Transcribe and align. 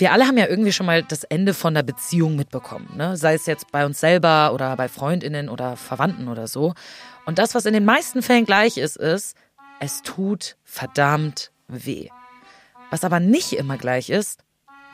Wir 0.00 0.12
alle 0.12 0.26
haben 0.26 0.38
ja 0.38 0.46
irgendwie 0.46 0.72
schon 0.72 0.86
mal 0.86 1.02
das 1.02 1.24
Ende 1.24 1.52
von 1.52 1.74
der 1.74 1.82
Beziehung 1.82 2.34
mitbekommen, 2.34 2.88
ne? 2.96 3.18
sei 3.18 3.34
es 3.34 3.44
jetzt 3.44 3.70
bei 3.70 3.84
uns 3.84 4.00
selber 4.00 4.54
oder 4.54 4.74
bei 4.74 4.88
Freundinnen 4.88 5.50
oder 5.50 5.76
Verwandten 5.76 6.28
oder 6.28 6.48
so. 6.48 6.72
Und 7.26 7.38
das, 7.38 7.54
was 7.54 7.66
in 7.66 7.74
den 7.74 7.84
meisten 7.84 8.22
Fällen 8.22 8.46
gleich 8.46 8.78
ist, 8.78 8.96
ist, 8.96 9.36
es 9.78 10.00
tut 10.00 10.56
verdammt 10.64 11.52
weh. 11.68 12.08
Was 12.88 13.04
aber 13.04 13.20
nicht 13.20 13.52
immer 13.52 13.76
gleich 13.76 14.08
ist, 14.08 14.40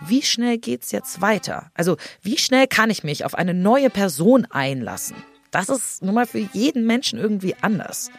wie 0.00 0.22
schnell 0.22 0.58
geht's 0.58 0.90
jetzt 0.90 1.20
weiter? 1.20 1.70
Also, 1.74 1.98
wie 2.20 2.36
schnell 2.36 2.66
kann 2.66 2.90
ich 2.90 3.04
mich 3.04 3.24
auf 3.24 3.36
eine 3.36 3.54
neue 3.54 3.90
Person 3.90 4.44
einlassen? 4.50 5.16
Das 5.52 5.68
ist 5.68 6.02
nun 6.02 6.16
mal 6.16 6.26
für 6.26 6.40
jeden 6.52 6.84
Menschen 6.84 7.20
irgendwie 7.20 7.54
anders. 7.60 8.10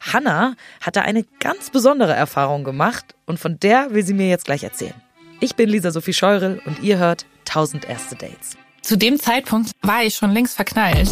Hannah 0.00 0.56
hat 0.80 0.96
da 0.96 1.02
eine 1.02 1.22
ganz 1.38 1.70
besondere 1.70 2.14
Erfahrung 2.14 2.64
gemacht 2.64 3.14
und 3.26 3.38
von 3.38 3.60
der 3.60 3.94
will 3.94 4.04
sie 4.04 4.12
mir 4.12 4.28
jetzt 4.28 4.44
gleich 4.44 4.64
erzählen. 4.64 5.00
Ich 5.42 5.56
bin 5.56 5.68
Lisa 5.68 5.90
Sophie 5.90 6.12
Scheurel 6.12 6.62
und 6.66 6.80
ihr 6.82 6.98
hört 6.98 7.26
1000 7.48 7.88
erste 7.88 8.14
Dates. 8.14 8.56
Zu 8.80 8.96
dem 8.96 9.18
Zeitpunkt 9.18 9.72
war 9.82 10.02
ich 10.04 10.14
schon 10.14 10.30
längst 10.32 10.54
verknallt. 10.54 11.08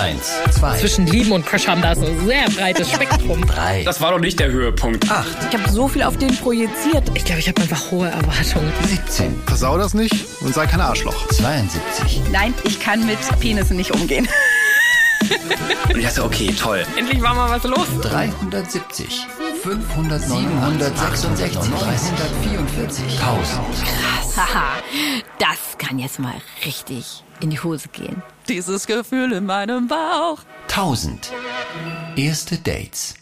Eins, 0.00 0.32
zwei, 0.52 0.76
Zwischen 0.78 1.06
Lieben 1.06 1.30
und 1.32 1.46
Crush 1.46 1.66
haben 1.68 1.80
da 1.82 1.94
so 1.94 2.04
ein 2.06 2.26
sehr 2.26 2.48
breites 2.50 2.90
Spektrum. 2.90 3.44
drei, 3.46 3.82
Das 3.84 4.00
war 4.00 4.10
doch 4.10 4.18
nicht 4.20 4.38
der 4.40 4.50
Höhepunkt. 4.50 5.08
acht, 5.10 5.26
Ich 5.48 5.56
habe 5.58 5.70
so 5.70 5.86
viel 5.88 6.02
auf 6.02 6.16
den 6.16 6.36
projiziert. 6.36 7.08
Ich 7.14 7.24
glaube, 7.24 7.40
ich 7.40 7.48
habe 7.48 7.60
einfach 7.62 7.90
hohe 7.92 8.08
Erwartungen. 8.08 8.72
17, 8.84 9.42
Versau 9.46 9.78
das 9.78 9.94
nicht 9.94 10.14
und 10.40 10.54
sei 10.54 10.66
kein 10.66 10.80
Arschloch. 10.80 11.26
72, 11.28 12.20
Nein, 12.32 12.54
ich 12.64 12.80
kann 12.80 13.06
mit 13.06 13.18
Penissen 13.40 13.76
nicht 13.76 13.92
umgehen. 13.92 14.28
Und 15.92 15.98
ich 15.98 16.04
dachte, 16.06 16.24
okay, 16.24 16.52
toll. 16.58 16.84
Endlich 16.96 17.20
war 17.20 17.34
mal 17.34 17.50
was 17.50 17.64
los. 17.64 17.86
370, 18.02 19.26
500, 19.62 20.20
766, 20.22 21.58
344, 21.58 23.04
1000. 23.20 24.36
Haha, 24.36 24.82
das 25.38 25.76
kann 25.78 25.98
jetzt 25.98 26.20
mal 26.20 26.34
richtig 26.64 27.24
in 27.40 27.50
die 27.50 27.58
Hose 27.58 27.88
gehen. 27.88 28.22
Dieses 28.48 28.86
Gefühl 28.86 29.32
in 29.32 29.46
meinem 29.46 29.88
Bauch. 29.88 30.38
1000. 30.68 31.32
Erste 32.16 32.56
Dates. 32.58 33.14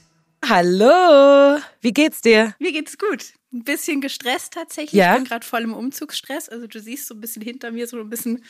Hallo, 0.47 1.59
wie 1.81 1.93
geht's 1.93 2.21
dir? 2.21 2.55
Mir 2.59 2.73
geht's 2.73 2.99
gut. 2.99 3.25
Ein 3.57 3.65
bisschen 3.65 4.03
gestresst 4.03 4.53
tatsächlich. 4.53 4.93
Ja? 4.93 5.13
Ich 5.13 5.17
bin 5.21 5.25
gerade 5.29 5.47
voll 5.47 5.63
im 5.63 5.73
Umzugsstress. 5.73 6.51
Also 6.51 6.67
du 6.67 6.79
siehst 6.79 7.07
so 7.09 7.15
ein 7.15 7.21
bisschen 7.23 7.41
hinter 7.41 7.71
mir 7.71 7.87
so 7.87 7.99
ein 7.99 8.11
bisschen 8.11 8.45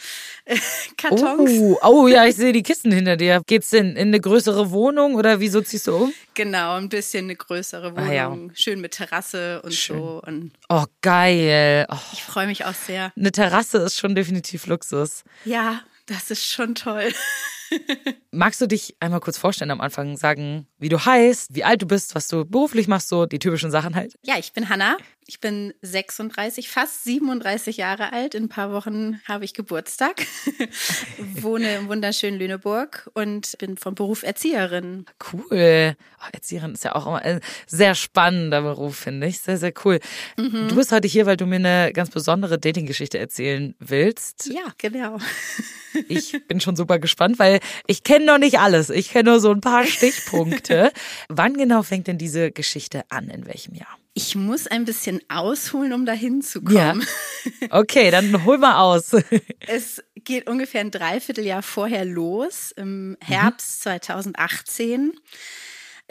äh, 0.44 0.56
Kartons. 0.96 1.48
Oh, 1.48 1.78
oh 1.82 2.08
ja, 2.08 2.26
ich 2.26 2.34
sehe 2.34 2.52
die 2.52 2.64
Kisten 2.64 2.90
hinter 2.90 3.16
dir. 3.16 3.40
Geht's 3.46 3.70
denn 3.70 3.94
in 3.94 4.08
eine 4.08 4.20
größere 4.20 4.72
Wohnung 4.72 5.14
oder 5.14 5.38
wieso 5.38 5.60
ziehst 5.60 5.86
du 5.86 5.94
um? 5.96 6.12
Genau, 6.34 6.74
ein 6.74 6.88
bisschen 6.88 7.26
eine 7.26 7.36
größere 7.36 7.92
Wohnung. 7.92 8.08
Ah, 8.08 8.12
ja. 8.12 8.36
Schön 8.54 8.80
mit 8.80 8.92
Terrasse 8.92 9.62
und 9.62 9.72
so. 9.72 10.20
Und 10.26 10.50
Oh, 10.68 10.84
geil. 11.02 11.86
Oh, 11.88 11.96
ich 12.12 12.22
freue 12.24 12.48
mich 12.48 12.64
auch 12.64 12.74
sehr. 12.74 13.12
eine 13.16 13.30
Terrasse 13.30 13.78
ist 13.78 13.96
schon 13.98 14.16
definitiv 14.16 14.66
Luxus. 14.66 15.22
Ja, 15.44 15.82
das 16.06 16.32
ist 16.32 16.44
schon 16.44 16.74
toll. 16.74 17.12
Magst 18.30 18.60
du 18.60 18.66
dich 18.66 18.96
einmal 19.00 19.20
kurz 19.20 19.38
vorstellen 19.38 19.70
am 19.70 19.80
Anfang, 19.80 20.16
sagen, 20.16 20.66
wie 20.78 20.88
du 20.88 21.04
heißt, 21.04 21.54
wie 21.54 21.64
alt 21.64 21.82
du 21.82 21.86
bist, 21.86 22.14
was 22.14 22.28
du 22.28 22.44
beruflich 22.44 22.88
machst, 22.88 23.08
so 23.08 23.26
die 23.26 23.38
typischen 23.38 23.70
Sachen 23.70 23.94
halt? 23.94 24.14
Ja, 24.22 24.34
ich 24.38 24.52
bin 24.52 24.68
Hanna. 24.68 24.96
Ich 25.28 25.40
bin 25.40 25.74
36, 25.82 26.68
fast 26.68 27.02
37 27.02 27.78
Jahre 27.78 28.12
alt. 28.12 28.36
In 28.36 28.44
ein 28.44 28.48
paar 28.48 28.70
Wochen 28.72 29.20
habe 29.26 29.44
ich 29.44 29.54
Geburtstag. 29.54 30.24
Wohne 31.18 31.74
im 31.76 31.88
wunderschönen 31.88 32.38
Lüneburg 32.38 33.10
und 33.14 33.58
bin 33.58 33.76
vom 33.76 33.96
Beruf 33.96 34.22
Erzieherin. 34.22 35.04
Cool. 35.32 35.96
Oh, 36.20 36.28
Erzieherin 36.32 36.74
ist 36.74 36.84
ja 36.84 36.94
auch 36.94 37.08
immer 37.08 37.22
ein 37.22 37.40
sehr 37.66 37.96
spannender 37.96 38.62
Beruf, 38.62 38.98
finde 38.98 39.26
ich. 39.26 39.40
Sehr, 39.40 39.58
sehr 39.58 39.72
cool. 39.84 39.98
Mhm. 40.36 40.68
Du 40.68 40.76
bist 40.76 40.92
heute 40.92 41.08
hier, 41.08 41.26
weil 41.26 41.36
du 41.36 41.46
mir 41.46 41.56
eine 41.56 41.92
ganz 41.92 42.10
besondere 42.10 42.60
Dating-Geschichte 42.60 43.18
erzählen 43.18 43.74
willst. 43.80 44.46
Ja, 44.46 44.72
genau. 44.78 45.18
Ich 46.08 46.40
bin 46.46 46.60
schon 46.60 46.76
super 46.76 46.98
gespannt, 46.98 47.38
weil 47.38 47.55
ich 47.86 48.02
kenne 48.02 48.24
noch 48.26 48.38
nicht 48.38 48.58
alles. 48.58 48.90
Ich 48.90 49.10
kenne 49.10 49.30
nur 49.30 49.40
so 49.40 49.50
ein 49.50 49.60
paar 49.60 49.84
Stichpunkte. 49.86 50.92
Wann 51.28 51.54
genau 51.54 51.82
fängt 51.82 52.06
denn 52.06 52.18
diese 52.18 52.50
Geschichte 52.50 53.02
an? 53.10 53.28
In 53.28 53.46
welchem 53.46 53.74
Jahr? 53.74 53.88
Ich 54.14 54.34
muss 54.34 54.66
ein 54.66 54.84
bisschen 54.86 55.20
ausholen, 55.28 55.92
um 55.92 56.06
dahin 56.06 56.42
zu 56.42 56.62
kommen. 56.62 57.06
Okay, 57.70 58.10
dann 58.10 58.44
hol 58.44 58.58
mal 58.58 58.80
aus. 58.80 59.12
Es 59.68 60.02
geht 60.16 60.48
ungefähr 60.48 60.80
ein 60.80 60.90
Dreivierteljahr 60.90 61.62
vorher 61.62 62.04
los, 62.04 62.72
im 62.72 63.10
Mhm. 63.10 63.16
Herbst 63.24 63.82
2018. 63.82 65.12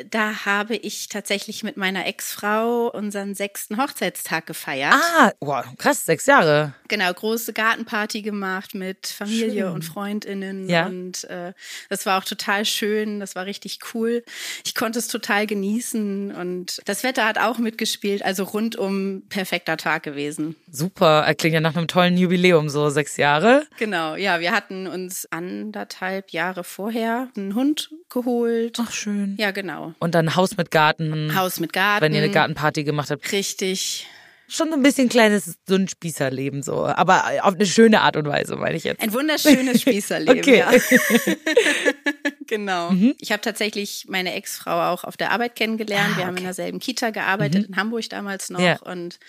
Da 0.10 0.46
habe 0.46 0.76
ich 0.76 1.08
tatsächlich 1.08 1.64
mit 1.64 1.78
meiner 1.78 2.06
Ex-Frau 2.06 2.90
unseren 2.90 3.34
sechsten 3.34 3.82
Hochzeitstag 3.82 4.46
gefeiert. 4.46 4.94
Ah, 4.94 5.32
wow, 5.40 5.64
krass, 5.78 6.06
sechs 6.06 6.26
Jahre. 6.26 6.74
Genau, 6.88 7.12
große 7.12 7.54
Gartenparty 7.54 8.22
gemacht 8.22 8.76
mit 8.76 9.08
Familie 9.08 9.72
und 9.72 9.84
Freundinnen. 9.84 10.70
Ja. 10.70 10.86
Und 10.86 11.24
äh, 11.26 11.54
das 11.90 12.06
war 12.06 12.20
auch 12.20 12.24
total 12.24 12.66
schön, 12.66 13.20
das 13.20 13.36
war 13.36 13.46
richtig 13.46 13.80
cool. 13.94 14.24
Ich 14.66 14.76
konnte 14.76 15.00
es 15.00 15.08
total 15.08 15.48
genießen 15.48 16.32
und 16.34 16.82
das 16.86 17.04
Wetter 17.04 17.26
hat 17.26 17.40
auch 17.40 17.58
mitgespielt, 17.58 18.24
also 18.24 18.44
rundum 18.44 19.24
perfekter 19.30 19.78
Tag 19.78 20.04
gewesen. 20.04 20.56
Super, 20.72 21.34
klingt 21.38 21.54
ja 21.54 21.62
nach 21.62 21.76
einem 21.76 21.88
tollen 21.88 22.18
Jubiläum, 22.18 22.70
so 22.70 22.90
sechs 22.90 23.18
Jahre. 23.18 23.66
Genau, 23.78 24.16
ja, 24.16 24.40
wir 24.40 24.52
hatten 24.52 24.88
uns 24.88 25.26
anderthalb 25.32 26.32
Jahre 26.32 26.64
vorher 26.64 27.30
einen 27.36 27.56
Hund 27.56 27.90
geholt. 28.10 28.78
Ach, 28.80 28.92
schön. 28.92 29.36
Ja, 29.40 29.52
genau. 29.52 29.94
Und 30.00 30.16
dann 30.16 30.36
Haus 30.36 30.58
mit 30.58 30.72
Garten. 30.72 31.36
Haus 31.36 31.60
mit 31.60 31.74
Garten. 31.74 32.04
Wenn 32.04 32.14
ihr 32.14 32.24
eine 32.24 32.32
Gartenparty 32.32 32.84
gemacht 32.84 33.12
habt. 33.12 33.32
Richtig. 33.32 34.08
Schon 34.48 34.70
so 34.70 34.76
ein 34.76 34.84
bisschen 34.84 35.10
kleines, 35.10 35.56
so 35.68 35.76
ein 35.76 35.88
Spießerleben 35.88 36.62
so. 36.64 36.86
Aber 36.86 37.26
auf 37.42 37.56
eine 37.56 37.66
schöne 37.66 38.02
Art 38.02 38.16
und 38.16 38.28
Weise, 38.28 38.56
meine 38.56 38.76
ich 38.78 38.84
jetzt. 38.84 39.02
Ein 39.02 39.12
wunderschönes 39.14 39.82
Spießerleben, 39.82 40.40
Okay. 40.40 40.60
ja. 40.60 40.72
genau. 42.48 42.92
Ich 43.20 43.32
habe 43.32 43.42
tatsächlich 43.42 44.06
meine 44.08 44.34
Ex-Frau 44.34 44.92
auch 44.94 45.04
auf 45.04 45.18
der 45.18 45.32
Arbeit 45.32 45.56
kennengelernt. 45.56 46.12
Ah, 46.14 46.18
Wir 46.18 46.26
haben 46.26 46.34
okay. 46.34 46.42
in 46.42 46.46
derselben 46.46 46.80
Kita 46.80 47.10
gearbeitet, 47.10 47.68
in 47.68 47.76
Hamburg 47.76 48.10
damals 48.10 48.50
noch. 48.50 48.60
Ja. 48.60 48.78
Und 48.82 49.20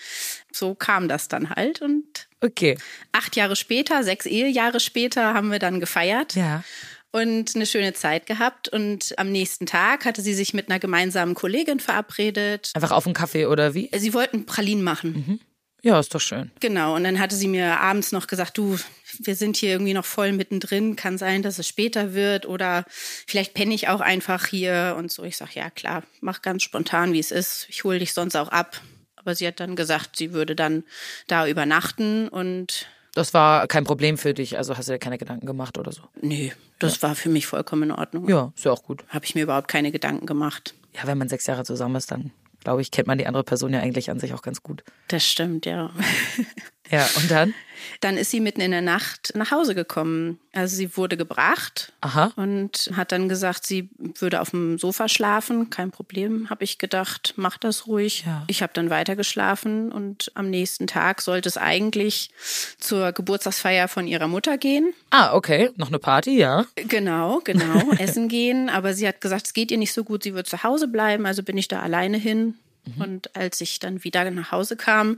so 0.51 0.75
kam 0.75 1.07
das 1.07 1.27
dann 1.27 1.49
halt. 1.49 1.81
Und 1.81 2.27
Okay. 2.43 2.77
acht 3.11 3.35
Jahre 3.35 3.55
später, 3.55 4.03
sechs 4.03 4.27
Ehejahre 4.27 4.79
später, 4.79 5.33
haben 5.33 5.51
wir 5.51 5.57
dann 5.59 5.79
gefeiert. 5.79 6.35
Ja. 6.35 6.63
Und 7.11 7.55
eine 7.55 7.65
schöne 7.65 7.93
Zeit 7.93 8.25
gehabt. 8.25 8.69
Und 8.69 9.13
am 9.17 9.31
nächsten 9.31 9.65
Tag 9.65 10.05
hatte 10.05 10.21
sie 10.21 10.33
sich 10.33 10.53
mit 10.53 10.69
einer 10.69 10.79
gemeinsamen 10.79 11.35
Kollegin 11.35 11.79
verabredet. 11.79 12.71
Einfach 12.75 12.91
auf 12.91 13.05
einen 13.05 13.13
Kaffee 13.13 13.45
oder 13.45 13.73
wie? 13.73 13.89
Sie 13.95 14.13
wollten 14.13 14.45
Pralinen 14.45 14.83
machen. 14.83 15.39
Ja, 15.83 15.99
ist 15.99 16.13
doch 16.13 16.21
schön. 16.21 16.51
Genau. 16.59 16.95
Und 16.95 17.03
dann 17.03 17.19
hatte 17.19 17.35
sie 17.35 17.47
mir 17.47 17.79
abends 17.79 18.11
noch 18.11 18.27
gesagt, 18.27 18.57
du, 18.57 18.77
wir 19.19 19.35
sind 19.35 19.57
hier 19.57 19.71
irgendwie 19.71 19.93
noch 19.93 20.05
voll 20.05 20.31
mittendrin. 20.31 20.95
Kann 20.95 21.17
sein, 21.17 21.43
dass 21.43 21.59
es 21.59 21.67
später 21.67 22.13
wird 22.13 22.45
oder 22.45 22.83
vielleicht 22.89 23.53
penne 23.53 23.73
ich 23.73 23.87
auch 23.87 24.01
einfach 24.01 24.47
hier 24.47 24.95
und 24.97 25.11
so. 25.11 25.23
Ich 25.23 25.37
sag, 25.37 25.55
ja 25.55 25.69
klar, 25.69 26.03
mach 26.19 26.41
ganz 26.41 26.63
spontan, 26.63 27.13
wie 27.13 27.19
es 27.19 27.31
ist. 27.31 27.67
Ich 27.69 27.83
hole 27.83 27.99
dich 27.99 28.13
sonst 28.13 28.35
auch 28.35 28.49
ab. 28.49 28.81
Aber 29.15 29.35
sie 29.35 29.47
hat 29.47 29.59
dann 29.59 29.75
gesagt, 29.75 30.15
sie 30.17 30.33
würde 30.33 30.55
dann 30.55 30.83
da 31.27 31.47
übernachten 31.47 32.27
und 32.27 32.87
Das 33.17 33.33
war 33.33 33.65
kein 33.65 33.83
Problem 33.83 34.15
für 34.19 34.35
dich, 34.35 34.59
also 34.59 34.77
hast 34.77 34.89
du 34.89 34.93
dir 34.93 34.99
keine 34.99 35.17
Gedanken 35.17 35.47
gemacht 35.47 35.79
oder 35.79 35.91
so. 35.91 36.03
nee, 36.21 36.53
das 36.77 37.01
war 37.01 37.15
für 37.15 37.29
mich 37.29 37.47
vollkommen 37.47 37.89
in 37.89 37.91
Ordnung. 37.91 38.29
Ja, 38.29 38.53
ist 38.55 38.65
ja 38.65 38.71
auch 38.71 38.83
gut. 38.83 39.03
Habe 39.09 39.25
ich 39.25 39.33
mir 39.33 39.41
überhaupt 39.41 39.67
keine 39.67 39.91
Gedanken 39.91 40.27
gemacht. 40.27 40.75
Ja, 40.93 41.07
wenn 41.07 41.17
man 41.17 41.27
sechs 41.27 41.47
Jahre 41.47 41.63
zusammen 41.63 41.95
ist, 41.95 42.11
dann 42.11 42.29
glaube 42.63 42.83
ich, 42.83 42.91
kennt 42.91 43.07
man 43.07 43.17
die 43.17 43.25
andere 43.25 43.43
Person 43.43 43.73
ja 43.73 43.79
eigentlich 43.79 44.11
an 44.11 44.19
sich 44.19 44.35
auch 44.35 44.43
ganz 44.43 44.61
gut. 44.61 44.83
Das 45.07 45.25
stimmt, 45.25 45.65
ja. 45.65 45.89
Ja, 46.89 47.07
und 47.17 47.31
dann? 47.31 47.53
Dann 47.99 48.17
ist 48.17 48.31
sie 48.31 48.39
mitten 48.39 48.61
in 48.61 48.71
der 48.71 48.81
Nacht 48.81 49.33
nach 49.35 49.51
Hause 49.51 49.75
gekommen. 49.75 50.39
Also 50.53 50.75
sie 50.75 50.97
wurde 50.97 51.17
gebracht 51.17 51.93
Aha. 52.01 52.31
und 52.35 52.91
hat 52.95 53.11
dann 53.11 53.29
gesagt, 53.29 53.65
sie 53.65 53.89
würde 54.19 54.41
auf 54.41 54.51
dem 54.51 54.77
Sofa 54.77 55.07
schlafen. 55.07 55.69
Kein 55.69 55.91
Problem, 55.91 56.49
habe 56.49 56.63
ich 56.63 56.77
gedacht, 56.77 57.33
mach 57.37 57.57
das 57.57 57.87
ruhig. 57.87 58.23
Ja. 58.25 58.43
Ich 58.47 58.61
habe 58.61 58.73
dann 58.73 58.89
weiter 58.89 59.15
geschlafen 59.15 59.91
und 59.91 60.31
am 60.35 60.49
nächsten 60.49 60.87
Tag 60.87 61.21
sollte 61.21 61.49
es 61.49 61.57
eigentlich 61.57 62.31
zur 62.77 63.11
Geburtstagsfeier 63.11 63.87
von 63.87 64.07
ihrer 64.07 64.27
Mutter 64.27 64.57
gehen. 64.57 64.93
Ah, 65.09 65.33
okay. 65.33 65.71
Noch 65.75 65.87
eine 65.87 65.99
Party, 65.99 66.37
ja. 66.37 66.65
Genau, 66.75 67.41
genau, 67.43 67.91
essen 67.97 68.27
gehen. 68.27 68.69
Aber 68.69 68.93
sie 68.93 69.07
hat 69.07 69.21
gesagt, 69.21 69.47
es 69.47 69.53
geht 69.53 69.71
ihr 69.71 69.77
nicht 69.77 69.93
so 69.93 70.03
gut, 70.03 70.23
sie 70.23 70.33
wird 70.33 70.47
zu 70.47 70.63
Hause 70.63 70.87
bleiben. 70.87 71.25
Also 71.25 71.43
bin 71.43 71.57
ich 71.57 71.67
da 71.67 71.81
alleine 71.81 72.17
hin. 72.17 72.55
Und 72.99 73.35
als 73.35 73.59
ich 73.59 73.79
dann 73.79 74.05
wieder 74.05 74.31
nach 74.31 74.53
Hause 74.53 74.77
kam, 74.77 75.17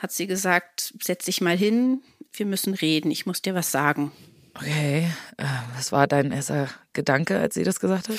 hat 0.00 0.12
sie 0.12 0.26
gesagt, 0.26 0.94
setz 1.02 1.24
dich 1.26 1.40
mal 1.40 1.56
hin, 1.56 2.02
wir 2.32 2.46
müssen 2.46 2.74
reden, 2.74 3.10
ich 3.10 3.26
muss 3.26 3.42
dir 3.42 3.54
was 3.54 3.70
sagen. 3.70 4.12
Okay. 4.54 5.08
Äh, 5.36 5.44
was 5.74 5.92
war 5.92 6.06
dein 6.06 6.32
erster 6.32 6.68
Gedanke, 6.92 7.38
als 7.38 7.54
sie 7.54 7.64
das 7.64 7.80
gesagt 7.80 8.08
hat? 8.08 8.18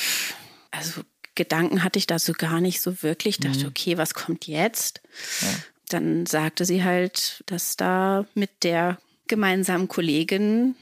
Also 0.71 1.01
Gedanken 1.35 1.83
hatte 1.83 1.99
ich 1.99 2.07
dazu 2.07 2.33
gar 2.33 2.61
nicht 2.61 2.81
so 2.81 3.01
wirklich. 3.01 3.39
Ich 3.39 3.45
dachte, 3.45 3.67
okay, 3.67 3.97
was 3.97 4.13
kommt 4.13 4.47
jetzt? 4.47 5.01
Dann 5.89 6.25
sagte 6.25 6.65
sie 6.65 6.83
halt, 6.83 7.43
dass 7.47 7.75
da 7.75 8.25
mit 8.35 8.63
der 8.63 8.97
gemeinsamen 9.27 9.87
Kollegin 9.87 10.75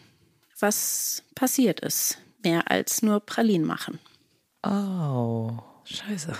was 0.59 1.23
passiert 1.35 1.79
ist. 1.79 2.17
Mehr 2.43 2.69
als 2.69 3.01
nur 3.01 3.19
Pralinen 3.19 3.65
machen. 3.65 3.99
Oh, 4.63 5.57
scheiße. 5.85 6.33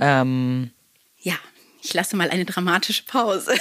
Ähm, 0.00 0.70
Ja, 1.18 1.36
ich 1.84 1.92
lasse 1.92 2.16
mal 2.16 2.30
eine 2.30 2.46
dramatische 2.46 3.04
Pause. 3.04 3.54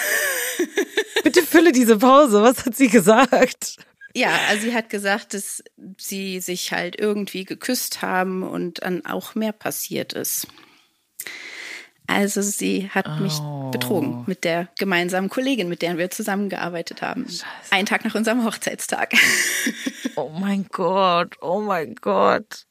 Bitte 1.24 1.44
fülle 1.44 1.74
diese 1.74 1.98
Pause. 1.98 2.42
Was 2.42 2.66
hat 2.66 2.76
sie 2.76 2.88
gesagt? 2.88 3.78
Ja, 4.16 4.30
also 4.48 4.64
sie 4.64 4.74
hat 4.74 4.90
gesagt, 4.90 5.34
dass 5.34 5.64
sie 5.98 6.40
sich 6.40 6.72
halt 6.72 7.00
irgendwie 7.00 7.44
geküsst 7.44 8.02
haben 8.02 8.44
und 8.44 8.82
dann 8.82 9.06
auch 9.06 9.36
mehr 9.36 9.52
passiert 9.52 10.14
ist. 10.14 10.48
Also 12.08 12.42
sie 12.42 12.90
hat 12.90 13.20
mich 13.22 13.34
Oh. 13.40 13.72
betrogen 13.72 14.24
mit 14.28 14.44
der 14.44 14.68
gemeinsamen 14.78 15.30
Kollegin, 15.30 15.70
mit 15.70 15.82
der 15.82 15.98
wir 15.98 16.10
zusammengearbeitet 16.12 17.02
haben. 17.02 17.26
Einen 17.72 17.86
Tag 17.86 18.04
nach 18.06 18.16
unserem 18.16 18.44
Hochzeitstag. 18.46 19.14
Oh 20.16 20.30
mein 20.30 20.68
Gott, 20.72 21.38
oh 21.42 21.60
mein 21.62 21.96
Gott. 21.96 22.68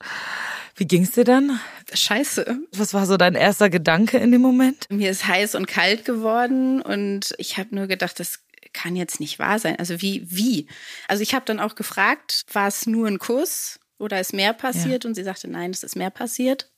Wie 0.76 0.87
ging's 0.87 1.11
dir 1.11 1.25
dann? 1.25 1.58
Scheiße. 1.93 2.56
Was 2.76 2.94
war 2.94 3.05
so 3.05 3.17
dein 3.17 3.34
erster 3.34 3.69
Gedanke 3.69 4.17
in 4.19 4.31
dem 4.31 4.43
Moment? 4.43 4.87
Mir 4.90 5.11
ist 5.11 5.26
heiß 5.26 5.56
und 5.56 5.67
kalt 5.67 6.05
geworden 6.05 6.81
und 6.81 7.34
ich 7.38 7.58
habe 7.58 7.75
nur 7.75 7.88
gedacht, 7.88 8.20
das 8.20 8.38
kann 8.73 8.94
jetzt 8.94 9.19
nicht 9.19 9.40
wahr 9.40 9.58
sein. 9.58 9.76
Also 9.81 10.00
wie, 10.00 10.25
wie? 10.31 10.69
Also 11.08 11.25
ich 11.25 11.34
habe 11.34 11.44
dann 11.44 11.58
auch 11.58 11.75
gefragt, 11.75 12.44
war 12.52 12.69
es 12.69 12.87
nur 12.87 13.08
ein 13.08 13.19
Kuss 13.19 13.81
oder 13.99 14.20
ist 14.20 14.32
mehr 14.32 14.52
passiert? 14.52 15.05
Und 15.05 15.14
sie 15.17 15.25
sagte, 15.25 15.49
nein, 15.50 15.73
es 15.73 15.82
ist 15.82 15.96
mehr 15.96 16.11
passiert. 16.11 16.70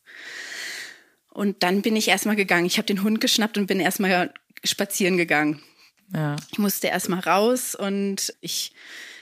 Und 1.35 1.63
dann 1.63 1.83
bin 1.83 1.97
ich 1.97 2.09
erstmal 2.09 2.37
gegangen. 2.37 2.65
Ich 2.65 2.79
habe 2.79 2.87
den 2.87 3.03
Hund 3.03 3.21
geschnappt 3.21 3.59
und 3.59 3.67
bin 3.67 3.81
erstmal 3.81 4.33
spazieren 4.65 5.17
gegangen. 5.19 5.61
Ja. 6.15 6.37
Ich 6.53 6.59
musste 6.59 6.87
erstmal 6.87 7.21
raus 7.21 7.75
und 7.75 8.33
ich 8.41 8.73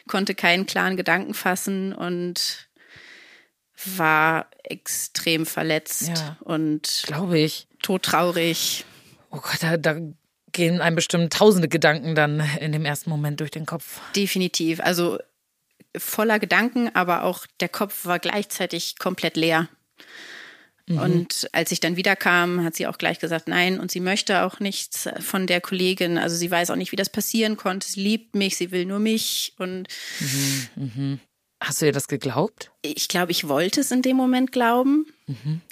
konnte 0.06 0.34
keinen 0.34 0.66
klaren 0.66 0.96
Gedanken 0.96 1.32
fassen 1.34 1.92
und 1.92 2.68
war 3.96 4.46
extrem 4.62 5.46
verletzt 5.46 6.08
Ja. 6.08 6.36
und 6.40 7.02
Glaube 7.06 7.38
ich. 7.38 7.66
todtraurig. 7.82 8.84
Oh 9.30 9.38
Gott, 9.40 9.62
da, 9.62 9.76
da 9.76 9.96
gehen 10.52 10.80
einem 10.80 10.96
bestimmt 10.96 11.32
tausende 11.32 11.68
Gedanken 11.68 12.14
dann 12.14 12.40
in 12.60 12.72
dem 12.72 12.84
ersten 12.84 13.10
Moment 13.10 13.40
durch 13.40 13.50
den 13.50 13.64
Kopf. 13.66 14.00
Definitiv. 14.14 14.80
Also 14.80 15.18
voller 15.96 16.38
Gedanken, 16.38 16.94
aber 16.94 17.24
auch 17.24 17.46
der 17.60 17.68
Kopf 17.70 18.04
war 18.04 18.18
gleichzeitig 18.18 18.98
komplett 18.98 19.36
leer. 19.36 19.68
Und 20.88 21.48
als 21.52 21.72
ich 21.72 21.80
dann 21.80 21.96
wiederkam, 21.96 22.64
hat 22.64 22.74
sie 22.74 22.86
auch 22.86 22.98
gleich 22.98 23.18
gesagt, 23.18 23.48
nein, 23.48 23.78
und 23.78 23.90
sie 23.90 24.00
möchte 24.00 24.42
auch 24.42 24.60
nichts 24.60 25.08
von 25.20 25.46
der 25.46 25.60
Kollegin. 25.60 26.18
Also 26.18 26.36
sie 26.36 26.50
weiß 26.50 26.70
auch 26.70 26.76
nicht, 26.76 26.92
wie 26.92 26.96
das 26.96 27.08
passieren 27.08 27.56
konnte. 27.56 27.88
Sie 27.88 28.00
liebt 28.00 28.34
mich, 28.34 28.56
sie 28.56 28.72
will 28.72 28.84
nur 28.84 28.98
mich. 28.98 29.54
Und 29.58 29.88
Hast 31.62 31.80
du 31.80 31.86
ihr 31.86 31.92
das 31.92 32.08
geglaubt? 32.08 32.72
ich 32.82 33.08
glaube, 33.08 33.30
ich 33.30 33.48
wollte 33.48 33.80
es 33.80 33.90
in 33.92 34.02
dem 34.02 34.16
Moment 34.16 34.50
glauben. 34.52 35.06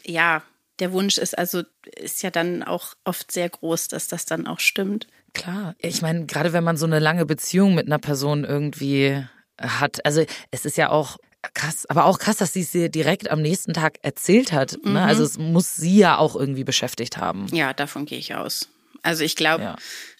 Ja, 0.04 0.42
der 0.78 0.92
Wunsch 0.92 1.18
ist 1.18 1.36
also, 1.36 1.62
ist 1.96 2.22
ja 2.22 2.30
dann 2.30 2.62
auch 2.62 2.94
oft 3.04 3.30
sehr 3.30 3.48
groß, 3.48 3.88
dass 3.88 4.08
das 4.08 4.24
dann 4.24 4.46
auch 4.46 4.60
stimmt. 4.60 5.06
Klar. 5.34 5.74
Ich 5.78 6.02
meine, 6.02 6.26
gerade 6.26 6.52
wenn 6.52 6.64
man 6.64 6.76
so 6.76 6.86
eine 6.86 6.98
lange 6.98 7.26
Beziehung 7.26 7.74
mit 7.74 7.86
einer 7.86 7.98
Person 7.98 8.44
irgendwie 8.44 9.22
hat, 9.60 10.04
also 10.04 10.24
es 10.50 10.64
ist 10.64 10.76
ja 10.76 10.90
auch 10.90 11.18
krass, 11.54 11.86
aber 11.86 12.04
auch 12.04 12.18
krass, 12.18 12.36
dass 12.38 12.52
sie 12.52 12.60
es 12.62 12.70
dir 12.70 12.88
direkt 12.88 13.30
am 13.30 13.40
nächsten 13.42 13.72
Tag 13.72 13.98
erzählt 14.02 14.52
hat. 14.52 14.78
Ne? 14.84 15.02
Also 15.02 15.22
es 15.24 15.38
muss 15.38 15.74
sie 15.76 15.98
ja 15.98 16.18
auch 16.18 16.36
irgendwie 16.36 16.64
beschäftigt 16.64 17.16
haben. 17.16 17.46
Ja, 17.52 17.72
davon 17.72 18.06
gehe 18.06 18.18
ich 18.18 18.34
aus. 18.34 18.68
Also 19.02 19.24
ich 19.24 19.34
glaube, 19.36 19.64
Ja. 19.64 19.76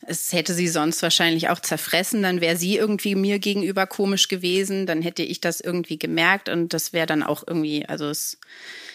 es 0.06 0.32
hätte 0.32 0.55
sie 0.55 0.69
sonst 0.69 1.02
wahrscheinlich 1.02 1.50
auch 1.50 1.61
zerfressen. 1.61 2.22
Dann 2.22 2.40
wäre 2.40 2.56
sie 2.56 2.76
irgendwie 2.78 3.14
mir 3.14 3.38
gegenüber 3.38 3.87
komisch 3.87 4.28
gewesen. 4.28 4.87
Dann 4.87 5.02
hätte 5.02 5.22
ich 5.22 5.40
das 5.43 5.61
irgendwie 5.61 5.99
gemerkt 5.99 6.49
und 6.49 6.72
das 6.72 6.94
wäre 6.94 7.06
dann 7.06 7.23
auch 7.23 7.44
irgendwie, 7.46 7.84
also 7.87 8.08
es 8.08 8.38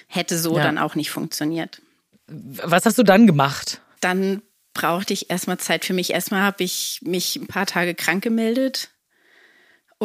hätte 0.07 0.39
so 0.39 0.57
Ja. 0.57 0.63
dann 0.63 0.80
auch 0.80 0.95
nicht 0.95 1.12
funktioniert. 1.12 1.81
Was 2.28 2.86
hast 2.86 2.98
du 2.98 3.04
dann 3.04 3.28
gemacht? 3.28 3.81
Dann 4.01 4.42
brauchte 4.74 5.13
ich 5.13 5.30
erstmal 5.30 5.60
Zeit 5.60 5.86
für 5.86 5.94
mich. 5.94 6.12
Erstmal 6.12 6.42
habe 6.42 6.63
ich 6.63 7.00
mich 7.04 7.36
ein 7.36 7.48
paar 7.48 7.68
Tage 7.68 7.94
krank 7.94 8.24
gemeldet 8.24 8.89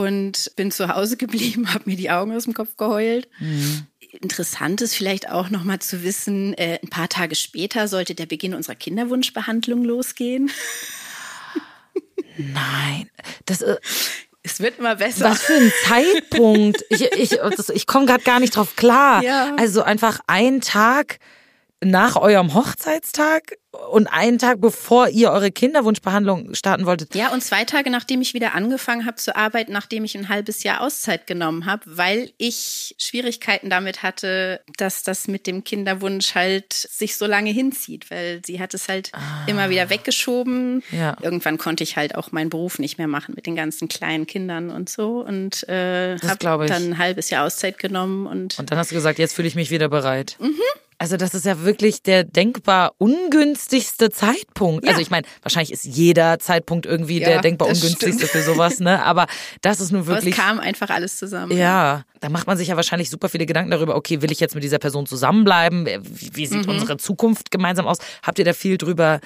und 0.00 0.52
bin 0.56 0.70
zu 0.70 0.88
Hause 0.88 1.16
geblieben, 1.16 1.72
habe 1.74 1.88
mir 1.90 1.96
die 1.96 2.10
Augen 2.10 2.34
aus 2.34 2.44
dem 2.44 2.54
Kopf 2.54 2.76
geheult. 2.76 3.28
Interessant 4.20 4.80
ist 4.80 4.94
vielleicht 4.94 5.30
auch 5.30 5.50
noch 5.50 5.62
mal 5.64 5.78
zu 5.78 6.02
wissen, 6.02 6.54
äh, 6.54 6.78
ein 6.82 6.88
paar 6.90 7.08
Tage 7.08 7.34
später 7.36 7.86
sollte 7.88 8.14
der 8.14 8.26
Beginn 8.26 8.54
unserer 8.54 8.74
Kinderwunschbehandlung 8.74 9.84
losgehen. 9.84 10.50
Nein, 12.36 13.10
das 13.46 13.60
äh, 13.62 13.76
Es 14.42 14.60
wird 14.60 14.78
immer 14.78 14.96
besser. 14.96 15.26
was 15.30 15.42
für 15.42 15.54
ein 15.54 15.72
Zeitpunkt. 15.86 16.84
Ich, 16.88 17.02
ich, 17.12 17.28
das- 17.56 17.68
ich 17.68 17.86
komme 17.86 18.06
gerade 18.06 18.24
gar 18.24 18.40
nicht 18.40 18.56
drauf 18.56 18.76
klar. 18.76 19.22
Ja. 19.22 19.54
Also 19.58 19.82
einfach 19.82 20.20
einen 20.26 20.60
Tag 20.60 21.18
nach 21.82 22.16
eurem 22.16 22.54
Hochzeitstag 22.54 23.56
und 23.90 24.08
einen 24.08 24.38
Tag 24.38 24.60
bevor 24.60 25.08
ihr 25.08 25.30
eure 25.30 25.50
Kinderwunschbehandlung 25.50 26.54
starten 26.54 26.86
wolltet. 26.86 27.14
Ja, 27.14 27.32
und 27.32 27.42
zwei 27.42 27.64
Tage 27.64 27.88
nachdem 27.90 28.20
ich 28.20 28.34
wieder 28.34 28.54
angefangen 28.54 29.06
habe 29.06 29.16
zu 29.16 29.34
arbeiten, 29.34 29.72
nachdem 29.72 30.04
ich 30.04 30.16
ein 30.16 30.28
halbes 30.28 30.62
Jahr 30.62 30.80
Auszeit 30.80 31.26
genommen 31.26 31.66
habe, 31.66 31.82
weil 31.86 32.32
ich 32.36 32.94
Schwierigkeiten 32.98 33.70
damit 33.70 34.02
hatte, 34.02 34.60
dass 34.76 35.02
das 35.04 35.28
mit 35.28 35.46
dem 35.46 35.64
Kinderwunsch 35.64 36.34
halt 36.34 36.72
sich 36.72 37.16
so 37.16 37.26
lange 37.26 37.50
hinzieht, 37.50 38.10
weil 38.10 38.42
sie 38.44 38.60
hat 38.60 38.74
es 38.74 38.88
halt 38.88 39.12
immer 39.46 39.70
wieder 39.70 39.88
weggeschoben. 39.88 40.82
Ja. 40.90 41.16
Irgendwann 41.22 41.56
konnte 41.58 41.84
ich 41.84 41.96
halt 41.96 42.16
auch 42.16 42.32
meinen 42.32 42.50
Beruf 42.50 42.78
nicht 42.78 42.98
mehr 42.98 43.08
machen 43.08 43.34
mit 43.36 43.46
den 43.46 43.56
ganzen 43.56 43.88
kleinen 43.88 44.26
Kindern 44.26 44.70
und 44.70 44.88
so 44.88 45.20
und 45.20 45.66
äh, 45.68 46.18
habe 46.18 46.66
dann 46.66 46.90
ein 46.90 46.98
halbes 46.98 47.30
Jahr 47.30 47.46
Auszeit 47.46 47.78
genommen 47.78 48.26
und 48.26 48.58
Und 48.58 48.70
dann 48.70 48.78
hast 48.78 48.90
du 48.90 48.96
gesagt, 48.96 49.18
jetzt 49.18 49.34
fühle 49.34 49.48
ich 49.48 49.54
mich 49.54 49.70
wieder 49.70 49.88
bereit. 49.88 50.36
Mhm. 50.40 50.60
Also 51.02 51.16
das 51.16 51.32
ist 51.32 51.46
ja 51.46 51.62
wirklich 51.64 52.02
der 52.02 52.24
denkbar 52.24 52.92
ungünstigste 52.98 54.10
Zeitpunkt. 54.10 54.84
Ja. 54.84 54.90
Also 54.90 55.00
ich 55.00 55.10
meine, 55.10 55.26
wahrscheinlich 55.40 55.72
ist 55.72 55.84
jeder 55.86 56.38
Zeitpunkt 56.38 56.84
irgendwie 56.84 57.20
der 57.20 57.36
Ja, 57.36 57.40
denkbar 57.40 57.68
das 57.68 57.78
ungünstigste 57.82 58.26
stimmt. 58.26 58.30
für 58.30 58.42
sowas, 58.42 58.80
ne? 58.80 59.02
Aber 59.02 59.26
das 59.62 59.80
ist 59.80 59.92
nur 59.92 60.02
aber 60.02 60.18
es 60.18 60.24
wirklich. 60.24 60.36
kam 60.36 60.60
einfach 60.60 60.90
alles 60.90 61.16
zusammen. 61.16 61.56
Ja, 61.56 62.04
da 62.20 62.28
macht 62.28 62.46
man 62.46 62.58
sich 62.58 62.68
ja 62.68 62.76
wahrscheinlich 62.76 63.08
super 63.08 63.30
viele 63.30 63.46
Gedanken 63.46 63.70
darüber, 63.70 63.96
okay, 63.96 64.20
will 64.20 64.30
ich 64.30 64.40
jetzt 64.40 64.54
mit 64.54 64.62
dieser 64.62 64.78
Person 64.78 65.06
zusammenbleiben? 65.06 65.86
Wie, 65.86 66.30
wie 66.34 66.46
sieht 66.46 66.66
Mhm. 66.66 66.72
unsere 66.74 66.98
Zukunft 66.98 67.50
gemeinsam 67.50 67.86
aus? 67.86 67.96
Habt 68.22 68.38
ihr 68.38 68.44
da 68.44 68.52
viel 68.52 68.76
drüber 68.76 69.20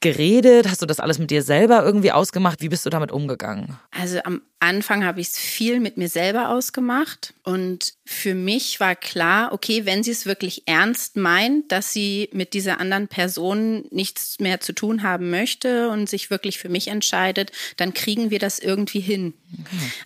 geredet? 0.00 0.68
Hast 0.68 0.82
du 0.82 0.86
das 0.86 1.00
alles 1.00 1.18
mit 1.18 1.30
dir 1.30 1.42
selber 1.42 1.82
irgendwie 1.82 2.12
ausgemacht? 2.12 2.60
Wie 2.60 2.68
bist 2.68 2.86
du 2.86 2.90
damit 2.90 3.10
umgegangen? 3.10 3.78
Also 3.90 4.20
am 4.24 4.42
Anfang 4.60 5.04
habe 5.04 5.20
ich 5.20 5.28
es 5.28 5.38
viel 5.38 5.78
mit 5.78 5.96
mir 5.96 6.08
selber 6.08 6.50
ausgemacht 6.50 7.32
und 7.44 7.94
für 8.04 8.34
mich 8.34 8.80
war 8.80 8.96
klar, 8.96 9.52
okay, 9.52 9.86
wenn 9.86 10.02
sie 10.02 10.10
es 10.10 10.26
wirklich 10.26 10.64
ernst 10.66 11.16
meint, 11.16 11.70
dass 11.70 11.92
sie 11.92 12.28
mit 12.32 12.54
dieser 12.54 12.80
anderen 12.80 13.06
Person 13.06 13.84
nichts 13.90 14.40
mehr 14.40 14.60
zu 14.60 14.72
tun 14.72 15.04
haben 15.04 15.30
möchte 15.30 15.90
und 15.90 16.08
sich 16.08 16.30
wirklich 16.30 16.58
für 16.58 16.68
mich 16.68 16.88
entscheidet, 16.88 17.52
dann 17.76 17.94
kriegen 17.94 18.30
wir 18.30 18.40
das 18.40 18.58
irgendwie 18.58 19.00
hin. 19.00 19.34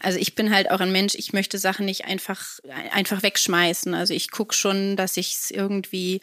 Also 0.01 0.19
ich 0.19 0.35
bin 0.35 0.55
halt 0.55 0.71
auch 0.71 0.81
ein 0.81 0.93
Mensch, 0.93 1.15
ich 1.15 1.33
möchte 1.33 1.59
Sachen 1.59 1.87
nicht 1.87 2.05
einfach 2.05 2.61
einfach 2.93 3.23
wegschmeißen. 3.23 3.95
Also 3.95 4.13
ich 4.13 4.31
gucke 4.31 4.55
schon, 4.55 4.97
dass 4.97 5.17
ich 5.17 5.35
es 5.35 5.51
irgendwie 5.51 6.21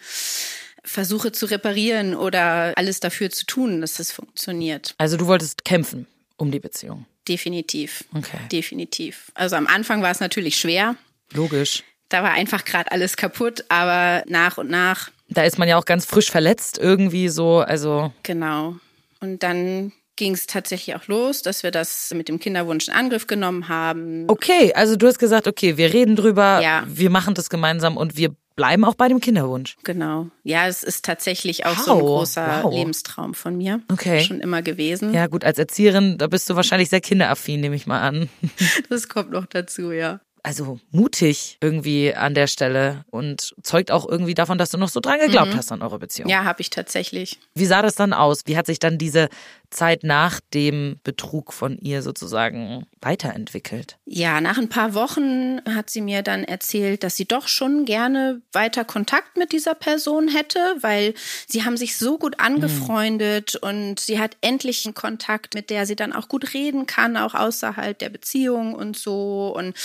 versuche 0.83 1.31
zu 1.31 1.45
reparieren 1.45 2.15
oder 2.15 2.73
alles 2.77 2.99
dafür 2.99 3.29
zu 3.29 3.45
tun, 3.45 3.81
dass 3.81 3.99
es 3.99 4.11
funktioniert. 4.11 4.95
Also 4.97 5.17
du 5.17 5.27
wolltest 5.27 5.65
kämpfen 5.65 6.07
um 6.37 6.51
die 6.51 6.59
Beziehung. 6.59 7.05
Definitiv. 7.27 8.05
Okay. 8.15 8.39
Definitiv. 8.51 9.31
Also 9.35 9.55
am 9.55 9.67
Anfang 9.67 10.01
war 10.01 10.11
es 10.11 10.19
natürlich 10.19 10.57
schwer. 10.57 10.95
Logisch. 11.33 11.83
Da 12.09 12.23
war 12.23 12.31
einfach 12.31 12.65
gerade 12.65 12.91
alles 12.91 13.17
kaputt, 13.17 13.65
aber 13.69 14.23
nach 14.27 14.57
und 14.57 14.69
nach, 14.69 15.11
Da 15.27 15.43
ist 15.43 15.59
man 15.59 15.67
ja 15.67 15.77
auch 15.77 15.85
ganz 15.85 16.05
frisch 16.05 16.31
verletzt 16.31 16.79
irgendwie 16.79 17.29
so, 17.29 17.59
also 17.59 18.11
genau. 18.23 18.77
Und 19.19 19.43
dann 19.43 19.91
ging 20.19 20.33
es 20.33 20.45
tatsächlich 20.45 20.95
auch 20.95 21.07
los, 21.07 21.41
dass 21.41 21.63
wir 21.63 21.71
das 21.71 22.11
mit 22.13 22.27
dem 22.27 22.39
Kinderwunsch 22.39 22.87
in 22.89 22.93
Angriff 22.93 23.25
genommen 23.25 23.69
haben. 23.69 24.25
okay, 24.27 24.73
also 24.75 24.95
du 24.97 25.07
hast 25.07 25.17
gesagt, 25.17 25.47
okay, 25.47 25.77
wir 25.77 25.93
reden 25.93 26.15
drüber, 26.17 26.59
Ja. 26.61 26.83
wir 26.87 27.09
machen 27.09 27.33
das 27.33 27.49
gemeinsam 27.49 27.95
und 27.97 28.17
wir 28.17 28.35
bleiben 28.57 28.83
auch 28.83 28.95
bei 28.95 29.07
dem 29.07 29.21
Kinderwunsch. 29.21 29.77
Genau. 29.85 30.27
Ja, 30.43 30.67
es 30.67 30.83
ist 30.83 31.05
tatsächlich 31.05 31.65
auch 31.65 31.77
so 31.77 31.91
ein 31.93 31.97
Wow, 32.01 32.05
großer 32.05 32.59
wow. 32.63 32.73
Lebenstraum 32.73 33.33
von 33.33 33.57
mir. 33.57 33.79
Okay. 33.89 34.19
Schon 34.21 34.41
immer 34.41 34.61
gewesen. 34.61 35.13
Ja, 35.13 35.27
gut, 35.27 35.45
als 35.45 35.57
Erzieherin, 35.57 36.17
da 36.17 36.27
bist 36.27 36.49
du 36.49 36.57
wahrscheinlich 36.57 36.89
sehr 36.89 36.99
kinderaffin, 36.99 37.61
nehme 37.61 37.77
ich 37.77 37.87
mal 37.87 38.01
an. 38.01 38.27
Das 38.89 39.07
kommt 39.07 39.31
noch 39.31 39.45
dazu, 39.45 39.91
ja. 39.93 40.19
Also 40.49 40.79
mutig 40.89 41.59
irgendwie 41.61 42.15
an 42.15 42.33
der 42.33 42.47
Stelle 42.47 43.05
und 43.11 43.53
zeugt 43.61 43.91
auch 43.91 44.09
irgendwie 44.09 44.33
davon, 44.33 44.57
dass 44.57 44.71
du 44.71 44.79
noch 44.79 44.89
so 44.89 44.99
dran 44.99 45.19
geglaubt 45.19 45.55
hast 45.55 45.71
an 45.71 45.83
eure 45.83 45.99
Beziehung. 45.99 46.25
Mhm. 46.25 46.31
Ja, 46.31 46.43
habe 46.43 46.61
ich 46.61 46.71
tatsächlich. 46.71 47.37
Wie 47.53 47.67
sah 47.67 47.83
das 47.83 47.93
dann 47.93 48.13
aus? 48.13 48.41
Wie 48.47 48.57
hat 48.57 48.65
sich 48.65 48.79
dann 48.79 48.97
diese 48.97 49.29
Zeit 49.69 50.01
nach 50.03 50.39
dem 50.55 50.99
Betrug 51.03 51.53
von 51.53 51.77
ihr 51.77 52.01
sozusagen 52.01 52.87
weiterentwickelt? 53.01 53.97
Ja, 54.05 54.41
nach 54.41 54.57
ein 54.57 54.69
paar 54.69 54.95
Wochen 54.95 55.61
hat 55.75 55.91
sie 55.91 56.01
mir 56.01 56.23
dann 56.23 56.43
erzählt, 56.43 57.03
dass 57.03 57.15
sie 57.15 57.25
doch 57.25 57.47
schon 57.47 57.85
gerne 57.85 58.41
weiter 58.51 58.83
Kontakt 58.83 59.37
mit 59.37 59.51
dieser 59.51 59.75
Person 59.75 60.27
hätte, 60.27 60.59
weil 60.81 61.13
sie 61.47 61.63
haben 61.63 61.77
sich 61.77 61.97
so 61.97 62.17
gut 62.17 62.39
angefreundet 62.39 63.55
und 63.55 63.99
sie 63.99 64.19
hat 64.19 64.35
endlich 64.41 64.85
einen 64.85 64.95
Kontakt, 64.95 65.53
mit 65.53 65.69
der 65.69 65.85
sie 65.85 65.95
dann 65.95 66.13
auch 66.13 66.27
gut 66.27 66.53
reden 66.55 66.87
kann, 66.87 67.17
auch 67.17 67.35
außerhalb 67.35 67.97
der 67.97 68.09
Beziehung 68.09 68.73
und 68.73 68.97
so 68.97 69.53
und 69.55 69.75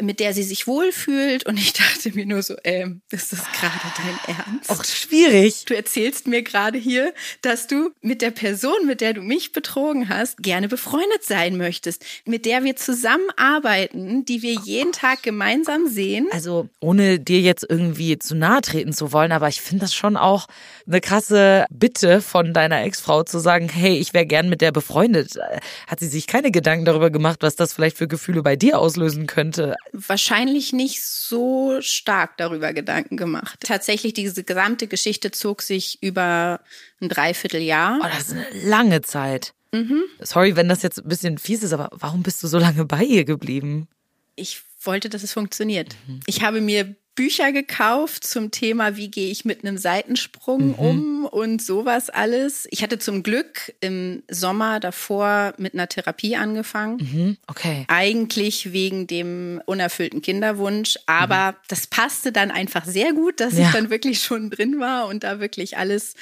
mit 0.00 0.14
mit 0.14 0.20
der 0.20 0.32
sie 0.32 0.44
sich 0.44 0.68
wohlfühlt. 0.68 1.44
Und 1.44 1.58
ich 1.58 1.72
dachte 1.72 2.12
mir 2.12 2.24
nur 2.24 2.40
so, 2.40 2.54
ähm, 2.62 3.02
ist 3.10 3.32
das 3.32 3.40
gerade 3.50 3.80
dein 3.96 4.36
Ernst? 4.36 4.70
Auch 4.70 4.84
schwierig. 4.84 5.64
Du 5.64 5.74
erzählst 5.74 6.28
mir 6.28 6.42
gerade 6.42 6.78
hier, 6.78 7.12
dass 7.42 7.66
du 7.66 7.90
mit 8.00 8.22
der 8.22 8.30
Person, 8.30 8.86
mit 8.86 9.00
der 9.00 9.12
du 9.12 9.22
mich 9.22 9.50
betrogen 9.50 10.08
hast, 10.08 10.38
gerne 10.38 10.68
befreundet 10.68 11.24
sein 11.24 11.56
möchtest, 11.56 12.04
mit 12.26 12.46
der 12.46 12.62
wir 12.64 12.76
zusammenarbeiten, 12.76 14.24
die 14.24 14.42
wir 14.42 14.54
jeden 14.64 14.92
Tag 14.92 15.22
gemeinsam 15.22 15.86
sehen. 15.86 16.28
Also, 16.32 16.68
ohne 16.80 17.20
dir 17.20 17.40
jetzt 17.40 17.66
irgendwie 17.68 18.18
zu 18.18 18.34
nahe 18.34 18.60
treten 18.60 18.92
zu 18.92 19.12
wollen, 19.12 19.32
aber 19.32 19.48
ich 19.48 19.60
finde 19.60 19.82
das 19.82 19.94
schon 19.94 20.16
auch 20.16 20.46
eine 20.86 21.00
krasse 21.00 21.66
Bitte 21.70 22.20
von 22.20 22.52
deiner 22.52 22.82
Ex-Frau 22.82 23.22
zu 23.22 23.38
sagen, 23.38 23.68
hey, 23.68 23.96
ich 23.98 24.14
wäre 24.14 24.26
gern 24.26 24.48
mit 24.48 24.60
der 24.60 24.72
befreundet. 24.72 25.38
Hat 25.86 26.00
sie 26.00 26.08
sich 26.08 26.26
keine 26.26 26.50
Gedanken 26.50 26.84
darüber 26.84 27.10
gemacht, 27.10 27.38
was 27.42 27.56
das 27.56 27.72
vielleicht 27.72 27.96
für 27.96 28.08
Gefühle 28.08 28.42
bei 28.42 28.56
dir 28.56 28.78
auslösen 28.78 29.26
könnte? 29.26 29.76
Wahrscheinlich 29.92 30.72
nicht 30.72 31.04
so 31.04 31.80
stark 31.80 32.36
darüber 32.36 32.72
Gedanken 32.72 33.16
gemacht. 33.16 33.58
Tatsächlich, 33.60 34.14
diese 34.14 34.44
gesamte 34.44 34.86
Geschichte 34.86 35.30
zog 35.30 35.62
sich 35.62 36.02
über 36.02 36.60
ein 37.00 37.08
Dreivierteljahr. 37.08 38.00
Oh, 38.00 38.06
das 38.06 38.28
ist 38.28 38.32
eine 38.32 38.68
lange 38.68 39.02
Zeit. 39.02 39.54
Sorry, 40.20 40.56
wenn 40.56 40.68
das 40.68 40.82
jetzt 40.82 41.02
ein 41.02 41.08
bisschen 41.08 41.38
fies 41.38 41.62
ist, 41.62 41.72
aber 41.72 41.90
warum 41.92 42.22
bist 42.22 42.42
du 42.42 42.46
so 42.46 42.58
lange 42.58 42.84
bei 42.84 43.02
ihr 43.02 43.24
geblieben? 43.24 43.88
ich 44.36 44.62
wollte, 44.82 45.08
dass 45.08 45.22
es 45.22 45.32
funktioniert. 45.32 45.96
Ich 46.26 46.42
habe 46.42 46.60
mir 46.60 46.94
Bücher 47.14 47.52
gekauft 47.52 48.24
zum 48.26 48.50
Thema, 48.50 48.96
wie 48.96 49.08
gehe 49.08 49.30
ich 49.30 49.44
mit 49.44 49.64
einem 49.64 49.78
Seitensprung 49.78 50.74
um 50.74 51.24
und 51.26 51.62
sowas 51.62 52.10
alles. 52.10 52.66
Ich 52.70 52.82
hatte 52.82 52.98
zum 52.98 53.22
Glück 53.22 53.72
im 53.80 54.22
Sommer 54.28 54.80
davor 54.80 55.54
mit 55.56 55.74
einer 55.74 55.88
Therapie 55.88 56.34
angefangen. 56.36 56.98
Hm, 56.98 57.36
okay. 57.46 57.84
Eigentlich 57.88 58.72
wegen 58.72 59.06
dem 59.06 59.62
unerfüllten 59.66 60.22
Kinderwunsch, 60.22 60.98
aber 61.06 61.54
das 61.68 61.86
passte 61.86 62.32
dann 62.32 62.50
einfach 62.50 62.84
sehr 62.84 63.12
gut, 63.12 63.38
dass 63.40 63.56
Ja. 63.56 63.66
ich 63.66 63.72
dann 63.72 63.90
wirklich 63.90 64.20
schon 64.22 64.50
drin 64.50 64.80
war 64.80 65.06
und 65.06 65.22
da 65.24 65.38
wirklich 65.40 65.78
alles 65.78 66.14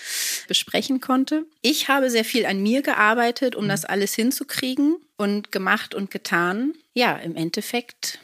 besprechen 0.46 1.00
konnte. 1.00 1.44
Ich 1.62 1.88
habe 1.88 2.10
sehr 2.10 2.24
viel 2.24 2.44
an 2.44 2.62
mir 2.62 2.82
gearbeitet, 2.82 3.56
um 3.56 3.66
das 3.68 3.84
alles 3.86 4.14
hinzukriegen 4.14 4.96
und 5.16 5.52
gemacht 5.52 5.94
und 5.94 6.10
getan. 6.10 6.74
Ja, 6.94 7.16
im 7.16 7.36
Endeffekt 7.36 8.18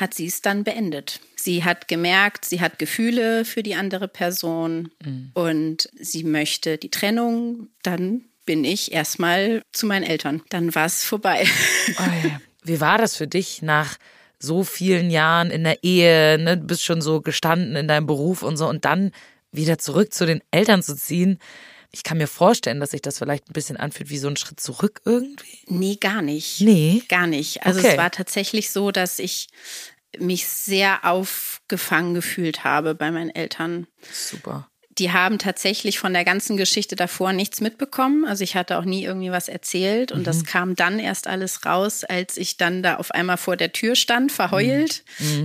hat 0.00 0.14
sie 0.14 0.26
es 0.26 0.42
dann 0.42 0.64
beendet. 0.64 1.20
Sie 1.36 1.64
hat 1.64 1.88
gemerkt, 1.88 2.44
sie 2.44 2.60
hat 2.60 2.78
Gefühle 2.78 3.44
für 3.44 3.62
die 3.62 3.74
andere 3.74 4.08
Person 4.08 4.90
und 5.34 5.88
sie 5.98 6.24
möchte 6.24 6.78
die 6.78 6.90
Trennung. 6.90 7.68
Dann 7.82 8.24
bin 8.46 8.64
ich 8.64 8.92
erstmal 8.92 9.62
zu 9.72 9.86
meinen 9.86 10.02
Eltern. 10.02 10.42
Dann 10.48 10.74
war 10.74 10.86
es 10.86 11.04
vorbei. 11.04 11.46
Oi. 11.98 12.32
Wie 12.64 12.80
war 12.80 12.98
das 12.98 13.16
für 13.16 13.26
dich 13.26 13.62
nach 13.62 13.96
so 14.38 14.64
vielen 14.64 15.10
Jahren 15.10 15.50
in 15.50 15.64
der 15.64 15.84
Ehe, 15.84 16.38
ne? 16.38 16.56
Du 16.56 16.66
bist 16.66 16.82
schon 16.82 17.02
so 17.02 17.20
gestanden 17.20 17.76
in 17.76 17.88
deinem 17.88 18.06
Beruf 18.06 18.42
und 18.42 18.56
so 18.56 18.68
und 18.68 18.84
dann 18.84 19.12
wieder 19.52 19.78
zurück 19.78 20.12
zu 20.14 20.26
den 20.26 20.42
Eltern 20.50 20.82
zu 20.82 20.96
ziehen? 20.96 21.38
Ich 21.92 22.04
kann 22.04 22.18
mir 22.18 22.28
vorstellen, 22.28 22.78
dass 22.80 22.92
sich 22.92 23.02
das 23.02 23.18
vielleicht 23.18 23.50
ein 23.50 23.52
bisschen 23.52 23.76
anfühlt 23.76 24.10
wie 24.10 24.18
so 24.18 24.28
ein 24.28 24.36
Schritt 24.36 24.60
zurück 24.60 25.00
irgendwie. 25.04 25.58
Nee, 25.66 25.96
gar 25.96 26.22
nicht. 26.22 26.60
Nee. 26.60 27.02
Gar 27.08 27.26
nicht. 27.26 27.66
Also 27.66 27.80
Okay. 27.80 27.90
es 27.92 27.96
war 27.98 28.10
tatsächlich 28.12 28.70
so, 28.70 28.92
dass 28.92 29.18
ich 29.18 29.48
mich 30.18 30.46
sehr 30.46 31.04
aufgefangen 31.04 32.14
gefühlt 32.14 32.64
habe 32.64 32.94
bei 32.94 33.10
meinen 33.10 33.30
Eltern. 33.30 33.86
Super. 34.12 34.69
Die 35.00 35.12
haben 35.12 35.38
tatsächlich 35.38 35.98
von 35.98 36.12
der 36.12 36.26
ganzen 36.26 36.58
Geschichte 36.58 36.94
davor 36.94 37.32
nichts 37.32 37.62
mitbekommen. 37.62 38.26
Also 38.26 38.44
ich 38.44 38.54
hatte 38.54 38.78
auch 38.78 38.84
nie 38.84 39.02
irgendwie 39.02 39.30
was 39.30 39.48
erzählt. 39.48 40.12
Und 40.12 40.26
das 40.26 40.44
kam 40.44 40.76
dann 40.76 40.98
erst 40.98 41.26
alles 41.26 41.64
raus, 41.64 42.04
als 42.04 42.36
ich 42.36 42.58
dann 42.58 42.82
da 42.82 42.96
auf 42.96 43.10
einmal 43.10 43.38
vor 43.38 43.56
der 43.56 43.72
Tür 43.72 43.94
stand, 43.94 44.30
verheult, 44.30 45.02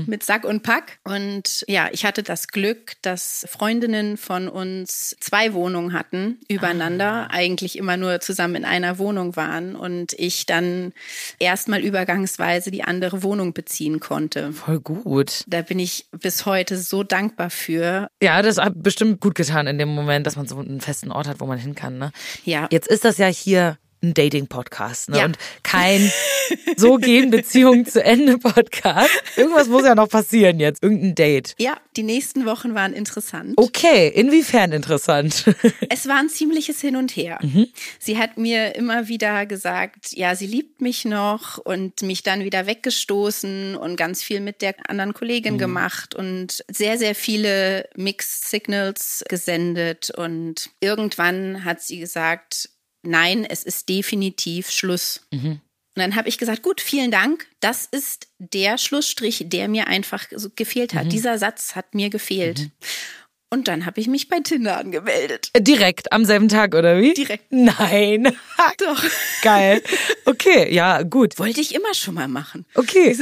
mit 0.08 0.24
Sack 0.24 0.44
und 0.44 0.62
Pack. 0.62 1.00
Und 1.06 1.64
ja, 1.70 1.88
ich 1.94 2.04
hatte 2.04 2.22
das 2.22 2.50
Glück, 2.50 2.96
dass 3.02 3.48
Freundinnen 3.50 4.18
von 4.18 4.50
uns 4.50 5.16
zwei 5.22 5.54
Wohnungen 5.54 5.94
hatten, 5.94 6.38
übereinander, 6.50 7.30
eigentlich 7.32 7.78
immer 7.78 7.96
nur 7.96 8.20
zusammen 8.20 8.56
in 8.56 8.66
einer 8.66 8.98
Wohnung 8.98 9.38
waren. 9.38 9.78
Und 9.78 10.12
ich 10.14 10.46
dann 10.46 10.92
erstmal 11.40 11.80
übergangsweise 11.80 12.72
die 12.72 12.84
andere 12.84 13.24
Wohnung 13.24 13.54
beziehen 13.54 14.02
konnte. 14.02 14.52
Voll 14.52 14.82
gut. 14.82 15.46
Da 15.48 15.62
bin 15.62 15.80
ich 15.80 16.08
bis 16.12 16.46
heute 16.46 16.78
so 16.78 17.04
dankbar 17.04 17.50
für. 17.50 18.10
Ja, 18.22 18.42
das 18.42 18.58
hat 18.58 18.74
bestimmt 18.84 19.22
gut 19.22 19.36
getan 19.46 19.68
in 19.68 19.78
dem 19.78 19.90
Moment, 19.90 20.28
dass 20.28 20.36
man 20.36 20.48
so 20.48 20.58
einen 20.58 20.82
festen 20.82 21.12
Ort 21.12 21.28
hat, 21.28 21.40
wo 21.40 21.46
man 21.46 21.58
hin 21.58 21.75
kann. 21.75 21.98
Ne? 21.98 22.12
Ja. 22.44 22.68
Jetzt 22.72 22.88
ist 22.88 23.06
das 23.06 23.18
ja 23.18 23.28
hier 23.28 23.78
ein 24.10 24.14
Dating-Podcast 24.14 25.10
ne? 25.10 25.18
Ja. 25.20 25.26
und 25.26 25.38
kein 25.64 26.12
So 26.78 26.98
gehen 26.98 27.32
Beziehungen 27.32 27.86
zu 27.86 28.04
Ende 28.04 28.38
Podcast. 28.38 29.10
Irgendwas 29.36 29.68
muss 29.68 29.84
ja 29.84 29.96
noch 29.96 30.10
passieren 30.10 30.60
jetzt, 30.60 30.84
irgendein 30.84 31.16
Date. 31.16 31.56
Ja, 31.58 31.78
die 31.98 32.04
nächsten 32.04 32.46
Wochen 32.46 32.76
waren 32.76 32.94
interessant. 32.94 33.54
Okay, 33.58 34.08
inwiefern 34.10 34.72
interessant? 34.72 35.46
Es 35.90 36.08
war 36.08 36.18
ein 36.18 36.30
ziemliches 36.30 36.82
Hin 36.82 36.96
und 36.96 37.16
Her. 37.16 37.40
Mhm. 37.42 37.68
Sie 38.00 38.18
hat 38.18 38.38
mir 38.38 38.76
immer 38.76 39.08
wieder 39.08 39.46
gesagt, 39.46 40.12
ja, 40.12 40.36
sie 40.36 40.48
liebt 40.48 40.82
mich 40.82 41.06
noch 41.06 41.58
und 41.58 42.02
mich 42.02 42.22
dann 42.24 42.44
wieder 42.44 42.66
weggestoßen 42.68 43.76
und 43.76 43.96
ganz 43.96 44.22
viel 44.24 44.40
mit 44.40 44.62
der 44.62 44.76
anderen 44.88 45.14
Kollegin 45.14 45.54
Mhm. 45.56 45.60
gemacht 45.60 46.16
und 46.16 46.64
sehr, 46.70 46.98
sehr 46.98 47.16
viele 47.16 47.88
Mixed 47.96 48.50
Signals 48.50 49.24
gesendet. 49.30 50.12
Und 50.12 50.70
irgendwann 50.80 51.64
hat 51.66 51.82
sie 51.82 52.00
gesagt, 52.00 52.70
nein, 53.06 53.46
es 53.46 53.64
ist 53.64 53.90
definitiv 53.90 54.70
Schluss. 54.70 55.22
Mhm. 55.32 55.62
Und 55.98 56.02
dann 56.02 56.16
habe 56.16 56.28
ich 56.28 56.38
gesagt, 56.38 56.62
gut, 56.62 56.82
vielen 56.82 57.10
Dank. 57.10 57.48
Das 57.62 57.86
ist 57.86 58.28
der 58.38 58.78
Schlussstrich, 58.78 59.46
der 59.48 59.70
mir 59.70 59.88
einfach 59.88 60.28
gefehlt 60.56 60.94
Mhm. 60.94 60.98
hat. 61.00 61.12
Dieser 61.12 61.38
Satz 61.38 61.76
hat 61.76 61.96
mir 61.96 62.10
gefehlt. 62.10 62.70
Und 63.52 63.68
dann 63.68 63.86
habe 63.86 64.02
ich 64.02 64.08
mich 64.08 64.28
bei 64.28 64.40
Tinder 64.40 64.78
angemeldet. 64.78 65.50
Direkt 65.58 66.12
am 66.12 66.25
selben 66.25 66.50
Tag, 66.50 66.74
oder 66.75 67.00
wie? 67.00 67.14
Direkt. 67.14 67.46
Nein. 67.52 68.36
Doch. 68.80 69.04
Geil. 69.44 69.82
Okay, 70.25 70.74
ja, 70.74 71.04
gut. 71.04 71.38
Wollte 71.40 71.62
ich 71.62 71.74
immer 71.75 71.94
schon 71.94 72.16
mal 72.16 72.28
machen. 72.28 72.66
Okay. 72.75 73.16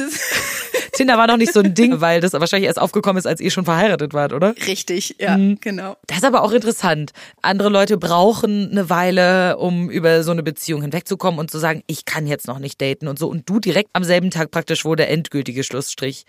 Tinder 0.94 1.18
war 1.18 1.28
noch 1.28 1.38
nicht 1.38 1.52
so 1.54 1.60
ein 1.60 1.74
Ding, 1.74 2.02
weil 2.02 2.22
das 2.22 2.34
wahrscheinlich 2.34 2.68
erst 2.68 2.80
aufgekommen 2.80 3.18
ist, 3.20 3.26
als 3.26 3.42
ihr 3.42 3.52
schon 3.52 3.66
verheiratet 3.66 4.14
wart, 4.14 4.32
oder? 4.34 4.56
Richtig, 4.68 5.16
ja, 5.20 5.38
Mhm. 5.38 5.58
genau. 5.60 5.98
Das 6.08 6.18
ist 6.20 6.24
aber 6.24 6.42
auch 6.44 6.52
interessant. 6.52 7.12
Andere 7.42 7.70
Leute 7.70 7.98
brauchen 7.98 8.72
eine 8.72 8.90
Weile, 8.90 9.58
um 9.58 9.90
über 9.90 10.24
so 10.24 10.32
eine 10.32 10.44
Beziehung 10.44 10.82
hinwegzukommen 10.82 11.40
und 11.40 11.52
zu 11.52 11.58
sagen, 11.60 11.84
ich 11.88 12.06
kann 12.06 12.28
jetzt 12.28 12.48
noch 12.48 12.60
nicht 12.60 12.80
daten 12.82 13.08
und 13.08 13.20
so. 13.20 13.28
Und 13.28 13.50
du 13.50 13.60
direkt 13.60 13.90
am 13.94 14.04
selben 14.04 14.32
Tag 14.32 14.52
praktisch, 14.52 14.86
wo 14.86 14.96
der 14.96 15.10
endgültige 15.10 15.64
Schlussstrich 15.64 16.26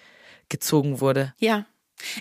gezogen 0.49 1.01
wurde. 1.01 1.33
Ja. 1.39 1.65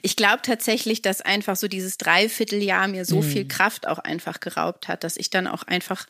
Ich 0.01 0.15
glaube 0.15 0.42
tatsächlich, 0.44 1.01
dass 1.01 1.22
einfach 1.22 1.56
so 1.56 1.68
dieses 1.68 1.98
Dreivierteljahr 1.98 2.88
mir 2.88 3.06
so 3.06 3.18
Mhm. 3.18 3.24
viel 3.24 3.46
Kraft 3.48 3.88
auch 3.88 4.00
einfach 4.00 4.39
geraubt 4.39 4.88
hat, 4.88 5.03
dass 5.03 5.18
ich 5.18 5.30
dann 5.30 5.48
auch 5.48 5.63
einfach 5.63 6.06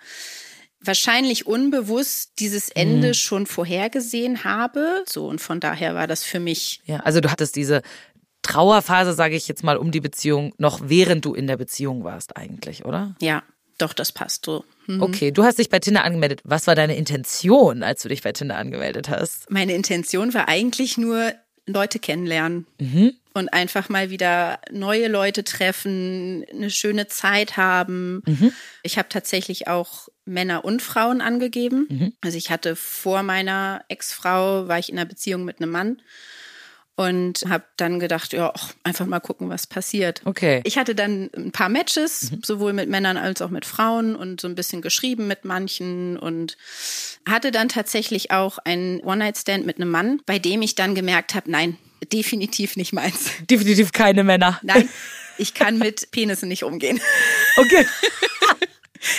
wahrscheinlich 0.82 1.48
unbewusst 1.48 2.34
dieses 2.40 2.70
Ende 2.70 3.10
Mhm. 3.10 3.14
schon 3.14 3.46
vorhergesehen 3.48 4.44
habe. 4.44 5.04
So, 5.08 5.28
und 5.28 5.40
von 5.40 5.60
daher 5.60 5.96
war 5.96 6.08
das 6.08 6.24
für 6.24 6.40
mich 6.40 6.82
Ja, 6.86 6.98
also 6.98 7.22
du 7.22 7.32
hattest 7.32 7.56
diese 7.56 7.82
Trauerphase, 8.42 9.14
sage 9.14 9.36
ich 9.36 9.48
jetzt 9.48 9.64
mal, 9.64 9.78
um 9.78 9.92
die 9.92 10.02
Beziehung, 10.02 10.54
noch 10.58 10.82
während 10.84 11.24
du 11.24 11.34
in 11.34 11.48
der 11.48 11.56
Beziehung 11.58 12.04
warst 12.04 12.36
eigentlich, 12.36 12.84
oder? 12.84 13.16
Ja, 13.22 13.42
doch, 13.78 13.94
das 13.94 14.12
passt 14.12 14.44
so. 14.46 14.66
Hm. 14.86 15.02
Okay, 15.02 15.32
du 15.32 15.44
hast 15.46 15.60
dich 15.60 15.70
bei 15.70 15.80
Tinder 15.80 16.04
angemeldet. 16.04 16.42
Was 16.44 16.68
war 16.68 16.76
deine 16.76 16.98
Intention, 16.98 17.84
als 17.84 18.02
du 18.02 18.10
dich 18.10 18.22
bei 18.22 18.34
Tinder 18.34 18.58
angemeldet 18.58 19.08
hast? 19.08 19.50
Meine 19.50 19.74
Intention 19.74 20.34
war 20.34 20.50
eigentlich 20.50 20.98
nur 20.98 21.32
Leute 21.66 22.00
kennenlernen 22.00 22.68
und 23.34 23.50
einfach 23.50 23.90
mal 23.90 24.10
wieder 24.10 24.60
neue 24.72 25.08
Leute 25.08 25.44
treffen, 25.44 26.46
eine 26.52 26.70
schöne 26.70 27.08
Zeit 27.08 27.58
haben. 27.58 28.24
Ich 28.84 28.98
habe 28.98 29.10
tatsächlich 29.10 29.68
auch 29.68 30.10
Männer 30.26 30.64
und 30.64 30.82
Frauen 30.82 31.22
angegeben. 31.22 32.16
Also 32.22 32.38
ich 32.38 32.52
hatte 32.52 32.76
vor 32.76 33.24
meiner 33.24 33.84
Ex-Frau 33.88 34.68
war 34.68 34.80
ich 34.80 34.90
in 34.90 34.98
einer 34.98 35.08
Beziehung 35.08 35.46
mit 35.46 35.60
einem 35.60 35.72
Mann 35.72 36.02
und 36.96 37.46
habe 37.50 37.64
dann 37.78 38.00
gedacht, 38.00 38.34
ja, 38.34 38.52
ach, 38.56 38.74
einfach 38.84 39.08
mal 39.08 39.20
gucken, 39.20 39.50
was 39.50 39.66
passiert. 39.66 40.22
Okay. 40.26 40.62
Ich 40.64 40.78
hatte 40.78 40.94
dann 40.94 41.32
ein 41.36 41.52
paar 41.52 41.70
Matches, 41.70 42.32
sowohl 42.44 42.74
mit 42.74 42.88
Männern 42.88 43.18
als 43.18 43.42
auch 43.42 43.50
mit 43.50 43.66
Frauen 43.66 44.16
und 44.16 44.40
so 44.40 44.48
ein 44.48 44.54
bisschen 44.54 44.84
geschrieben 44.84 45.26
mit 45.28 45.44
manchen 45.44 46.18
und 46.18 46.56
hatte 47.28 47.52
dann 47.52 47.68
tatsächlich 47.68 48.30
auch 48.30 48.60
einen 48.60 49.00
One-Night-Stand 49.00 49.66
mit 49.66 49.78
einem 49.78 49.90
Mann, 49.90 50.22
bei 50.28 50.38
dem 50.38 50.62
ich 50.62 50.76
dann 50.76 50.94
gemerkt 50.94 51.34
habe, 51.34 51.50
nein, 51.50 51.78
definitiv 52.06 52.76
nicht 52.76 52.94
meins. 52.94 53.32
Definitiv 53.50 53.92
keine 53.92 54.24
Männer. 54.24 54.60
Nein, 54.64 54.90
ich 55.38 55.54
kann 55.54 55.78
mit 55.78 56.10
Penissen 56.12 56.50
nicht 56.50 56.64
umgehen. 56.64 57.00
Okay, 57.58 57.86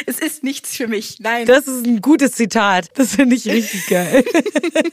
Es 0.06 0.18
ist 0.18 0.42
nichts 0.42 0.74
für 0.74 0.88
mich. 0.88 1.16
Nein. 1.20 1.44
das 1.44 1.66
ist 1.66 1.84
ein 1.86 2.00
gutes 2.00 2.32
Zitat. 2.32 2.86
Das 2.94 3.16
finde 3.16 3.36
ich 3.36 3.46
richtig 3.46 3.86
geil. 3.88 4.24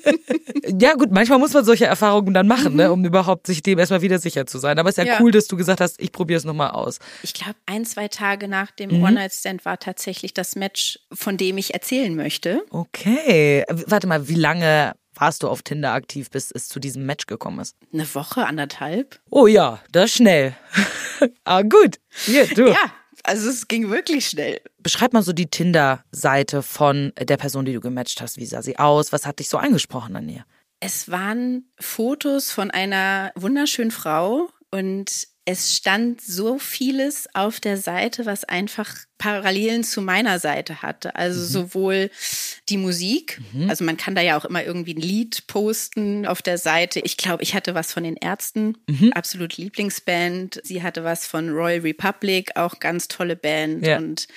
ja, 0.81 0.95
gut, 0.95 1.11
manchmal 1.11 1.39
muss 1.39 1.53
man 1.53 1.63
solche 1.63 1.85
Erfahrungen 1.85 2.33
dann 2.33 2.45
machen, 2.45 2.75
ne, 2.75 2.91
um 2.91 3.05
überhaupt 3.05 3.47
sich 3.47 3.63
dem 3.63 3.79
erstmal 3.79 4.01
wieder 4.01 4.19
sicher 4.19 4.45
zu 4.45 4.57
sein. 4.59 4.77
Aber 4.79 4.89
es 4.89 4.97
ist 4.97 5.05
ja, 5.05 5.13
Ja. 5.13 5.21
cool, 5.21 5.31
dass 5.31 5.47
du 5.47 5.55
gesagt 5.55 5.79
hast, 5.79 6.01
ich 6.01 6.11
probiere 6.11 6.37
es 6.39 6.43
nochmal 6.43 6.71
aus. 6.71 6.99
Ich 7.23 7.33
glaube, 7.33 7.55
ein, 7.67 7.85
zwei 7.85 8.09
Tage 8.09 8.49
nach 8.49 8.71
dem 8.71 9.01
One-Night-Stand 9.01 9.63
war 9.63 9.79
tatsächlich 9.79 10.33
das 10.33 10.57
Match, 10.57 10.99
von 11.13 11.37
dem 11.37 11.57
ich 11.57 11.73
erzählen 11.73 12.13
möchte. 12.13 12.61
Okay. 12.69 13.63
W- 13.69 13.83
Warte 13.87 14.07
mal, 14.07 14.27
wie 14.27 14.35
lange 14.35 14.91
warst 15.15 15.43
du 15.43 15.49
auf 15.49 15.61
Tinder 15.61 15.93
aktiv, 15.93 16.29
bis 16.29 16.51
es 16.51 16.67
zu 16.67 16.79
diesem 16.79 17.05
Match 17.05 17.25
gekommen 17.25 17.59
ist? 17.59 17.75
Eine 17.93 18.13
Woche, 18.15 18.45
anderthalb? 18.45 19.19
Oh 19.29 19.47
ja, 19.47 19.79
das 19.91 20.11
schnell. 20.11 20.55
ah, 21.43 21.61
gut. 21.61 21.99
Hier, 22.25 22.47
du. 22.47 22.69
Ja, 22.69 22.91
also 23.23 23.49
es 23.49 23.67
ging 23.67 23.89
wirklich 23.89 24.27
schnell. 24.27 24.61
Beschreib 24.79 25.13
mal 25.13 25.23
so 25.23 25.33
die 25.33 25.49
Tinder-Seite 25.49 26.63
von 26.63 27.13
der 27.19 27.37
Person, 27.37 27.65
die 27.65 27.73
du 27.73 27.81
gematcht 27.81 28.21
hast. 28.21 28.37
Wie 28.37 28.45
sah 28.45 28.61
sie 28.61 28.79
aus? 28.79 29.11
Was 29.11 29.25
hat 29.25 29.39
dich 29.39 29.49
so 29.49 29.57
angesprochen 29.57 30.15
an 30.15 30.29
ihr? 30.29 30.45
Es 30.79 31.11
waren 31.11 31.65
Fotos 31.79 32.51
von 32.51 32.71
einer 32.71 33.31
wunderschönen 33.35 33.91
Frau 33.91 34.49
und 34.71 35.27
es 35.45 35.75
stand 35.75 36.21
so 36.21 36.57
vieles 36.57 37.27
auf 37.33 37.59
der 37.59 37.77
Seite, 37.77 38.25
was 38.25 38.43
einfach 38.43 38.95
Parallelen 39.21 39.83
zu 39.83 40.01
meiner 40.01 40.39
Seite 40.39 40.81
hatte. 40.81 41.15
Also 41.15 41.45
sowohl 41.45 42.09
die 42.69 42.77
Musik, 42.77 43.39
also 43.67 43.83
man 43.83 43.95
kann 43.95 44.15
da 44.15 44.21
ja 44.21 44.35
auch 44.35 44.45
immer 44.45 44.63
irgendwie 44.63 44.95
ein 44.95 45.01
Lied 45.01 45.45
posten 45.45 46.25
auf 46.25 46.41
der 46.41 46.57
Seite. 46.57 46.99
Ich 47.01 47.17
glaube, 47.17 47.43
ich 47.43 47.53
hatte 47.53 47.75
was 47.75 47.93
von 47.93 48.03
den 48.03 48.15
Ärzten, 48.15 48.77
absolut 49.13 49.57
Lieblingsband. 49.57 50.59
Sie 50.63 50.81
hatte 50.81 51.03
was 51.03 51.27
von 51.27 51.49
Royal 51.49 51.81
Republic, 51.81 52.55
auch 52.55 52.79
ganz 52.79 53.07
tolle 53.09 53.35
Band. 53.35 53.85
Ja. 53.85 53.97
Und 53.97 54.27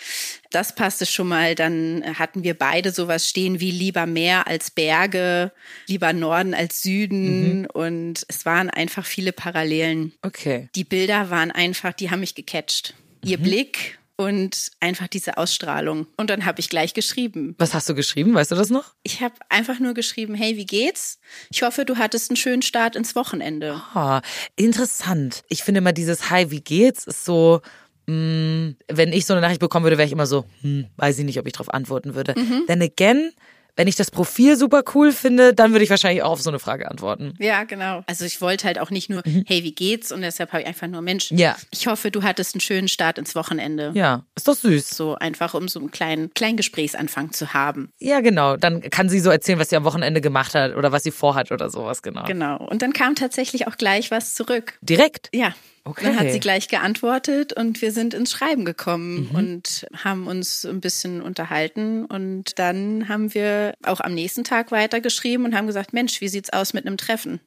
das 0.51 0.75
passte 0.75 1.07
schon 1.07 1.29
mal. 1.29 1.55
Dann 1.55 2.05
hatten 2.19 2.45
wir 2.45 2.53
beide 2.53 2.93
sowas 2.93 3.27
stehen 3.27 3.61
wie 3.61 3.71
lieber 3.71 4.05
Meer 4.05 4.47
als 4.47 4.71
Berge, 4.71 5.51
lieber 5.87 6.13
Norden 6.13 6.53
als 6.53 6.83
Süden. 6.83 7.67
Und 7.67 8.27
es 8.29 8.45
waren 8.45 8.69
einfach 8.69 9.07
viele 9.07 9.33
Parallelen. 9.33 10.13
Okay. 10.21 10.69
Die 10.75 10.85
Bilder 10.85 11.31
waren 11.31 11.51
einfach, 11.51 11.95
die 11.95 12.11
haben 12.11 12.21
mich 12.21 12.35
gecatcht. 12.35 12.93
Ihr 13.25 13.39
Blick 13.39 13.99
und 14.17 14.71
einfach 14.81 15.09
diese 15.09 15.39
Ausstrahlung. 15.39 16.07
Und 16.17 16.31
dann 16.31 16.45
habe 16.45 16.61
ich 16.61 16.69
gleich 16.69 16.95
geschrieben. 16.95 17.55
Was 17.59 17.75
hast 17.75 17.89
du 17.89 17.95
geschrieben? 17.95 18.35
Weißt 18.35 18.51
du 18.51 18.55
das 18.55 18.71
noch? 18.71 18.95
Ich 19.03 19.21
habe 19.21 19.35
einfach 19.49 19.81
nur 19.81 19.95
geschrieben, 19.95 20.35
hey, 20.35 20.57
wie 20.57 20.67
geht's? 20.67 21.19
Ich 21.51 21.63
hoffe, 21.63 21.85
du 21.85 21.97
hattest 21.97 22.31
einen 22.31 22.37
schönen 22.37 22.63
Start 22.63 22.97
ins 22.97 23.15
Wochenende. 23.17 23.83
Ah, 23.95 24.23
interessant. 24.57 25.43
Ich 25.49 25.63
finde 25.65 25.79
immer 25.79 25.93
dieses 25.93 26.31
Hi, 26.31 26.51
wie 26.51 26.61
geht's? 26.61 27.07
ist 27.07 27.25
so, 27.25 27.61
mh, 28.07 28.75
wenn 28.89 29.13
ich 29.13 29.27
so 29.27 29.35
eine 29.35 29.41
Nachricht 29.41 29.61
bekommen 29.61 29.85
würde, 29.85 29.99
wäre 29.99 30.07
ich 30.07 30.13
immer 30.13 30.27
so, 30.27 30.45
hm, 30.61 30.87
weiß 30.97 31.19
ich 31.19 31.25
nicht, 31.25 31.39
ob 31.39 31.47
ich 31.47 31.53
darauf 31.53 31.73
antworten 31.73 32.15
würde. 32.15 32.35
Denn 32.69 32.83
again, 32.83 33.33
wenn 33.77 33.89
ich 33.89 33.97
das 33.97 34.11
Profil 34.11 34.57
super 34.57 34.83
cool 34.95 35.13
finde, 35.13 35.53
dann 35.55 35.73
würde 35.73 35.85
ich 35.85 35.91
wahrscheinlich 35.91 36.23
auch 36.23 36.31
auf 36.33 36.43
so 36.43 36.51
eine 36.51 36.59
Frage 36.59 36.91
antworten. 36.91 37.35
Ja, 37.39 37.65
genau. 37.65 38.03
Also 38.07 38.25
ich 38.25 38.41
wollte 38.41 38.67
halt 38.67 38.79
auch 38.79 38.91
nicht 38.91 39.11
nur, 39.11 39.23
hey, 39.47 39.65
wie 39.65 39.73
geht's? 39.75 40.13
Und 40.13 40.23
deshalb 40.23 40.53
habe 40.53 40.63
ich 40.63 40.69
einfach 40.69 40.87
nur, 40.87 41.03
Mensch, 41.03 41.31
Ja. 41.33 41.57
ich 41.71 41.87
hoffe, 41.87 42.11
du 42.11 42.23
hattest 42.23 42.55
einen 42.55 42.61
schönen 42.61 42.89
Start 42.89 43.19
ins 43.19 43.35
Wochenende. 43.35 43.93
Ja, 43.95 44.25
ist 44.37 44.47
doch 44.49 44.55
süß. 44.55 44.91
So 44.91 45.17
einfach, 45.17 45.55
um 45.55 45.69
so 45.69 45.81
einen 45.81 45.91
kleinen, 45.91 46.33
kleinen 46.35 46.57
Gesprächsanfang 46.57 47.33
zu 47.33 47.53
haben. 47.55 47.91
Ja, 47.99 48.21
genau. 48.21 48.57
Dann 48.57 48.81
kann 48.91 49.09
sie 49.09 49.21
so 49.21 49.31
erzählen, 49.31 49.59
was 49.59 49.71
sie 49.71 49.77
am 49.77 49.85
Wochenende 49.85 50.21
gemacht 50.21 50.55
hat 50.55 50.77
oder 50.77 50.93
was 50.93 51.03
sie 51.03 51.11
vorhat 51.11 51.51
oder 51.53 51.69
sowas, 51.71 52.03
genau. 52.03 52.25
Genau. 52.25 52.57
Und 52.65 52.83
dann 52.83 52.93
kam 52.93 53.15
tatsächlich 53.15 53.67
auch 53.67 53.77
gleich 53.77 54.11
was 54.11 54.35
zurück. 54.35 54.75
Direkt. 54.83 55.29
Ja. 55.35 55.55
Okay. 55.87 56.07
Dann 56.07 56.19
hat 56.19 56.31
sie 56.33 56.41
gleich 56.41 56.69
geantwortet 56.69 57.53
und 57.53 57.83
wir 57.83 57.93
sind 57.93 58.15
ins 58.15 58.31
Schreiben 58.33 58.65
gekommen 58.65 59.29
und 59.35 59.87
haben 60.03 60.27
uns 60.27 60.65
ein 60.65 60.81
bisschen 60.81 61.21
unterhalten. 61.21 62.07
Und 62.07 62.59
dann 62.59 63.07
haben 63.09 63.35
wir 63.35 63.75
auch 63.83 64.01
am 64.01 64.15
nächsten 64.15 64.45
Tag 64.45 64.73
weitergeschrieben 64.73 65.45
und 65.45 65.55
haben 65.55 65.67
gesagt, 65.67 65.93
Mensch, 65.93 66.23
wie 66.23 66.29
sieht's 66.29 66.51
aus 66.51 66.73
mit 66.73 66.87
einem 66.87 66.97
Treffen? 66.97 67.39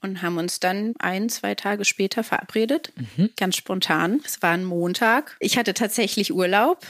Und 0.00 0.22
haben 0.22 0.38
uns 0.38 0.60
dann 0.60 0.94
ein, 1.00 1.28
zwei 1.28 1.56
Tage 1.56 1.84
später 1.84 2.22
verabredet. 2.22 2.92
Ganz 3.36 3.56
spontan. 3.56 4.20
Es 4.24 4.40
war 4.42 4.52
ein 4.52 4.64
Montag. 4.64 5.36
Ich 5.40 5.58
hatte 5.58 5.74
tatsächlich 5.74 6.32
Urlaub 6.32 6.86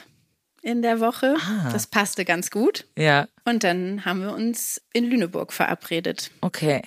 in 0.61 0.83
der 0.83 1.01
Woche. 1.01 1.37
Das 1.73 1.87
passte 1.87 2.27
ganz 2.27 2.51
gut. 2.51 2.85
Ja, 2.99 3.29
Und 3.47 3.65
dann 3.65 4.05
haben 4.05 4.21
wir 4.21 4.33
uns 4.35 4.81
in 4.93 5.07
Lüneburg 5.07 5.55
verabredet. 5.55 6.31
okay. 6.43 6.83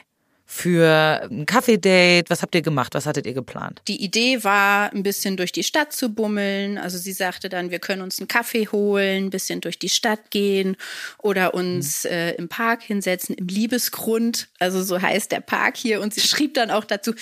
Für 0.58 1.28
ein 1.30 1.46
Kaffee-Date, 1.46 2.30
was 2.30 2.42
habt 2.42 2.56
ihr 2.56 2.62
gemacht? 2.62 2.94
Was 2.94 3.06
hattet 3.06 3.26
ihr 3.26 3.34
geplant? 3.34 3.82
Die 3.90 4.02
Idee 4.02 4.46
war, 4.46 4.90
ein 4.94 5.04
bisschen 5.04 5.36
durch 5.36 5.52
die 5.52 5.66
Stadt 5.66 5.92
zu 5.92 6.08
bummeln. 6.08 6.78
Also 6.78 6.98
sie 6.98 7.12
sagte 7.12 7.50
dann, 7.50 7.72
wir 7.72 7.80
können 7.80 8.02
uns 8.02 8.20
einen 8.20 8.30
Kaffee 8.30 8.70
holen, 8.70 9.26
ein 9.26 9.30
bisschen 9.32 9.60
durch 9.60 9.78
die 9.80 9.90
Stadt 9.90 10.32
gehen 10.32 10.78
oder 11.18 11.54
uns 11.54 12.06
äh, 12.06 12.32
im 12.36 12.48
Park 12.48 12.84
hinsetzen, 12.84 13.36
im 13.36 13.48
Liebesgrund. 13.48 14.48
Also 14.58 14.82
so 14.82 15.02
heißt 15.02 15.34
der 15.34 15.41
Park 15.41 15.76
hier. 15.76 16.00
Und 16.00 16.13
sie 16.13 16.22
schrieb 16.22 16.54
dann 16.54 16.72
auch 16.72 16.86
dazu, 16.86 17.13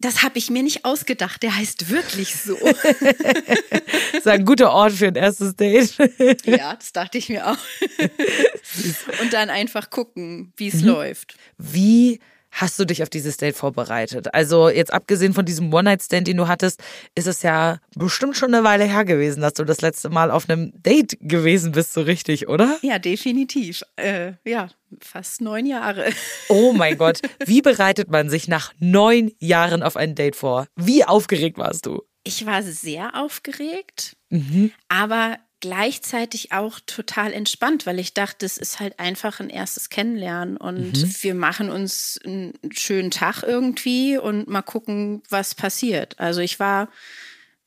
das 0.00 0.22
habe 0.22 0.38
ich 0.38 0.48
mir 0.48 0.62
nicht 0.62 0.86
ausgedacht, 0.86 1.42
der 1.42 1.56
heißt 1.56 1.90
wirklich 1.90 2.36
so. 2.36 2.56
Das 2.62 2.84
ist 4.14 4.26
ein 4.26 4.46
guter 4.46 4.72
Ort 4.72 4.94
für 4.94 5.08
ein 5.08 5.14
erstes 5.14 5.54
Date. 5.54 5.94
ja, 6.46 6.74
das 6.74 6.92
dachte 6.94 7.18
ich 7.18 7.28
mir 7.28 7.48
auch. 7.48 7.58
Und 9.20 9.34
dann 9.34 9.50
einfach 9.50 9.90
gucken, 9.90 10.54
wie 10.56 10.68
es 10.68 10.80
läuft. 10.80 11.36
Wie 11.58 12.20
hast 12.50 12.78
du 12.78 12.84
dich 12.84 13.02
auf 13.02 13.08
dieses 13.08 13.36
Date 13.36 13.56
vorbereitet? 13.56 14.34
Also 14.34 14.68
jetzt 14.68 14.92
abgesehen 14.92 15.34
von 15.34 15.44
diesem 15.44 15.72
One-Night-Stand, 15.72 16.28
den 16.28 16.36
du 16.36 16.48
hattest, 16.48 16.82
ist 17.14 17.26
es 17.26 17.42
ja 17.42 17.78
bestimmt 17.94 18.36
schon 18.36 18.54
eine 18.54 18.64
Weile 18.64 18.84
her 18.84 19.04
gewesen, 19.04 19.40
dass 19.40 19.54
du 19.54 19.64
das 19.64 19.80
letzte 19.80 20.10
Mal 20.10 20.30
auf 20.30 20.48
einem 20.48 20.72
Date 20.74 21.16
gewesen 21.20 21.72
bist, 21.72 21.92
so 21.92 22.02
richtig, 22.02 22.48
oder? 22.48 22.78
Ja, 22.82 22.98
definitiv. 22.98 23.82
Äh, 23.96 24.32
ja, 24.44 24.68
fast 25.00 25.40
neun 25.40 25.66
Jahre. 25.66 26.10
Oh 26.48 26.72
mein 26.72 26.98
Gott, 26.98 27.20
wie 27.44 27.62
bereitet 27.62 28.10
man 28.10 28.30
sich 28.30 28.48
nach 28.48 28.72
neun 28.78 29.32
Jahren 29.38 29.82
auf 29.82 29.96
ein 29.96 30.14
Date 30.14 30.36
vor? 30.36 30.66
Wie 30.76 31.04
aufgeregt 31.04 31.58
warst 31.58 31.86
du? 31.86 32.02
Ich 32.24 32.44
war 32.44 32.62
sehr 32.62 33.14
aufgeregt, 33.14 34.16
aber 34.88 35.38
gleichzeitig 35.60 36.52
auch 36.52 36.80
total 36.80 37.32
entspannt, 37.32 37.86
weil 37.86 37.98
ich 37.98 38.14
dachte, 38.14 38.46
es 38.46 38.58
ist 38.58 38.80
halt 38.80 38.98
einfach 38.98 39.40
ein 39.40 39.50
erstes 39.50 39.88
Kennenlernen 39.88 40.56
und 40.56 41.22
wir 41.24 41.34
machen 41.34 41.70
uns 41.70 42.18
einen 42.24 42.52
schönen 42.70 43.10
Tag 43.10 43.42
irgendwie 43.42 44.18
und 44.18 44.48
mal 44.48 44.62
gucken, 44.62 45.22
was 45.28 45.54
passiert. 45.54 46.18
Also 46.18 46.40
ich 46.40 46.60
war 46.60 46.88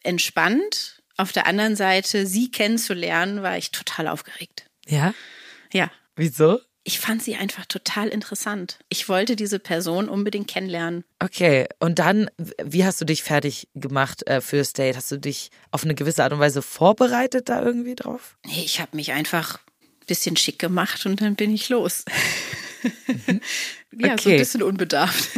entspannt. 0.04 1.02
Auf 1.18 1.32
der 1.32 1.46
anderen 1.46 1.76
Seite, 1.76 2.26
sie 2.26 2.50
kennenzulernen, 2.50 3.44
war 3.44 3.58
ich 3.58 3.72
total 3.72 4.08
aufgeregt. 4.08 4.66
Ja? 4.88 5.14
Ja, 5.72 5.92
Wieso? 6.16 6.60
Ich 6.84 7.00
fand 7.00 7.22
sie 7.22 7.36
einfach 7.36 7.65
total 7.65 8.08
interessant. 8.08 8.80
Ich 8.89 9.08
wollte 9.08 9.36
diese 9.36 9.60
Person 9.60 10.10
unbedingt 10.10 10.48
kennenlernen. 10.48 11.04
Okay, 11.20 11.67
und 11.80 12.00
dann, 12.00 12.30
wie 12.63 12.86
hast 12.86 13.00
du 13.00 13.06
dich 13.06 13.22
fertig 13.24 13.67
gemacht 13.76 14.26
äh, 14.28 14.41
fürs 14.41 14.74
Date? 14.74 14.96
Hast 14.98 15.12
du 15.12 15.17
dich 15.17 15.52
auf 15.70 15.84
eine 15.84 15.94
gewisse 15.96 16.24
Art 16.24 16.34
und 16.34 16.39
Weise 16.39 16.62
vorbereitet 16.62 17.50
da 17.50 17.62
irgendwie 17.62 17.96
drauf? 17.96 18.38
Nee, 18.46 18.63
ich 18.65 18.80
habe 18.80 18.96
mich 18.96 19.12
einfach 19.12 19.60
ein 19.60 20.06
bisschen 20.08 20.38
schick 20.38 20.58
gemacht 20.58 21.06
und 21.06 21.22
dann 21.22 21.36
bin 21.36 21.54
ich 21.54 21.70
los. 21.70 22.04
ja, 23.08 23.28
so 23.28 24.08
ein 24.08 24.13
Okay. 24.13 24.38
bisschen 24.38 24.63
unbedarft. 24.63 25.30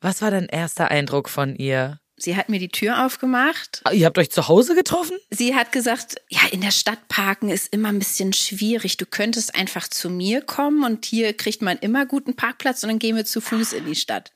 Was 0.00 0.20
war 0.22 0.30
dein 0.30 0.46
erster 0.46 0.90
Eindruck 0.90 1.28
von 1.28 1.56
ihr? 1.56 2.00
Sie 2.22 2.36
hat 2.36 2.48
mir 2.48 2.58
die 2.58 2.68
Tür 2.68 3.04
aufgemacht. 3.06 3.80
Ah, 3.84 3.92
Ihr 3.92 4.06
habt 4.06 4.18
euch 4.18 4.30
zu 4.30 4.46
Hause 4.48 4.74
getroffen? 4.74 5.16
Sie 5.30 5.54
hat 5.54 5.72
gesagt, 5.72 6.16
ja, 6.28 6.40
in 6.52 6.60
der 6.60 6.70
Stadt 6.70 7.08
parken 7.08 7.48
ist 7.48 7.72
immer 7.72 7.88
ein 7.88 7.98
bisschen 7.98 8.32
schwierig. 8.32 8.96
Du 8.98 9.06
könntest 9.06 9.54
einfach 9.54 9.88
zu 9.88 10.10
mir 10.10 10.42
kommen 10.42 10.84
und 10.84 11.04
hier 11.06 11.32
kriegt 11.32 11.62
man 11.62 11.78
immer 11.78 12.04
guten 12.06 12.36
Parkplatz 12.36 12.82
und 12.82 12.90
dann 12.90 12.98
gehen 12.98 13.16
wir 13.16 13.24
zu 13.24 13.40
Fuß 13.40 13.72
in 13.72 13.86
die 13.86 13.94
Stadt. 13.94 14.32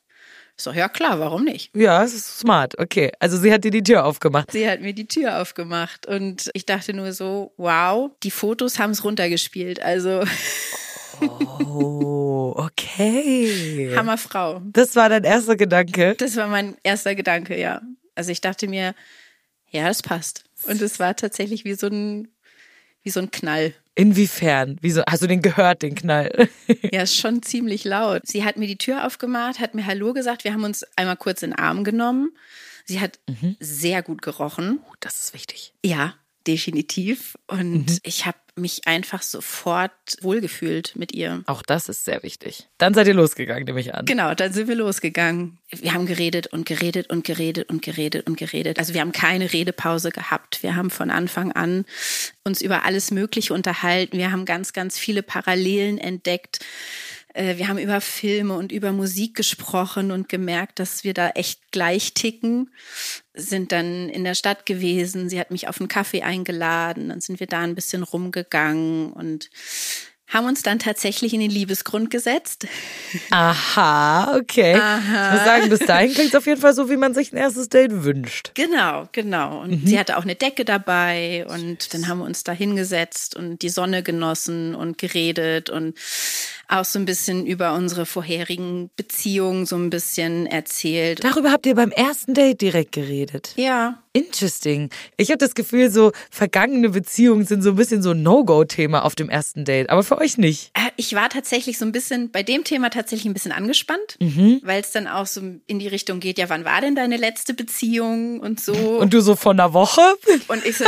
Ich 0.57 0.63
so, 0.63 0.71
ja 0.71 0.87
klar, 0.87 1.19
warum 1.19 1.43
nicht? 1.43 1.75
Ja, 1.75 2.01
es 2.03 2.13
ist 2.13 2.39
smart. 2.39 2.79
Okay, 2.79 3.11
also 3.19 3.37
sie 3.37 3.51
hat 3.53 3.65
dir 3.65 3.71
die 3.71 3.83
Tür 3.83 4.05
aufgemacht. 4.05 4.51
Sie 4.51 4.67
hat 4.69 4.79
mir 4.81 4.93
die 4.93 5.07
Tür 5.07 5.41
aufgemacht 5.41 6.05
und 6.07 6.49
ich 6.53 6.65
dachte 6.65 6.93
nur 6.93 7.11
so, 7.11 7.51
wow, 7.57 8.09
die 8.23 8.31
Fotos 8.31 8.79
haben 8.79 8.91
es 8.91 9.03
runtergespielt. 9.03 9.81
Also 9.81 10.23
Oh, 11.21 12.14
okay. 12.55 13.93
Hammerfrau. 13.95 14.61
Das 14.65 14.95
war 14.95 15.09
dein 15.09 15.23
erster 15.23 15.55
Gedanke. 15.55 16.15
Das 16.17 16.35
war 16.35 16.47
mein 16.47 16.75
erster 16.83 17.15
Gedanke, 17.15 17.59
ja. 17.59 17.81
Also 18.15 18.31
ich 18.31 18.41
dachte 18.41 18.67
mir, 18.67 18.95
ja, 19.69 19.87
das 19.87 20.01
passt. 20.01 20.43
Und 20.63 20.81
es 20.81 20.99
war 20.99 21.15
tatsächlich 21.15 21.65
wie 21.65 21.73
so 21.73 21.87
ein, 21.87 22.29
wie 23.03 23.09
so 23.09 23.19
ein 23.19 23.31
Knall. 23.31 23.73
Inwiefern? 23.95 24.77
Wieso? 24.81 25.03
Hast 25.07 25.21
du 25.21 25.27
den 25.27 25.41
gehört, 25.41 25.81
den 25.81 25.95
Knall? 25.95 26.49
Ja, 26.91 27.03
ist 27.03 27.17
schon 27.17 27.41
ziemlich 27.43 27.83
laut. 27.83 28.21
Sie 28.25 28.43
hat 28.43 28.57
mir 28.57 28.67
die 28.67 28.77
Tür 28.77 29.05
aufgemacht, 29.05 29.59
hat 29.59 29.75
mir 29.75 29.85
Hallo 29.85 30.13
gesagt. 30.13 30.43
Wir 30.43 30.53
haben 30.53 30.63
uns 30.63 30.85
einmal 30.95 31.17
kurz 31.17 31.43
in 31.43 31.51
den 31.51 31.59
Arm 31.59 31.83
genommen. 31.83 32.31
Sie 32.85 32.99
hat 32.99 33.19
sehr 33.59 34.03
gut 34.03 34.21
gerochen. 34.21 34.79
Das 34.99 35.19
ist 35.19 35.33
wichtig. 35.33 35.73
Ja, 35.83 36.15
definitiv. 36.45 37.35
Und 37.47 37.99
ich 38.03 38.25
habe 38.25 38.37
mich 38.55 38.87
einfach 38.87 39.21
sofort 39.21 39.91
wohlgefühlt 40.21 40.95
mit 40.95 41.11
ihr. 41.11 41.43
Auch 41.45 41.61
das 41.61 41.89
ist 41.89 42.05
sehr 42.05 42.23
wichtig. 42.23 42.67
Dann 42.77 42.93
seid 42.93 43.07
ihr 43.07 43.13
losgegangen, 43.13 43.65
nehme 43.65 43.79
ich 43.79 43.93
an. 43.93 44.05
Genau, 44.05 44.33
dann 44.33 44.53
sind 44.53 44.67
wir 44.67 44.75
losgegangen. 44.75 45.57
Wir 45.71 45.93
haben 45.93 46.05
geredet 46.05 46.47
und 46.47 46.65
geredet 46.65 47.09
und 47.09 47.25
geredet 47.25 47.69
und 47.69 47.81
geredet 47.81 48.27
und 48.27 48.37
geredet. 48.37 48.79
Also 48.79 48.93
wir 48.93 49.01
haben 49.01 49.11
keine 49.11 49.51
Redepause 49.51 50.11
gehabt. 50.11 50.63
Wir 50.63 50.75
haben 50.75 50.89
von 50.89 51.11
Anfang 51.11 51.51
an 51.51 51.85
uns 52.43 52.61
über 52.61 52.85
alles 52.85 53.11
Mögliche 53.11 53.53
unterhalten. 53.53 54.17
Wir 54.17 54.31
haben 54.31 54.45
ganz, 54.45 54.71
ganz 54.73 54.97
viele 54.97 55.21
Parallelen 55.21 55.97
entdeckt. 55.97 56.59
Äh, 57.35 57.57
Wir 57.57 57.67
haben 57.67 57.77
über 57.77 58.01
Filme 58.01 58.55
und 58.55 58.71
über 58.71 58.91
Musik 58.91 59.35
gesprochen 59.35 60.11
und 60.11 60.29
gemerkt, 60.29 60.79
dass 60.79 61.03
wir 61.03 61.13
da 61.13 61.29
echt 61.29 61.71
gleich 61.71 62.13
ticken. 62.13 62.71
Sind 63.33 63.71
dann 63.71 64.09
in 64.09 64.23
der 64.23 64.35
Stadt 64.35 64.65
gewesen. 64.65 65.29
Sie 65.29 65.39
hat 65.39 65.51
mich 65.51 65.67
auf 65.67 65.79
einen 65.79 65.89
Kaffee 65.89 66.23
eingeladen. 66.23 67.09
Dann 67.09 67.21
sind 67.21 67.39
wir 67.39 67.47
da 67.47 67.59
ein 67.59 67.75
bisschen 67.75 68.03
rumgegangen 68.03 69.11
und 69.11 69.49
haben 70.27 70.47
uns 70.47 70.63
dann 70.63 70.79
tatsächlich 70.79 71.33
in 71.33 71.39
den 71.39 71.51
Liebesgrund 71.51 72.09
gesetzt. 72.09 72.65
Aha, 73.29 74.35
okay. 74.37 74.71
Ich 74.75 75.31
muss 75.31 75.45
sagen, 75.45 75.69
bis 75.69 75.79
dahin 75.79 76.13
klingt 76.13 76.29
es 76.29 76.35
auf 76.35 76.47
jeden 76.47 76.59
Fall 76.59 76.73
so, 76.73 76.89
wie 76.89 76.97
man 76.97 77.13
sich 77.13 77.31
ein 77.31 77.37
erstes 77.37 77.69
Date 77.69 78.03
wünscht. 78.03 78.51
Genau, 78.55 79.07
genau. 79.11 79.61
Und 79.61 79.87
sie 79.87 79.99
hatte 79.99 80.17
auch 80.17 80.23
eine 80.23 80.35
Decke 80.35 80.65
dabei 80.65 81.45
und 81.47 81.93
dann 81.93 82.07
haben 82.07 82.19
wir 82.19 82.25
uns 82.25 82.43
da 82.43 82.53
hingesetzt 82.53 83.35
und 83.35 83.61
die 83.61 83.69
Sonne 83.69 84.01
genossen 84.01 84.73
und 84.73 84.97
geredet 84.97 85.69
und 85.69 85.95
auch 86.67 86.85
so 86.85 86.99
ein 86.99 87.05
bisschen 87.05 87.45
über 87.45 87.73
unsere 87.73 88.05
vorherigen 88.05 88.89
Beziehungen 88.95 89.65
so 89.65 89.75
ein 89.75 89.89
bisschen 89.89 90.45
erzählt. 90.45 91.23
Darüber 91.23 91.51
habt 91.51 91.65
ihr 91.65 91.75
beim 91.75 91.91
ersten 91.91 92.33
Date 92.33 92.61
direkt 92.61 92.93
geredet. 92.93 93.53
Ja, 93.55 94.01
Interesting. 94.15 94.89
Ich 95.17 95.29
habe 95.29 95.39
das 95.39 95.55
Gefühl, 95.55 95.91
so 95.91 96.13
vergangene 96.31 96.87
Beziehungen 96.89 97.45
sind 97.45 97.61
so 97.61 97.71
ein 97.71 97.75
bisschen 97.75 98.01
so 98.01 98.11
ein 98.11 98.23
No-Go-Thema 98.23 99.03
auf 99.03 99.13
dem 99.13 99.29
ersten 99.29 99.65
Date, 99.65 99.89
aber 99.89 100.03
für 100.03 100.17
euch 100.19 100.37
nicht. 100.37 100.71
Äh, 100.73 100.91
Ich 100.95 101.13
war 101.15 101.27
tatsächlich 101.27 101.77
so 101.77 101.83
ein 101.85 101.91
bisschen 101.91 102.31
bei 102.31 102.41
dem 102.41 102.63
Thema 102.63 102.89
tatsächlich 102.89 103.25
ein 103.25 103.33
bisschen 103.33 103.51
angespannt, 103.51 104.17
weil 104.63 104.79
es 104.79 104.91
dann 104.91 105.07
auch 105.07 105.25
so 105.25 105.41
in 105.67 105.79
die 105.79 105.89
Richtung 105.89 106.21
geht, 106.21 106.37
ja, 106.37 106.47
wann 106.47 106.63
war 106.63 106.79
denn 106.79 106.95
deine 106.95 107.17
letzte 107.17 107.53
Beziehung 107.53 108.39
und 108.39 108.61
so. 108.61 108.73
Und 109.01 109.13
du 109.13 109.19
so 109.19 109.35
von 109.35 109.59
einer 109.59 109.73
Woche? 109.73 110.01
Und 110.47 110.65
ich 110.65 110.77
so, 110.77 110.85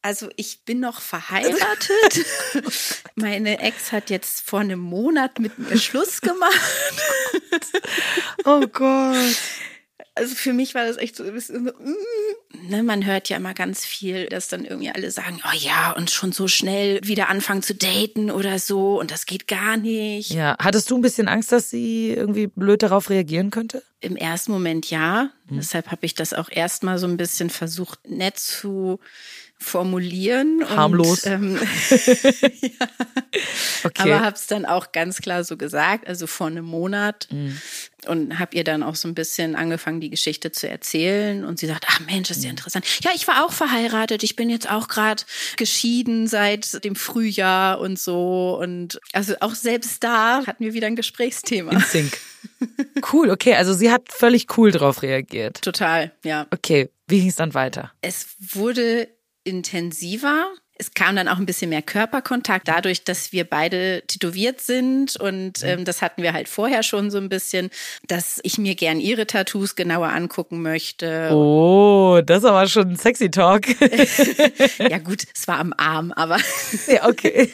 also 0.00 0.30
ich 0.36 0.60
bin 0.64 0.80
noch 0.80 1.02
verheiratet. 1.02 2.24
Meine 3.14 3.60
Ex 3.60 3.92
hat 3.92 4.08
jetzt 4.08 4.40
vor 4.40 4.60
einem 4.60 4.80
Monat 4.80 5.38
mit 5.38 5.58
mir 5.58 5.76
Schluss 5.76 6.22
gemacht. 6.22 6.94
Oh 8.46 8.60
Gott. 8.72 9.36
Also 10.20 10.34
für 10.34 10.52
mich 10.52 10.74
war 10.74 10.86
das 10.86 10.98
echt 10.98 11.16
so 11.16 11.24
ein 11.24 11.32
bisschen 11.32 11.64
so, 11.64 11.72
mm. 11.72 12.68
ne, 12.68 12.82
man 12.82 13.06
hört 13.06 13.30
ja 13.30 13.38
immer 13.38 13.54
ganz 13.54 13.86
viel, 13.86 14.26
dass 14.26 14.48
dann 14.48 14.66
irgendwie 14.66 14.90
alle 14.90 15.10
sagen, 15.10 15.40
oh 15.46 15.56
ja, 15.56 15.92
und 15.92 16.10
schon 16.10 16.32
so 16.32 16.46
schnell 16.46 17.00
wieder 17.02 17.30
anfangen 17.30 17.62
zu 17.62 17.74
daten 17.74 18.30
oder 18.30 18.58
so 18.58 19.00
und 19.00 19.10
das 19.10 19.24
geht 19.24 19.48
gar 19.48 19.78
nicht. 19.78 20.30
Ja, 20.32 20.56
hattest 20.60 20.90
du 20.90 20.98
ein 20.98 21.00
bisschen 21.00 21.26
Angst, 21.26 21.52
dass 21.52 21.70
sie 21.70 22.10
irgendwie 22.10 22.48
blöd 22.48 22.82
darauf 22.82 23.08
reagieren 23.08 23.50
könnte? 23.50 23.82
Im 24.00 24.14
ersten 24.14 24.52
Moment 24.52 24.90
ja. 24.90 25.30
Deshalb 25.48 25.90
habe 25.90 26.04
ich 26.04 26.14
das 26.14 26.34
auch 26.34 26.50
erstmal 26.50 26.98
so 26.98 27.06
ein 27.06 27.16
bisschen 27.16 27.48
versucht, 27.48 28.06
nett 28.06 28.38
zu 28.38 29.00
formulieren. 29.58 30.62
Harmlos. 30.68 31.24
Und, 31.24 31.32
ähm, 31.32 31.58
Okay. 33.84 34.02
Aber 34.02 34.20
habe 34.20 34.36
es 34.36 34.46
dann 34.46 34.66
auch 34.66 34.92
ganz 34.92 35.20
klar 35.20 35.44
so 35.44 35.56
gesagt, 35.56 36.06
also 36.06 36.26
vor 36.26 36.48
einem 36.48 36.64
Monat. 36.64 37.28
Und 38.06 38.38
habe 38.38 38.56
ihr 38.56 38.64
dann 38.64 38.82
auch 38.82 38.94
so 38.94 39.08
ein 39.08 39.14
bisschen 39.14 39.56
angefangen, 39.56 40.00
die 40.00 40.10
Geschichte 40.10 40.52
zu 40.52 40.68
erzählen. 40.68 41.44
Und 41.44 41.58
sie 41.58 41.66
sagt, 41.66 41.86
ach 41.88 42.00
Mensch, 42.00 42.30
ist 42.30 42.42
ja 42.42 42.50
interessant. 42.50 42.86
Ja, 43.02 43.10
ich 43.14 43.28
war 43.28 43.44
auch 43.44 43.52
verheiratet. 43.52 44.22
Ich 44.22 44.36
bin 44.36 44.50
jetzt 44.50 44.70
auch 44.70 44.88
gerade 44.88 45.22
geschieden 45.56 46.26
seit 46.26 46.84
dem 46.84 46.96
Frühjahr 46.96 47.80
und 47.80 47.98
so. 47.98 48.58
Und 48.60 49.00
also 49.12 49.34
auch 49.40 49.54
selbst 49.54 50.02
da 50.02 50.46
hatten 50.46 50.64
wir 50.64 50.74
wieder 50.74 50.86
ein 50.86 50.96
Gesprächsthema. 50.96 51.72
In 51.72 51.80
Sync. 51.80 52.18
Cool, 53.12 53.30
okay, 53.30 53.54
also 53.54 53.72
sie 53.74 53.90
hat 53.90 54.12
völlig 54.12 54.56
cool 54.56 54.70
drauf 54.70 55.02
reagiert. 55.02 55.62
Total, 55.62 56.12
ja. 56.24 56.46
Okay, 56.50 56.90
wie 57.06 57.20
ging 57.20 57.28
es 57.28 57.36
dann 57.36 57.54
weiter? 57.54 57.92
Es 58.02 58.28
wurde 58.38 59.08
intensiver. 59.44 60.46
Es 60.80 60.94
kam 60.94 61.14
dann 61.14 61.28
auch 61.28 61.36
ein 61.36 61.44
bisschen 61.44 61.68
mehr 61.68 61.82
Körperkontakt, 61.82 62.66
dadurch, 62.66 63.04
dass 63.04 63.32
wir 63.32 63.44
beide 63.44 64.02
tätowiert 64.06 64.62
sind. 64.62 65.14
Und 65.16 65.62
ähm, 65.62 65.84
das 65.84 66.00
hatten 66.00 66.22
wir 66.22 66.32
halt 66.32 66.48
vorher 66.48 66.82
schon 66.82 67.10
so 67.10 67.18
ein 67.18 67.28
bisschen, 67.28 67.68
dass 68.08 68.40
ich 68.44 68.56
mir 68.56 68.74
gern 68.74 68.98
ihre 68.98 69.26
Tattoos 69.26 69.76
genauer 69.76 70.08
angucken 70.08 70.62
möchte. 70.62 71.28
Oh, 71.32 72.22
das 72.24 72.38
ist 72.38 72.44
aber 72.46 72.66
schon 72.66 72.92
ein 72.92 72.96
sexy 72.96 73.30
Talk. 73.30 73.66
Ja 74.78 74.98
gut, 74.98 75.24
es 75.34 75.46
war 75.46 75.58
am 75.58 75.74
Arm, 75.76 76.12
aber 76.12 76.38
ja, 76.86 77.06
okay. 77.06 77.50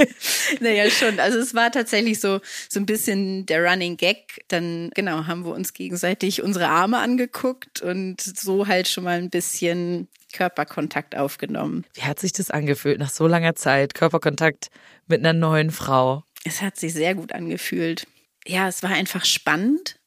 naja 0.60 0.88
schon. 0.90 1.18
Also 1.18 1.38
es 1.38 1.54
war 1.54 1.72
tatsächlich 1.72 2.20
so, 2.20 2.40
so 2.68 2.78
ein 2.78 2.86
bisschen 2.86 3.46
der 3.46 3.64
Running 3.64 3.96
Gag. 3.96 4.44
Dann 4.48 4.90
genau 4.94 5.26
haben 5.26 5.44
wir 5.44 5.52
uns 5.52 5.72
gegenseitig 5.72 6.42
unsere 6.42 6.68
Arme 6.68 6.98
angeguckt 6.98 7.82
und 7.82 8.20
so 8.20 8.66
halt 8.68 8.88
schon 8.88 9.04
mal 9.04 9.18
ein 9.18 9.30
bisschen 9.30 10.08
Körperkontakt 10.32 11.16
aufgenommen. 11.16 11.84
Wie 11.94 12.02
hat 12.02 12.18
sich 12.18 12.32
das 12.32 12.50
angefühlt 12.50 12.98
nach 12.98 13.10
so 13.10 13.26
langer 13.26 13.54
Zeit? 13.54 13.94
Körperkontakt 13.94 14.68
mit 15.06 15.20
einer 15.20 15.32
neuen 15.32 15.70
Frau. 15.70 16.24
Es 16.44 16.62
hat 16.62 16.76
sich 16.76 16.92
sehr 16.92 17.14
gut 17.14 17.32
angefühlt. 17.32 18.06
Ja, 18.46 18.68
es 18.68 18.82
war 18.82 18.90
einfach 18.90 19.24
spannend, 19.24 19.98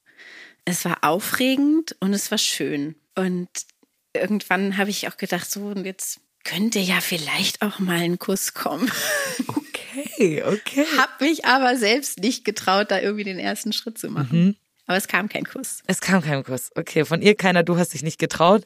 es 0.66 0.86
war 0.86 1.00
aufregend 1.04 1.96
und 2.00 2.14
es 2.14 2.32
war 2.32 2.38
schön. 2.38 2.96
Und 3.16 3.50
irgendwann 4.14 4.78
habe 4.78 4.90
ich 4.90 5.08
auch 5.08 5.18
gedacht, 5.18 5.50
so, 5.50 5.68
und 5.68 5.86
jetzt 5.86 6.20
könnte 6.44 6.80
ja 6.80 7.02
vielleicht 7.02 7.62
auch 7.62 7.80
mal 7.80 8.00
ein 8.00 8.20
Kuss 8.20 8.54
kommen. 8.54 8.92
Okay, 9.94 10.42
okay. 10.44 10.86
Hab 10.98 11.20
mich 11.20 11.44
aber 11.44 11.76
selbst 11.76 12.20
nicht 12.20 12.46
getraut, 12.46 12.92
da 12.92 13.02
irgendwie 13.02 13.26
den 13.26 13.40
ersten 13.40 13.74
Schritt 13.74 13.98
zu 13.98 14.10
machen. 14.10 14.56
Aber 14.88 14.98
es 14.98 15.08
kam 15.08 15.30
kein 15.30 15.46
Kuss. 15.46 15.84
Es 15.88 16.02
kam 16.02 16.22
kein 16.22 16.44
Kuss. 16.44 16.70
Okay, 16.76 17.06
von 17.06 17.22
ihr 17.22 17.36
keiner, 17.36 17.64
du 17.64 17.78
hast 17.78 17.94
dich 17.94 18.04
nicht 18.04 18.20
getraut. 18.20 18.66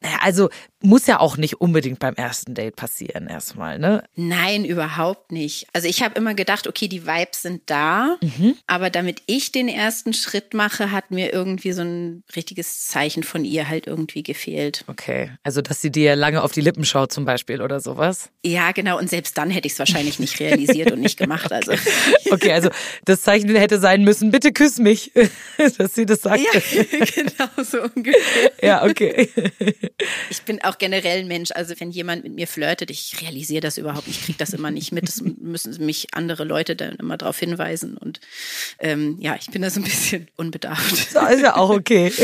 Naja, 0.00 0.18
also 0.22 0.48
muss 0.86 1.06
ja 1.06 1.20
auch 1.20 1.36
nicht 1.36 1.60
unbedingt 1.60 1.98
beim 1.98 2.14
ersten 2.14 2.54
Date 2.54 2.76
passieren 2.76 3.26
erstmal, 3.26 3.78
ne? 3.78 4.04
Nein, 4.14 4.64
überhaupt 4.64 5.32
nicht. 5.32 5.66
Also 5.72 5.88
ich 5.88 6.02
habe 6.02 6.14
immer 6.14 6.34
gedacht, 6.34 6.66
okay, 6.66 6.88
die 6.88 7.06
Vibes 7.06 7.42
sind 7.42 7.62
da, 7.66 8.16
aber 8.66 8.90
damit 8.90 9.22
ich 9.26 9.52
den 9.52 9.68
ersten 9.68 10.12
Schritt 10.12 10.54
mache, 10.54 10.92
hat 10.92 11.10
mir 11.10 11.32
irgendwie 11.32 11.72
so 11.72 11.82
ein 11.82 12.22
richtiges 12.34 12.86
Zeichen 12.86 13.22
von 13.22 13.44
ihr 13.44 13.68
halt 13.68 13.86
irgendwie 13.86 14.22
gefehlt. 14.22 14.84
Okay, 14.86 15.30
also 15.42 15.60
dass 15.60 15.80
sie 15.80 15.90
dir 15.90 16.16
lange 16.16 16.42
auf 16.42 16.52
die 16.52 16.60
Lippen 16.60 16.84
schaut 16.84 17.12
zum 17.12 17.24
Beispiel 17.24 17.60
oder 17.60 17.80
sowas. 17.80 18.30
Ja, 18.44 18.72
genau. 18.72 18.98
Und 18.98 19.10
selbst 19.10 19.36
dann 19.38 19.50
hätte 19.50 19.66
ich 19.66 19.72
es 19.72 19.78
wahrscheinlich 19.78 20.18
nicht 20.18 20.38
realisiert 20.40 20.92
und 20.92 21.00
nicht 21.00 21.18
gemacht. 21.18 21.52
Also 21.52 21.72
Okay, 22.30 22.52
also 22.52 22.70
das 23.04 23.22
Zeichen 23.22 23.54
hätte 23.54 23.78
sein 23.78 24.02
müssen, 24.02 24.30
bitte 24.30 24.52
küss 24.52 24.78
mich, 24.78 25.12
dass 25.78 25.94
sie 25.94 26.06
das 26.06 26.22
sagt. 26.22 26.40
ja, 26.40 26.60
genau 27.14 27.64
so 27.64 27.82
ungefähr. 27.82 28.52
Ja, 28.62 28.84
okay. 28.84 29.28
Ich 30.30 30.42
bin 30.42 30.62
auch 30.62 30.75
generell 30.78 31.20
ein 31.20 31.28
Mensch. 31.28 31.50
Also 31.52 31.74
wenn 31.78 31.90
jemand 31.90 32.24
mit 32.24 32.34
mir 32.34 32.46
flirtet, 32.46 32.90
ich 32.90 33.20
realisiere 33.20 33.60
das 33.60 33.78
überhaupt 33.78 34.06
nicht, 34.06 34.20
ich 34.20 34.24
kriege 34.26 34.38
das 34.38 34.52
immer 34.52 34.70
nicht 34.70 34.92
mit. 34.92 35.08
Das 35.08 35.20
müssen 35.38 35.84
mich 35.84 36.08
andere 36.12 36.44
Leute 36.44 36.76
dann 36.76 36.96
immer 36.96 37.16
darauf 37.16 37.38
hinweisen. 37.38 37.96
Und 37.96 38.20
ähm, 38.78 39.16
ja, 39.20 39.36
ich 39.36 39.50
bin 39.50 39.62
da 39.62 39.70
so 39.70 39.80
ein 39.80 39.84
bisschen 39.84 40.28
unbedarft. 40.36 41.12
So, 41.12 41.20
ist 41.26 41.42
ja 41.42 41.56
auch 41.56 41.70
okay. 41.70 42.12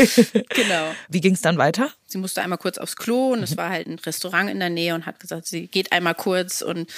Genau. 0.49 0.93
Wie 1.09 1.21
ging 1.21 1.33
es 1.33 1.41
dann 1.41 1.57
weiter? 1.57 1.91
Sie 2.05 2.17
musste 2.17 2.41
einmal 2.41 2.57
kurz 2.57 2.77
aufs 2.77 2.95
Klo 2.95 3.33
und 3.33 3.43
es 3.43 3.57
war 3.57 3.69
halt 3.69 3.87
ein 3.87 3.99
Restaurant 3.99 4.49
in 4.49 4.59
der 4.59 4.69
Nähe 4.69 4.93
und 4.93 5.05
hat 5.05 5.19
gesagt, 5.19 5.47
sie 5.47 5.67
geht 5.67 5.91
einmal 5.91 6.15
kurz 6.15 6.61
und 6.61 6.91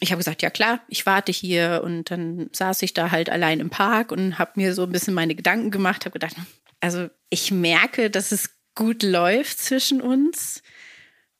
ich 0.00 0.10
habe 0.10 0.18
gesagt, 0.18 0.42
ja 0.42 0.50
klar, 0.50 0.80
ich 0.88 1.04
warte 1.04 1.32
hier 1.32 1.82
und 1.84 2.10
dann 2.10 2.48
saß 2.52 2.82
ich 2.82 2.94
da 2.94 3.10
halt 3.10 3.28
allein 3.28 3.60
im 3.60 3.70
Park 3.70 4.12
und 4.12 4.38
habe 4.38 4.52
mir 4.56 4.74
so 4.74 4.84
ein 4.84 4.92
bisschen 4.92 5.14
meine 5.14 5.34
Gedanken 5.34 5.70
gemacht, 5.70 6.04
habe 6.04 6.12
gedacht, 6.12 6.36
also 6.80 7.08
ich 7.30 7.50
merke, 7.50 8.10
dass 8.10 8.32
es 8.32 8.50
gut 8.74 9.02
läuft 9.02 9.58
zwischen 9.58 10.00
uns 10.00 10.62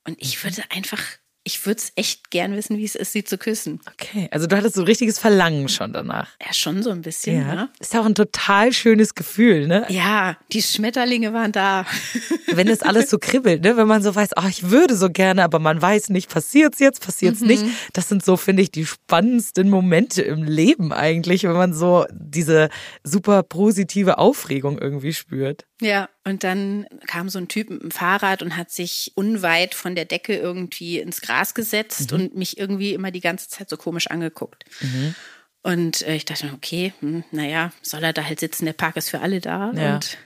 und 0.05 0.17
ich 0.19 0.43
würde 0.43 0.61
einfach, 0.69 1.01
ich 1.45 1.65
würde 1.65 1.79
es 1.79 1.91
echt 1.95 2.29
gern 2.31 2.55
wissen, 2.55 2.77
wie 2.77 2.85
es 2.85 2.95
ist, 2.95 3.11
sie 3.11 3.23
zu 3.23 3.37
küssen. 3.37 3.81
Okay, 3.91 4.29
also 4.31 4.47
du 4.47 4.55
hattest 4.55 4.75
so 4.75 4.81
ein 4.81 4.87
richtiges 4.87 5.19
Verlangen 5.19 5.67
schon 5.67 5.91
danach. 5.91 6.29
Ja, 6.45 6.53
schon 6.53 6.83
so 6.83 6.89
ein 6.89 7.01
bisschen, 7.01 7.41
ja. 7.41 7.69
Ist 7.79 7.93
ja 7.93 8.01
auch 8.01 8.05
ein 8.05 8.15
total 8.15 8.71
schönes 8.71 9.13
Gefühl, 9.13 9.67
ne? 9.67 9.85
Ja, 9.89 10.37
die 10.51 10.61
Schmetterlinge 10.61 11.33
waren 11.33 11.51
da. 11.51 11.85
Wenn 12.53 12.67
das 12.67 12.81
alles 12.81 13.09
so 13.09 13.17
kribbelt, 13.17 13.63
ne? 13.63 13.75
Wenn 13.75 13.87
man 13.87 14.01
so 14.01 14.13
weiß, 14.13 14.31
oh, 14.37 14.47
ich 14.47 14.69
würde 14.69 14.95
so 14.95 15.09
gerne, 15.09 15.43
aber 15.43 15.59
man 15.59 15.81
weiß 15.81 16.09
nicht, 16.09 16.29
passiert's 16.29 16.79
jetzt, 16.79 17.03
passiert's 17.03 17.41
nicht. 17.41 17.65
Das 17.93 18.07
sind 18.07 18.23
so, 18.23 18.37
finde 18.37 18.63
ich, 18.63 18.71
die 18.71 18.85
spannendsten 18.85 19.69
Momente 19.69 20.21
im 20.21 20.43
Leben 20.43 20.93
eigentlich, 20.93 21.43
wenn 21.43 21.53
man 21.53 21.73
so 21.73 22.05
diese 22.11 22.69
super 23.03 23.43
positive 23.43 24.17
Aufregung 24.17 24.79
irgendwie 24.79 25.13
spürt. 25.13 25.65
Ja, 25.83 26.09
und 26.23 26.43
dann 26.43 26.87
kam 27.07 27.29
so 27.29 27.39
ein 27.39 27.49
Typ 27.49 27.69
mit 27.69 27.81
dem 27.81 27.91
Fahrrad 27.91 28.41
und 28.41 28.55
hat 28.55 28.71
sich 28.71 29.11
unweit 29.15 29.75
von 29.75 29.95
der 29.95 30.05
Decke 30.05 30.35
irgendwie 30.35 30.99
ins 30.99 31.21
Gras 31.21 31.53
gesetzt 31.53 32.13
und 32.13 32.35
mich 32.35 32.57
irgendwie 32.57 32.93
immer 32.93 33.11
die 33.11 33.19
ganze 33.19 33.49
Zeit 33.49 33.69
so 33.69 33.75
komisch 33.75 34.07
angeguckt. 34.07 34.63
Und 35.61 36.01
äh, 36.03 36.15
ich 36.15 36.25
dachte, 36.25 36.45
mir, 36.45 36.53
okay, 36.53 36.93
hm, 36.99 37.23
naja, 37.31 37.71
soll 37.81 38.03
er 38.03 38.13
da 38.13 38.23
halt 38.23 38.39
sitzen, 38.39 38.65
der 38.65 38.73
Park 38.73 38.97
ist 38.97 39.09
für 39.09 39.21
alle 39.21 39.41
da. 39.41 39.71
Ja. 39.73 39.95
Und 39.95 40.17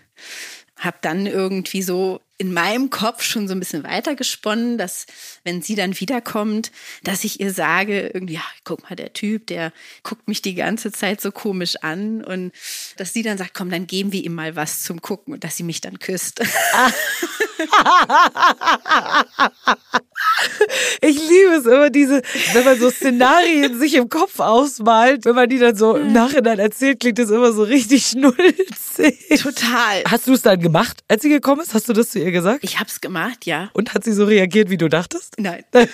habe 0.78 0.98
dann 1.02 1.26
irgendwie 1.26 1.82
so 1.82 2.22
in 2.38 2.54
meinem 2.54 2.90
Kopf 2.90 3.24
schon 3.24 3.48
so 3.48 3.54
ein 3.54 3.60
bisschen 3.60 3.84
weitergesponnen, 3.84 4.78
dass 4.78 5.08
wenn 5.44 5.62
sie 5.62 5.76
dann 5.76 6.00
wiederkommt, 6.00 6.72
dass 7.04 7.24
ich 7.24 7.40
ihr 7.40 7.52
sage, 7.52 8.12
irgendwie, 8.14 8.36
ja, 8.36 8.44
guck 8.64 8.84
mal, 8.84 8.96
der 8.96 9.14
Typ, 9.14 9.48
der 9.48 9.74
guckt 10.04 10.28
mich 10.28 10.42
die 10.42 10.54
ganze 10.54 10.92
Zeit 10.92 11.20
so 11.20 11.32
komisch 11.32 11.78
an 11.82 12.24
und 12.24 12.52
dass 12.98 13.14
sie 13.14 13.24
dann 13.24 13.38
sagt, 13.38 13.54
komm, 13.56 13.72
dann 13.72 13.88
geben 13.88 14.12
wir 14.12 14.24
ihm 14.24 14.36
mal 14.36 14.56
was 14.56 14.84
zum 14.84 15.02
Gucken 15.02 15.34
und 15.34 15.44
dass 15.44 15.58
sie 15.58 15.64
mich 15.64 15.82
dann 15.82 16.00
küsst. 16.00 16.42
Ich 21.02 21.18
liebe 21.18 21.56
es 21.56 21.66
immer, 21.66 21.90
diese, 21.90 22.22
wenn 22.54 22.64
man 22.64 22.80
so 22.80 22.90
Szenarien 22.90 23.78
sich 23.80 23.96
im 23.96 24.10
Kopf 24.10 24.40
ausmalt, 24.40 25.26
wenn 25.26 25.36
man 25.36 25.50
die 25.50 25.58
dann 25.58 25.76
so 25.76 25.96
im 25.96 26.12
Nachhinein 26.12 26.60
erzählt, 26.60 27.00
klingt 27.00 27.20
das 27.20 27.30
immer 27.30 27.52
so 27.54 27.64
richtig 27.64 28.06
schnulzig. 28.06 29.42
Total. 29.42 30.04
Hast 30.08 30.28
du 30.28 30.34
es 30.34 30.42
dann 30.42 30.60
gemacht, 30.60 31.04
als 31.08 31.22
sie 31.22 31.30
gekommen 31.30 31.62
ist? 31.62 31.74
Hast 31.74 31.90
du 31.90 31.94
das 31.94 32.10
zu 32.10 32.20
ihr 32.20 32.27
ihr 32.28 32.32
gesagt? 32.34 32.64
Ich 32.64 32.80
hab's 32.80 33.02
gemacht, 33.02 33.46
ja. 33.46 33.70
Und 33.74 33.94
hat 33.94 34.04
sie 34.04 34.14
so 34.14 34.26
reagiert, 34.26 34.70
wie 34.70 34.78
du 34.78 34.88
dachtest? 34.90 35.36
Nein. 35.40 35.64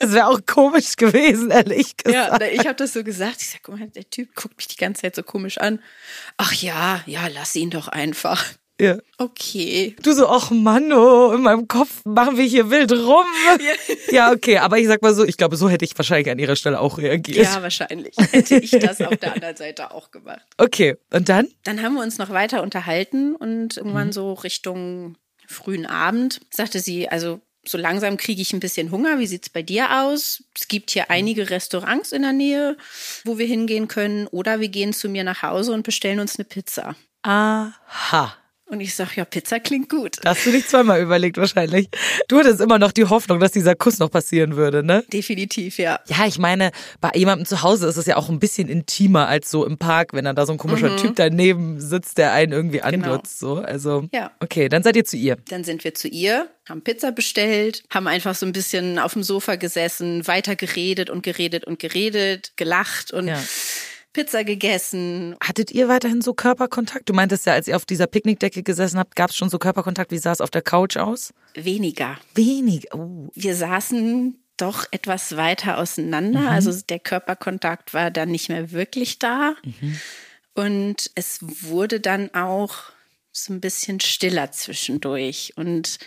Das 0.00 0.12
wäre 0.12 0.28
auch 0.28 0.40
komisch 0.46 0.96
gewesen, 0.96 1.50
ehrlich 1.50 1.94
Ja, 2.06 2.24
gesagt. 2.24 2.36
na, 2.40 2.48
ich 2.48 2.60
habe 2.60 2.74
das 2.76 2.92
so 2.92 3.02
gesagt. 3.04 3.42
Ich 3.42 3.50
sag, 3.50 3.62
guck 3.64 3.78
mal, 3.78 3.88
der 3.88 4.08
Typ 4.08 4.34
guckt 4.34 4.56
mich 4.56 4.68
die 4.68 4.76
ganze 4.76 5.02
Zeit 5.02 5.16
so 5.16 5.22
komisch 5.22 5.58
an. 5.58 5.80
Ach 6.36 6.52
ja, 6.52 7.02
ja, 7.06 7.26
lass 7.28 7.54
ihn 7.56 7.70
doch 7.70 7.88
einfach. 7.88 8.44
Ja. 8.80 8.96
Okay. 9.18 9.96
Du 10.02 10.12
so, 10.12 10.28
ach 10.28 10.52
Mann, 10.52 10.92
oh, 10.92 11.32
in 11.32 11.42
meinem 11.42 11.66
Kopf 11.66 12.04
machen 12.04 12.36
wir 12.36 12.44
hier 12.44 12.70
wild 12.70 12.92
rum. 12.92 13.26
Ja, 14.12 14.30
okay, 14.30 14.58
aber 14.58 14.78
ich 14.78 14.86
sag 14.86 15.02
mal 15.02 15.12
so, 15.14 15.24
ich 15.24 15.36
glaube, 15.36 15.56
so 15.56 15.68
hätte 15.68 15.84
ich 15.84 15.98
wahrscheinlich 15.98 16.30
an 16.30 16.38
ihrer 16.38 16.54
Stelle 16.54 16.78
auch 16.78 16.98
reagiert. 16.98 17.44
Ja, 17.44 17.60
wahrscheinlich 17.60 18.14
hätte 18.30 18.56
ich 18.56 18.70
das 18.70 19.00
auf 19.00 19.16
der 19.16 19.34
anderen 19.34 19.56
Seite 19.56 19.90
auch 19.90 20.12
gemacht. 20.12 20.46
Okay, 20.58 20.96
und 21.12 21.28
dann? 21.28 21.48
Dann 21.64 21.82
haben 21.82 21.94
wir 21.94 22.02
uns 22.02 22.18
noch 22.18 22.30
weiter 22.30 22.62
unterhalten 22.62 23.34
und 23.34 23.76
irgendwann 23.76 24.12
so 24.12 24.32
Richtung 24.34 25.16
frühen 25.48 25.86
Abend 25.86 26.40
sagte 26.50 26.80
sie, 26.80 27.08
also 27.08 27.40
so 27.64 27.78
langsam 27.78 28.16
kriege 28.16 28.40
ich 28.40 28.52
ein 28.52 28.60
bisschen 28.60 28.90
Hunger. 28.90 29.18
Wie 29.18 29.26
sieht's 29.26 29.48
bei 29.48 29.62
dir 29.62 30.02
aus? 30.02 30.42
Es 30.54 30.68
gibt 30.68 30.90
hier 30.90 31.10
einige 31.10 31.50
Restaurants 31.50 32.12
in 32.12 32.22
der 32.22 32.32
Nähe, 32.32 32.76
wo 33.24 33.38
wir 33.38 33.46
hingehen 33.46 33.88
können. 33.88 34.26
Oder 34.28 34.60
wir 34.60 34.68
gehen 34.68 34.92
zu 34.92 35.08
mir 35.08 35.24
nach 35.24 35.42
Hause 35.42 35.72
und 35.72 35.82
bestellen 35.82 36.20
uns 36.20 36.38
eine 36.38 36.44
Pizza. 36.44 36.96
Aha. 37.22 38.36
Und 38.70 38.80
ich 38.80 38.94
sag, 38.94 39.16
ja, 39.16 39.24
Pizza 39.24 39.60
klingt 39.60 39.88
gut. 39.88 40.16
Da 40.22 40.30
hast 40.30 40.44
du 40.44 40.50
dich 40.52 40.66
zweimal 40.66 41.00
überlegt 41.00 41.38
wahrscheinlich. 41.38 41.88
Du 42.28 42.38
hattest 42.38 42.60
immer 42.60 42.78
noch 42.78 42.92
die 42.92 43.06
Hoffnung, 43.06 43.40
dass 43.40 43.52
dieser 43.52 43.74
Kuss 43.74 43.98
noch 43.98 44.10
passieren 44.10 44.56
würde, 44.56 44.82
ne? 44.82 45.04
Definitiv, 45.10 45.78
ja. 45.78 46.00
Ja, 46.06 46.26
ich 46.26 46.38
meine, 46.38 46.70
bei 47.00 47.10
jemandem 47.14 47.46
zu 47.46 47.62
Hause 47.62 47.86
ist 47.86 47.96
es 47.96 48.04
ja 48.04 48.16
auch 48.16 48.28
ein 48.28 48.38
bisschen 48.38 48.68
intimer 48.68 49.26
als 49.26 49.50
so 49.50 49.64
im 49.64 49.78
Park, 49.78 50.12
wenn 50.12 50.24
dann 50.26 50.36
da 50.36 50.44
so 50.44 50.52
ein 50.52 50.58
komischer 50.58 50.96
Typ 50.96 51.16
daneben 51.16 51.80
sitzt, 51.80 52.18
der 52.18 52.32
einen 52.32 52.52
irgendwie 52.52 52.82
anglotzt. 52.82 53.38
So, 53.38 53.56
also 53.56 54.06
Ja. 54.12 54.32
okay, 54.40 54.68
dann 54.68 54.82
seid 54.82 54.96
ihr 54.96 55.04
zu 55.04 55.16
ihr. 55.16 55.38
Dann 55.48 55.64
sind 55.64 55.82
wir 55.84 55.94
zu 55.94 56.06
ihr, 56.08 56.48
haben 56.68 56.82
Pizza 56.82 57.10
bestellt, 57.10 57.82
haben 57.88 58.06
einfach 58.06 58.34
so 58.34 58.44
ein 58.44 58.52
bisschen 58.52 58.98
auf 58.98 59.14
dem 59.14 59.22
Sofa 59.22 59.56
gesessen, 59.56 60.26
weiter 60.26 60.56
geredet 60.56 61.08
und 61.08 61.22
geredet 61.22 61.64
und 61.64 61.78
geredet, 61.78 62.52
gelacht 62.56 63.12
und 63.14 63.28
Ja. 63.28 63.42
Pizza 64.18 64.42
gegessen. 64.42 65.36
Hattet 65.40 65.70
ihr 65.70 65.88
weiterhin 65.88 66.20
so 66.22 66.34
Körperkontakt? 66.34 67.08
Du 67.08 67.12
meintest 67.12 67.46
ja, 67.46 67.52
als 67.52 67.68
ihr 67.68 67.76
auf 67.76 67.86
dieser 67.86 68.08
Picknickdecke 68.08 68.64
gesessen 68.64 68.98
habt, 68.98 69.14
gab 69.14 69.30
es 69.30 69.36
schon 69.36 69.48
so 69.48 69.60
Körperkontakt. 69.60 70.10
Wie 70.10 70.18
sah 70.18 70.32
es 70.32 70.40
auf 70.40 70.50
der 70.50 70.62
Couch 70.62 70.96
aus? 70.96 71.32
Weniger. 71.54 72.16
Wenig. 72.34 72.92
Oh. 72.92 73.28
Wir 73.34 73.54
saßen 73.54 74.36
doch 74.56 74.86
etwas 74.90 75.36
weiter 75.36 75.78
auseinander. 75.78 76.50
Also 76.50 76.72
der 76.88 76.98
Körperkontakt 76.98 77.94
war 77.94 78.10
dann 78.10 78.30
nicht 78.30 78.48
mehr 78.48 78.72
wirklich 78.72 79.20
da. 79.20 79.54
Und 80.54 81.12
es 81.14 81.38
wurde 81.62 82.00
dann 82.00 82.34
auch 82.34 82.90
so 83.44 83.52
ein 83.52 83.60
bisschen 83.60 84.00
stiller 84.00 84.52
zwischendurch. 84.52 85.52
Und 85.56 85.98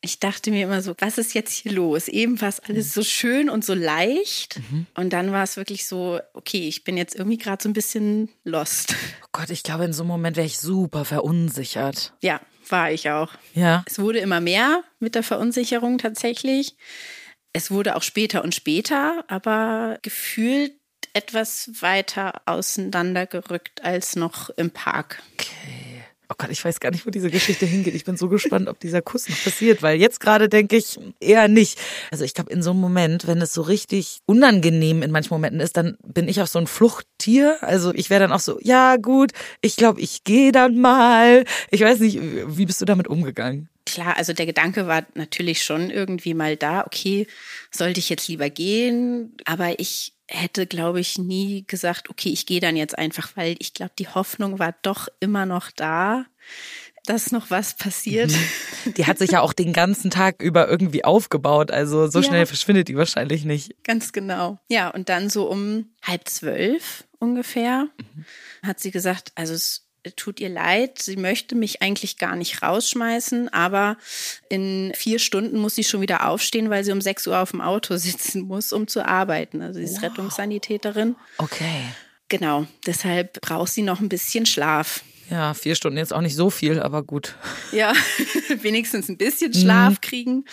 ich 0.00 0.20
dachte 0.20 0.50
mir 0.50 0.64
immer 0.64 0.82
so, 0.82 0.94
was 0.98 1.18
ist 1.18 1.34
jetzt 1.34 1.52
hier 1.52 1.72
los? 1.72 2.08
Eben 2.08 2.40
war 2.40 2.48
es 2.48 2.60
alles 2.60 2.92
so 2.92 3.02
schön 3.02 3.48
und 3.48 3.64
so 3.64 3.74
leicht. 3.74 4.60
Und 4.94 5.12
dann 5.12 5.32
war 5.32 5.44
es 5.44 5.56
wirklich 5.56 5.86
so, 5.86 6.20
okay, 6.32 6.68
ich 6.68 6.84
bin 6.84 6.96
jetzt 6.96 7.14
irgendwie 7.14 7.38
gerade 7.38 7.62
so 7.62 7.68
ein 7.68 7.74
bisschen 7.74 8.28
lost. 8.44 8.94
oh 9.24 9.28
Gott, 9.32 9.50
ich 9.50 9.62
glaube, 9.62 9.84
in 9.84 9.92
so 9.92 10.02
einem 10.02 10.08
Moment 10.08 10.36
wäre 10.36 10.46
ich 10.46 10.58
super 10.58 11.04
verunsichert. 11.04 12.12
Ja, 12.22 12.40
war 12.68 12.90
ich 12.90 13.10
auch. 13.10 13.32
Ja. 13.54 13.84
Es 13.86 13.98
wurde 13.98 14.18
immer 14.18 14.40
mehr 14.40 14.82
mit 14.98 15.14
der 15.14 15.22
Verunsicherung 15.22 15.98
tatsächlich. 15.98 16.76
Es 17.52 17.70
wurde 17.70 17.96
auch 17.96 18.02
später 18.02 18.42
und 18.42 18.54
später, 18.54 19.24
aber 19.28 19.98
gefühlt 20.02 20.72
etwas 21.12 21.70
weiter 21.80 22.42
auseinandergerückt 22.46 23.84
als 23.84 24.16
noch 24.16 24.50
im 24.50 24.70
Park. 24.70 25.22
Oh 26.34 26.36
Gott, 26.36 26.50
ich 26.50 26.64
weiß 26.64 26.80
gar 26.80 26.90
nicht, 26.90 27.06
wo 27.06 27.10
diese 27.10 27.30
Geschichte 27.30 27.64
hingeht. 27.64 27.94
Ich 27.94 28.04
bin 28.04 28.16
so 28.16 28.28
gespannt, 28.28 28.68
ob 28.68 28.80
dieser 28.80 29.02
Kuss 29.02 29.28
noch 29.28 29.40
passiert, 29.40 29.82
weil 29.82 30.00
jetzt 30.00 30.18
gerade 30.18 30.48
denke 30.48 30.74
ich 30.74 30.98
eher 31.20 31.46
nicht. 31.46 31.78
Also 32.10 32.24
ich 32.24 32.34
glaube, 32.34 32.52
in 32.52 32.60
so 32.60 32.72
einem 32.72 32.80
Moment, 32.80 33.28
wenn 33.28 33.40
es 33.40 33.54
so 33.54 33.62
richtig 33.62 34.18
unangenehm 34.26 35.02
in 35.04 35.12
manchen 35.12 35.32
Momenten 35.32 35.60
ist, 35.60 35.76
dann 35.76 35.96
bin 36.02 36.26
ich 36.26 36.42
auch 36.42 36.48
so 36.48 36.58
ein 36.58 36.66
Fluchttier. 36.66 37.58
Also 37.60 37.94
ich 37.94 38.10
wäre 38.10 38.18
dann 38.18 38.32
auch 38.32 38.40
so, 38.40 38.58
ja 38.60 38.96
gut, 38.96 39.30
ich 39.60 39.76
glaube, 39.76 40.00
ich 40.00 40.24
gehe 40.24 40.50
dann 40.50 40.76
mal. 40.76 41.44
Ich 41.70 41.82
weiß 41.82 42.00
nicht, 42.00 42.18
wie 42.20 42.66
bist 42.66 42.80
du 42.80 42.84
damit 42.84 43.06
umgegangen? 43.06 43.68
Klar, 43.86 44.16
also 44.16 44.32
der 44.32 44.46
Gedanke 44.46 44.88
war 44.88 45.06
natürlich 45.14 45.62
schon 45.62 45.88
irgendwie 45.90 46.34
mal 46.34 46.56
da, 46.56 46.84
okay, 46.84 47.28
sollte 47.70 48.00
ich 48.00 48.08
jetzt 48.08 48.26
lieber 48.26 48.50
gehen? 48.50 49.36
Aber 49.44 49.78
ich 49.78 50.13
hätte, 50.28 50.66
glaube 50.66 51.00
ich, 51.00 51.18
nie 51.18 51.64
gesagt, 51.66 52.08
okay, 52.10 52.30
ich 52.30 52.46
gehe 52.46 52.60
dann 52.60 52.76
jetzt 52.76 52.96
einfach, 52.98 53.36
weil 53.36 53.56
ich 53.58 53.74
glaube, 53.74 53.92
die 53.98 54.08
Hoffnung 54.08 54.58
war 54.58 54.74
doch 54.82 55.08
immer 55.20 55.46
noch 55.46 55.70
da, 55.70 56.24
dass 57.06 57.32
noch 57.32 57.50
was 57.50 57.76
passiert. 57.76 58.32
Die 58.96 59.04
hat 59.06 59.18
sich 59.18 59.32
ja 59.32 59.40
auch 59.42 59.52
den 59.52 59.74
ganzen 59.74 60.10
Tag 60.10 60.40
über 60.42 60.68
irgendwie 60.68 61.04
aufgebaut. 61.04 61.70
Also 61.70 62.06
so 62.08 62.20
Ja. 62.20 62.24
schnell 62.26 62.46
verschwindet 62.46 62.88
die 62.88 62.96
wahrscheinlich 62.96 63.44
nicht. 63.44 63.74
Ganz 63.84 64.12
genau. 64.12 64.58
Ja, 64.70 64.88
und 64.88 65.10
dann 65.10 65.28
so 65.28 65.48
um 65.50 65.86
halb 66.02 66.26
zwölf 66.28 67.04
ungefähr 67.18 67.88
hat 68.62 68.80
sie 68.80 68.90
gesagt, 68.90 69.32
also 69.34 69.52
es 69.52 69.83
tut 70.16 70.40
ihr 70.40 70.48
leid, 70.48 71.00
sie 71.00 71.16
möchte 71.16 71.54
mich 71.54 71.82
eigentlich 71.82 72.18
gar 72.18 72.36
nicht 72.36 72.62
rausschmeißen, 72.62 73.48
aber 73.48 73.96
in 74.48 74.92
vier 74.94 75.18
Stunden 75.18 75.58
muss 75.58 75.74
sie 75.74 75.84
schon 75.84 76.00
wieder 76.00 76.28
aufstehen, 76.28 76.70
weil 76.70 76.84
sie 76.84 76.92
um 76.92 77.00
sechs 77.00 77.26
Uhr 77.26 77.38
auf 77.38 77.50
dem 77.50 77.60
Auto 77.60 77.96
sitzen 77.98 78.42
muss, 78.42 78.72
um 78.72 78.86
zu 78.88 79.06
arbeiten. 79.06 79.62
Also 79.62 79.78
sie 79.78 79.84
ist 79.84 80.02
Rettungssanitäterin. 80.02 81.16
Okay. 81.38 81.82
Genau, 82.28 82.66
deshalb 82.86 83.40
braucht 83.40 83.72
sie 83.72 83.82
noch 83.82 84.00
ein 84.00 84.08
bisschen 84.08 84.46
Schlaf. 84.46 85.02
Ja, 85.30 85.54
vier 85.54 85.74
Stunden 85.74 85.98
jetzt 85.98 86.12
auch 86.12 86.20
nicht 86.20 86.36
so 86.36 86.50
viel, 86.50 86.80
aber 86.80 87.02
gut. 87.02 87.34
Ja, 87.72 87.92
wenigstens 88.60 89.08
ein 89.08 89.16
bisschen 89.16 89.54
Schlaf 89.54 90.00
kriegen. 90.00 90.44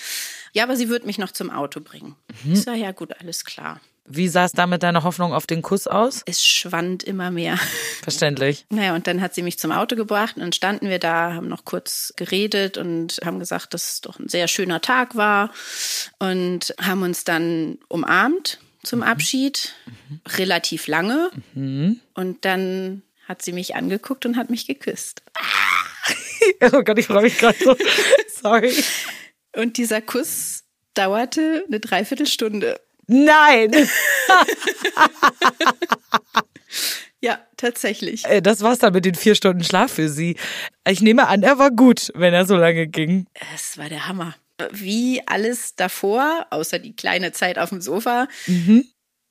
Ja, 0.54 0.64
aber 0.64 0.76
sie 0.76 0.90
wird 0.90 1.06
mich 1.06 1.18
noch 1.18 1.32
zum 1.32 1.50
Auto 1.50 1.80
bringen. 1.82 2.16
Ich 2.52 2.62
sage, 2.62 2.80
ja 2.80 2.92
gut, 2.92 3.14
alles 3.20 3.46
klar. 3.46 3.80
Wie 4.06 4.28
sah 4.28 4.46
es 4.46 4.52
da 4.52 4.68
mit 4.68 4.84
deiner 4.84 5.04
Hoffnung 5.04 5.34
auf 5.34 5.46
den 5.48 5.62
Kuss 5.62 5.88
aus? 5.88 6.24
Es 6.26 6.46
schwand 6.46 7.04
immer 7.04 7.32
mehr. 7.32 7.58
Verständlich. 8.02 8.66
Naja, 8.70 8.96
und 8.96 9.08
dann 9.08 9.22
hat 9.22 9.36
sie 9.36 9.44
mich 9.44 9.60
zum 9.60 9.72
Auto 9.72 9.96
gebracht 9.96 10.36
und 10.36 10.42
dann 10.42 10.54
standen 10.54 10.90
wir 10.90 11.00
da, 11.00 11.34
haben 11.34 11.48
noch 11.48 11.66
kurz 11.66 12.14
geredet 12.18 12.78
und 12.78 13.20
haben 13.24 13.40
gesagt, 13.40 13.74
dass 13.74 13.94
es 13.94 14.02
doch 14.02 14.20
ein 14.20 14.28
sehr 14.28 14.48
schöner 14.48 14.82
Tag 14.82 15.16
war 15.16 15.52
und 16.20 16.74
haben 16.82 17.04
uns 17.04 17.24
dann 17.24 17.78
umarmt 17.88 18.60
zum 18.84 19.04
Abschied, 19.04 19.76
relativ 20.38 20.88
lange. 20.88 21.30
Und 22.16 22.46
dann 22.46 23.04
hat 23.28 23.42
sie 23.44 23.54
mich 23.54 23.76
angeguckt 23.76 24.26
und 24.26 24.36
hat 24.36 24.50
mich 24.50 24.68
geküsst. 24.68 25.24
Oh 26.74 26.82
Gott, 26.82 26.98
ich 26.98 27.06
freue 27.06 27.22
mich 27.22 27.38
gerade 27.38 27.58
so. 27.64 27.76
Sorry. 28.42 28.74
Und 29.56 29.78
dieser 29.78 30.02
Kuss 30.02 30.64
dauerte 30.96 31.64
eine 31.68 31.80
Dreiviertelstunde. 31.80 32.82
Nein! 33.12 33.72
Ja, 37.24 37.40
tatsächlich. 37.56 38.26
Äh, 38.26 38.42
Das 38.42 38.62
war's 38.62 38.80
dann 38.80 38.94
mit 38.94 39.06
den 39.06 39.14
vier 39.14 39.36
Stunden 39.36 39.64
Schlaf 39.64 39.92
für 39.94 40.10
sie. 40.10 40.38
Ich 40.88 41.02
nehme 41.02 41.28
an, 41.28 41.44
er 41.44 41.60
war 41.60 41.70
gut, 41.70 42.12
wenn 42.16 42.34
er 42.34 42.48
so 42.48 42.56
lange 42.56 42.88
ging. 42.88 43.28
Es 43.54 43.78
war 43.78 43.90
der 43.90 44.08
Hammer. 44.08 44.34
Wie 44.72 45.22
alles 45.28 45.76
davor, 45.76 46.48
außer 46.50 46.80
die 46.80 46.96
kleine 46.96 47.32
Zeit 47.32 47.60
auf 47.60 47.70
dem 47.70 47.80
Sofa, 47.82 48.28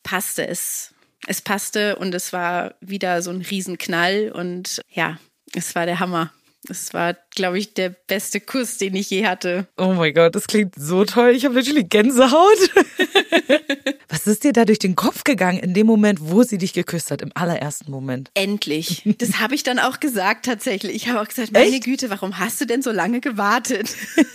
passte 0.05 0.47
es. 0.47 0.95
Es 1.27 1.41
passte 1.41 1.97
und 1.97 2.15
es 2.15 2.33
war 2.33 2.75
wieder 2.81 3.23
so 3.23 3.31
ein 3.31 3.41
Riesenknall 3.43 4.31
und 4.33 4.81
ja, 4.93 5.19
es 5.53 5.75
war 5.75 5.85
der 5.87 5.99
Hammer. 5.99 6.33
Es 6.69 6.95
war, 6.95 7.17
glaube 7.35 7.59
ich, 7.59 7.75
der 7.75 7.89
beste 7.89 8.39
Kuss, 8.41 8.77
den 8.79 8.95
ich 8.95 9.11
je 9.11 9.27
hatte. 9.27 9.67
Oh 9.77 9.95
mein 9.95 10.15
Gott, 10.15 10.35
das 10.37 10.47
klingt 10.47 10.75
so 10.77 11.05
toll. 11.05 11.31
Ich 11.31 11.45
habe 11.45 11.55
natürlich 11.57 11.89
Gänsehaut. 11.89 12.71
Was 14.09 14.27
ist 14.27 14.45
dir 14.45 14.53
da 14.53 14.65
durch 14.65 14.79
den 14.79 14.97
Kopf 14.97 15.25
gegangen 15.25 15.59
in 15.59 15.73
dem 15.75 15.87
Moment, 15.87 16.19
wo 16.21 16.43
sie 16.43 16.59
dich 16.59 16.73
geküsst 16.73 17.11
hat, 17.11 17.23
im 17.23 17.31
allerersten 17.35 17.91
Moment? 17.91 18.31
Endlich. 18.35 19.03
Das 19.21 19.39
habe 19.39 19.55
ich 19.55 19.63
dann 19.63 19.79
auch 19.79 20.01
gesagt 20.01 20.47
tatsächlich. 20.47 20.95
Ich 20.95 21.09
habe 21.09 21.21
auch 21.21 21.29
gesagt, 21.29 21.53
meine 21.53 21.67
Echt? 21.67 21.85
Güte, 21.85 22.09
warum 22.11 22.39
hast 22.39 22.61
du 22.61 22.65
denn 22.65 22.81
so 22.83 22.91
lange 22.91 23.21
gewartet? 23.21 23.95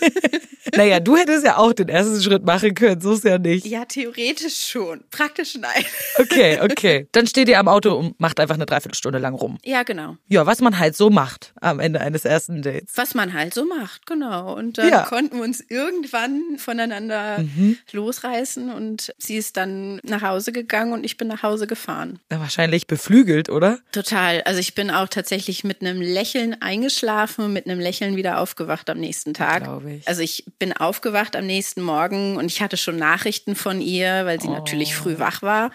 Naja, 0.74 0.98
du 0.98 1.16
hättest 1.16 1.46
ja 1.46 1.58
auch 1.58 1.72
den 1.72 1.88
ersten 1.88 2.20
Schritt 2.20 2.44
machen 2.44 2.74
können, 2.74 3.00
so 3.00 3.12
ist 3.12 3.22
ja 3.24 3.38
nicht. 3.38 3.64
Ja, 3.66 3.84
theoretisch 3.84 4.66
schon. 4.66 5.04
Praktisch 5.12 5.56
nein. 5.56 5.84
Okay, 6.18 6.58
okay. 6.60 7.06
Dann 7.12 7.28
steht 7.28 7.48
ihr 7.48 7.60
am 7.60 7.68
Auto 7.68 7.94
und 7.94 8.18
macht 8.20 8.40
einfach 8.40 8.56
eine 8.56 8.66
Dreiviertelstunde 8.66 9.20
lang 9.20 9.34
rum. 9.34 9.58
Ja, 9.64 9.84
genau. 9.84 10.16
Ja, 10.26 10.44
was 10.44 10.60
man 10.60 10.76
halt 10.78 10.96
so 10.96 11.08
macht 11.08 11.54
am 11.60 11.78
Ende 11.78 12.00
eines 12.00 12.24
ersten 12.24 12.62
Dates. 12.62 12.92
Was 12.96 13.14
man 13.14 13.32
halt 13.32 13.54
so 13.54 13.64
macht, 13.64 14.06
genau. 14.06 14.56
Und 14.56 14.76
dann 14.78 14.88
Ja. 14.88 15.02
Mhm. 15.02 15.06
konnten 15.06 15.36
wir 15.36 15.44
uns 15.44 15.60
irgendwann 15.68 16.58
voneinander 16.58 17.44
losreißen 17.92 18.70
und 18.70 18.85
sie 19.18 19.36
ist 19.36 19.56
dann 19.56 20.00
nach 20.04 20.22
Hause 20.22 20.52
gegangen 20.52 20.92
und 20.92 21.04
ich 21.04 21.16
bin 21.16 21.28
nach 21.28 21.42
Hause 21.42 21.66
gefahren. 21.66 22.18
Na, 22.30 22.40
wahrscheinlich 22.40 22.86
beflügelt, 22.86 23.48
oder? 23.50 23.80
Total. 23.92 24.42
Also 24.42 24.60
ich 24.60 24.74
bin 24.74 24.90
auch 24.90 25.08
tatsächlich 25.08 25.64
mit 25.64 25.80
einem 25.80 26.00
Lächeln 26.00 26.60
eingeschlafen 26.62 27.44
und 27.44 27.52
mit 27.52 27.66
einem 27.66 27.80
Lächeln 27.80 28.16
wieder 28.16 28.38
aufgewacht 28.40 28.88
am 28.90 28.98
nächsten 28.98 29.34
Tag. 29.34 29.64
Glaube 29.64 29.92
ich. 29.94 30.08
Also 30.08 30.22
ich 30.22 30.44
bin 30.58 30.72
aufgewacht 30.72 31.36
am 31.36 31.46
nächsten 31.46 31.82
Morgen 31.82 32.36
und 32.36 32.46
ich 32.46 32.62
hatte 32.62 32.76
schon 32.76 32.96
Nachrichten 32.96 33.56
von 33.56 33.80
ihr, 33.80 34.26
weil 34.26 34.40
sie 34.40 34.48
natürlich 34.48 34.94
Oh. 34.98 35.02
früh 35.02 35.18
wach 35.18 35.42
war, 35.42 35.70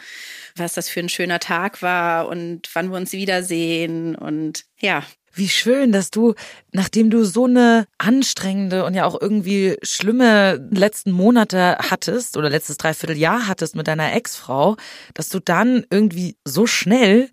was 0.55 0.73
das 0.73 0.89
für 0.89 0.99
ein 1.01 1.09
schöner 1.09 1.39
Tag 1.39 1.81
war 1.81 2.27
und 2.27 2.69
wann 2.73 2.89
wir 2.91 2.97
uns 2.97 3.11
wiedersehen 3.13 4.15
und 4.15 4.63
ja, 4.79 5.03
Wie 5.33 5.49
schön, 5.49 5.91
dass 5.91 6.11
du, 6.11 6.33
nachdem 6.71 7.09
du 7.09 7.23
so 7.23 7.45
eine 7.45 7.85
anstrengende 7.97 8.83
und 8.85 8.93
ja 8.93 9.05
auch 9.05 9.19
irgendwie 9.19 9.77
schlimme 9.81 10.67
letzten 10.71 11.11
Monate 11.11 11.77
hattest 11.79 12.35
oder 12.37 12.49
letztes 12.49 12.77
Dreivierteljahr 12.77 13.47
hattest 13.47 13.75
mit 13.75 13.87
deiner 13.87 14.13
Ex-Frau, 14.13 14.75
dass 15.13 15.29
du 15.29 15.39
dann 15.39 15.85
irgendwie 15.89 16.35
so 16.43 16.67
schnell 16.67 17.29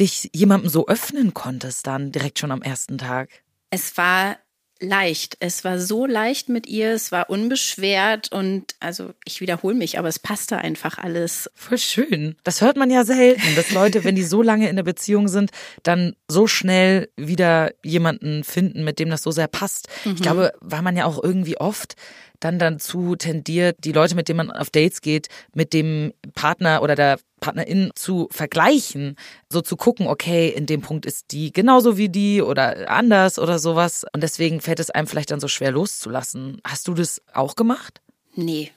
dich 0.00 0.30
jemandem 0.34 0.70
so 0.70 0.88
öffnen 0.88 1.34
konntest 1.34 1.86
dann 1.86 2.10
direkt 2.10 2.38
schon 2.38 2.50
am 2.50 2.62
ersten 2.62 2.98
Tag. 2.98 3.28
Es 3.70 3.96
war 3.96 4.36
leicht. 4.80 5.36
Es 5.40 5.64
war 5.64 5.78
so 5.78 6.06
leicht 6.06 6.48
mit 6.48 6.66
ihr, 6.66 6.92
es 6.92 7.12
war 7.12 7.30
unbeschwert 7.30 8.32
und 8.32 8.74
also 8.80 9.12
ich 9.24 9.40
wiederhole 9.40 9.74
mich, 9.74 9.98
aber 9.98 10.08
es 10.08 10.18
passte 10.18 10.58
einfach 10.58 10.98
alles. 10.98 11.50
Voll 11.54 11.78
schön. 11.78 12.36
Das 12.44 12.60
hört 12.60 12.76
man 12.76 12.90
ja 12.90 13.04
selten, 13.04 13.54
dass 13.56 13.70
Leute, 13.70 14.04
wenn 14.04 14.16
die 14.16 14.24
so 14.24 14.42
lange 14.42 14.64
in 14.64 14.70
einer 14.70 14.82
Beziehung 14.82 15.28
sind, 15.28 15.50
dann 15.82 16.16
so 16.28 16.46
schnell 16.46 17.08
wieder 17.16 17.72
jemanden 17.84 18.44
finden, 18.44 18.84
mit 18.84 18.98
dem 18.98 19.10
das 19.10 19.22
so 19.22 19.30
sehr 19.30 19.48
passt. 19.48 19.88
Ich 20.04 20.22
glaube, 20.22 20.52
weil 20.60 20.82
man 20.82 20.96
ja 20.96 21.04
auch 21.04 21.22
irgendwie 21.22 21.58
oft 21.58 21.94
dann 22.40 22.58
dazu 22.58 23.16
tendiert, 23.16 23.76
die 23.84 23.92
Leute, 23.92 24.14
mit 24.14 24.28
denen 24.28 24.38
man 24.38 24.50
auf 24.50 24.70
Dates 24.70 25.00
geht, 25.00 25.28
mit 25.54 25.72
dem 25.72 26.12
Partner 26.34 26.82
oder 26.82 26.94
der 26.94 27.18
Partnerin 27.40 27.90
zu 27.94 28.28
vergleichen, 28.30 29.16
so 29.50 29.60
zu 29.60 29.76
gucken, 29.76 30.06
okay, 30.06 30.48
in 30.48 30.66
dem 30.66 30.82
Punkt 30.82 31.06
ist 31.06 31.32
die 31.32 31.52
genauso 31.52 31.96
wie 31.96 32.08
die 32.08 32.42
oder 32.42 32.90
anders 32.90 33.38
oder 33.38 33.58
sowas. 33.58 34.04
Und 34.12 34.22
deswegen 34.22 34.60
fällt 34.60 34.80
es 34.80 34.90
einem 34.90 35.06
vielleicht 35.06 35.30
dann 35.30 35.40
so 35.40 35.48
schwer 35.48 35.70
loszulassen. 35.70 36.60
Hast 36.64 36.88
du 36.88 36.94
das 36.94 37.22
auch 37.32 37.56
gemacht? 37.56 38.00
Nee. 38.34 38.72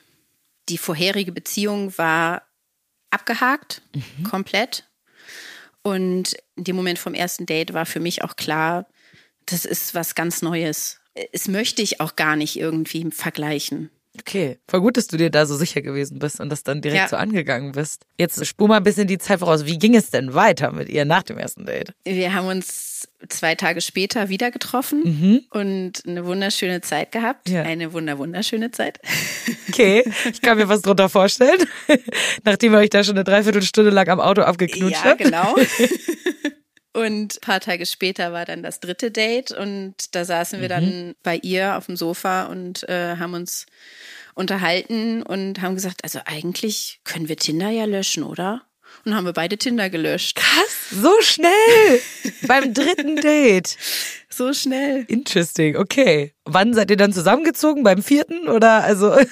Die 0.69 0.77
vorherige 0.77 1.31
Beziehung 1.31 1.97
war 1.97 2.43
abgehakt, 3.09 3.81
komplett. 4.29 4.85
Und 5.81 6.35
in 6.55 6.63
dem 6.63 6.75
Moment 6.75 6.97
vom 6.97 7.13
ersten 7.13 7.45
Date 7.45 7.73
war 7.73 7.85
für 7.85 7.99
mich 7.99 8.23
auch 8.23 8.37
klar, 8.37 8.87
das 9.45 9.65
ist 9.65 9.93
was 9.93 10.15
ganz 10.15 10.41
Neues. 10.41 11.01
Es 11.31 11.47
möchte 11.47 11.81
ich 11.81 11.99
auch 12.01 12.15
gar 12.15 12.35
nicht 12.35 12.57
irgendwie 12.59 13.09
vergleichen. 13.11 13.89
Okay, 14.19 14.59
voll 14.67 14.81
gut, 14.81 14.95
dass 14.95 15.07
du 15.07 15.17
dir 15.17 15.31
da 15.31 15.47
so 15.47 15.55
sicher 15.55 15.81
gewesen 15.81 16.19
bist 16.19 16.39
und 16.39 16.49
das 16.49 16.61
dann 16.61 16.81
direkt 16.81 17.01
Ja. 17.01 17.07
so 17.07 17.15
angegangen 17.15 17.71
bist. 17.71 18.05
Jetzt 18.19 18.45
spur 18.45 18.67
mal 18.67 18.77
ein 18.77 18.83
bisschen 18.83 19.07
die 19.07 19.17
Zeit 19.17 19.39
voraus. 19.39 19.65
Wie 19.65 19.79
ging 19.79 19.95
es 19.95 20.11
denn 20.11 20.35
weiter 20.35 20.71
mit 20.71 20.87
ihr 20.89 21.03
nach 21.03 21.23
dem 21.23 21.39
ersten 21.39 21.65
Date? 21.65 21.93
Wir 22.03 22.31
haben 22.35 22.45
uns 22.45 23.07
zwei 23.27 23.55
Tage 23.55 23.81
später 23.81 24.29
wieder 24.29 24.51
getroffen 24.51 25.43
und 25.49 25.93
eine 26.05 26.25
wunderschöne 26.25 26.81
Zeit 26.81 27.11
gehabt. 27.11 27.49
Ja. 27.49 27.63
Eine 27.63 27.91
wunder 27.93 28.17
wunderschöne 28.19 28.69
Zeit. 28.71 28.99
Okay, 29.69 30.03
ich 30.31 30.39
kann 30.43 30.59
mir 30.59 30.69
was 30.69 30.83
drunter 30.83 31.09
vorstellen. 31.09 31.57
Nachdem 32.43 32.73
ihr 32.73 32.77
euch 32.77 32.91
da 32.91 33.03
schon 33.03 33.15
eine 33.15 33.23
Dreiviertelstunde 33.23 33.89
lang 33.89 34.07
am 34.07 34.19
Auto 34.19 34.43
abgeknutscht 34.43 35.03
Ja, 35.03 35.03
habt. 35.05 35.17
genau. 35.23 35.55
Und 36.93 37.37
ein 37.37 37.41
paar 37.41 37.59
Tage 37.59 37.87
später 37.87 38.33
war 38.33 38.45
dann 38.45 38.61
das 38.61 38.79
dritte 38.79 39.09
Date 39.09 39.51
und 39.51 39.95
da 40.11 40.25
saßen 40.25 40.61
wir 40.61 40.69
dann 40.69 41.15
bei 41.23 41.37
ihr 41.37 41.75
auf 41.75 41.87
dem 41.87 41.97
Sofa 41.97 42.43
und 42.43 42.87
äh, 42.87 43.17
haben 43.17 43.33
uns 43.33 43.65
unterhalten 44.35 45.23
und 45.23 45.61
haben 45.61 45.73
gesagt, 45.73 46.03
also 46.03 46.19
eigentlich 46.25 46.99
können 47.03 47.27
wir 47.27 47.37
Tinder 47.37 47.69
ja 47.69 47.85
löschen, 47.85 48.23
oder? 48.23 48.61
Und 49.05 49.15
haben 49.15 49.25
wir 49.25 49.33
beide 49.33 49.57
Tinder 49.57 49.89
gelöscht. 49.89 50.35
Krass, 50.35 50.89
so 50.91 51.11
schnell. 51.21 51.99
Beim 52.47 52.75
dritten 52.75 53.15
Date. 53.15 53.75
So 54.29 54.53
schnell. 54.53 55.05
Interesting, 55.07 55.77
okay. 55.77 56.33
Wann 56.45 56.75
seid 56.75 56.91
ihr 56.91 56.97
dann 56.97 57.11
zusammengezogen? 57.11 57.83
Beim 57.83 58.03
vierten 58.03 58.47
oder 58.47 58.83
also? 58.83 59.13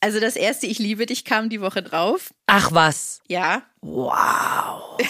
Also 0.00 0.20
das 0.20 0.36
erste 0.36 0.66
Ich 0.66 0.78
liebe 0.78 1.06
dich 1.06 1.24
kam 1.24 1.48
die 1.48 1.60
Woche 1.60 1.82
drauf. 1.82 2.30
Ach 2.46 2.70
was. 2.72 3.20
Ja, 3.28 3.62
Wow. 3.80 4.98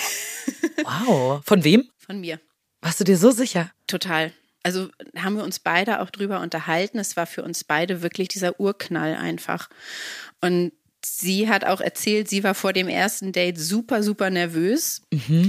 Wow. 0.84 1.42
Von 1.44 1.64
wem? 1.64 1.90
von 1.98 2.20
mir. 2.20 2.40
Warst 2.80 3.00
du 3.00 3.04
dir 3.04 3.18
so 3.18 3.30
sicher? 3.30 3.70
Total. 3.86 4.32
Also 4.62 4.88
haben 5.16 5.36
wir 5.36 5.44
uns 5.44 5.58
beide 5.58 6.00
auch 6.00 6.08
drüber 6.10 6.40
unterhalten. 6.40 6.98
Es 6.98 7.16
war 7.16 7.26
für 7.26 7.42
uns 7.42 7.64
beide 7.64 8.00
wirklich 8.00 8.28
dieser 8.28 8.58
Urknall 8.58 9.14
einfach. 9.14 9.68
Und 10.40 10.72
sie 11.04 11.48
hat 11.48 11.64
auch 11.64 11.80
erzählt, 11.82 12.28
sie 12.30 12.44
war 12.44 12.54
vor 12.54 12.72
dem 12.72 12.88
ersten 12.88 13.32
Date 13.32 13.58
super, 13.58 14.02
super 14.02 14.30
nervös. 14.30 15.02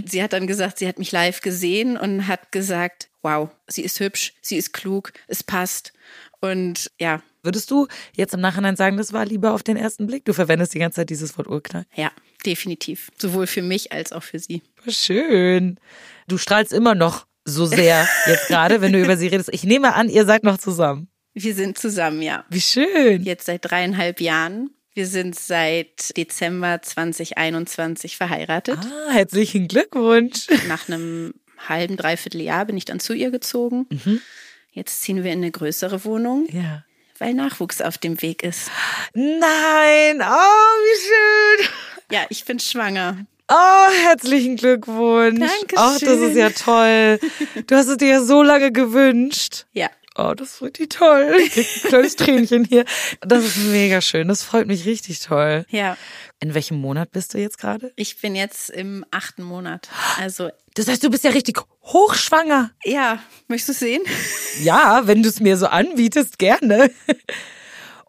Sie 0.05 0.21
hat 0.21 0.33
dann 0.33 0.47
gesagt, 0.47 0.79
sie 0.79 0.87
hat 0.87 0.99
mich 0.99 1.11
live 1.13 1.39
gesehen 1.41 1.95
und 1.97 2.27
hat 2.27 2.51
gesagt, 2.51 3.09
wow, 3.21 3.49
sie 3.67 3.83
ist 3.83 3.99
hübsch, 4.01 4.33
sie 4.41 4.57
ist 4.57 4.73
klug, 4.73 5.13
es 5.27 5.43
passt. 5.43 5.93
Und 6.41 6.91
ja, 6.99 7.21
Würdest 7.43 7.71
du 7.71 7.87
jetzt 8.15 8.33
im 8.33 8.41
Nachhinein 8.41 8.75
sagen, 8.75 8.97
das 8.97 9.13
war 9.13 9.25
lieber 9.25 9.53
auf 9.53 9.63
den 9.63 9.77
ersten 9.77 10.07
Blick? 10.07 10.25
Du 10.25 10.33
verwendest 10.33 10.73
die 10.73 10.79
ganze 10.79 10.97
Zeit 10.97 11.09
dieses 11.09 11.37
Wort 11.37 11.47
Urknall. 11.47 11.85
ja, 11.95 12.11
definitiv. 12.45 13.09
Sowohl 13.17 13.47
für 13.47 13.61
mich 13.61 13.91
als 13.91 14.11
auch 14.11 14.23
für 14.23 14.39
sie. 14.39 14.61
Schön. 14.87 15.79
Du 16.27 16.37
strahlst 16.37 16.73
immer 16.73 16.95
noch 16.95 17.25
so 17.45 17.65
sehr 17.65 18.07
jetzt 18.27 18.47
gerade, 18.47 18.81
wenn 18.81 18.91
du 18.93 19.01
über 19.01 19.17
sie 19.17 19.27
redest. 19.27 19.49
Ich 19.53 19.63
nehme 19.63 19.93
an, 19.95 20.09
ihr 20.09 20.25
seid 20.25 20.43
noch 20.43 20.57
zusammen. 20.57 21.07
Wir 21.33 21.55
sind 21.55 21.77
zusammen, 21.77 22.21
ja. 22.21 22.45
Wie 22.49 22.61
schön. 22.61 23.23
Jetzt 23.23 23.45
seit 23.45 23.63
dreieinhalb 23.69 24.19
Jahren. 24.19 24.71
Wir 24.93 25.07
sind 25.07 25.35
seit 25.39 26.15
Dezember 26.17 26.81
2021 26.81 28.17
verheiratet. 28.17 28.79
Ah, 28.81 29.11
herzlichen 29.11 29.67
Glückwunsch. 29.67 30.47
Nach 30.67 30.87
einem 30.89 31.33
halben, 31.67 31.95
dreiviertel 31.97 32.41
Jahr 32.41 32.65
bin 32.65 32.75
ich 32.77 32.85
dann 32.85 32.99
zu 32.99 33.13
ihr 33.13 33.31
gezogen. 33.31 33.87
Jetzt 34.71 35.01
ziehen 35.01 35.23
wir 35.23 35.31
in 35.31 35.39
eine 35.39 35.51
größere 35.51 36.03
Wohnung, 36.05 36.47
Ja. 36.51 36.83
Weil 37.19 37.33
Nachwuchs 37.33 37.81
auf 37.81 37.97
dem 37.97 38.21
Weg 38.21 38.43
ist. 38.43 38.69
Nein, 39.13 40.21
oh, 40.21 40.75
wie 40.85 40.99
schön. 41.01 41.69
Ja, 42.11 42.21
ich 42.29 42.45
bin 42.45 42.59
schwanger. 42.59 43.25
Oh, 43.51 43.91
herzlichen 44.03 44.57
Glückwunsch. 44.57 45.39
Dankeschön. 45.39 45.77
Ach, 45.77 45.99
das 45.99 46.19
ist 46.19 46.35
ja 46.37 46.49
toll. 46.51 47.19
Du 47.65 47.75
hast 47.75 47.87
es 47.87 47.97
dir 47.97 48.07
ja 48.07 48.21
so 48.21 48.43
lange 48.43 48.71
gewünscht. 48.71 49.65
Ja, 49.73 49.89
Oh, 50.21 50.33
das 50.33 50.55
ist 50.55 50.61
richtig 50.61 50.89
toll. 50.89 51.33
Ich 51.39 51.51
krieg 51.53 51.67
ein 51.85 51.89
kleines 51.89 52.15
Tränchen 52.15 52.65
hier. 52.65 52.83
Das 53.21 53.45
ist 53.45 53.57
mega 53.57 54.01
schön. 54.01 54.27
Das 54.27 54.43
freut 54.43 54.67
mich 54.67 54.85
richtig 54.85 55.19
toll. 55.21 55.65
ja. 55.69 55.95
In 56.41 56.53
welchem 56.53 56.77
Monat 56.77 57.11
bist 57.11 57.33
du 57.33 57.37
jetzt 57.37 57.57
gerade? 57.57 57.91
Ich 57.97 58.21
bin 58.21 58.33
jetzt 58.35 58.69
im 58.69 59.03
achten 59.11 59.43
Monat. 59.43 59.89
Also, 60.19 60.49
Das 60.75 60.87
heißt, 60.87 61.03
du 61.03 61.09
bist 61.09 61.23
ja 61.25 61.31
richtig 61.31 61.59
hochschwanger. 61.83 62.71
ja, 62.85 63.19
möchtest 63.49 63.81
du 63.81 63.85
sehen? 63.85 64.01
Ja, 64.61 65.01
wenn 65.05 65.21
du 65.21 65.27
es 65.29 65.39
mir 65.41 65.57
so 65.57 65.67
anbietest, 65.67 66.39
gerne. 66.39 66.91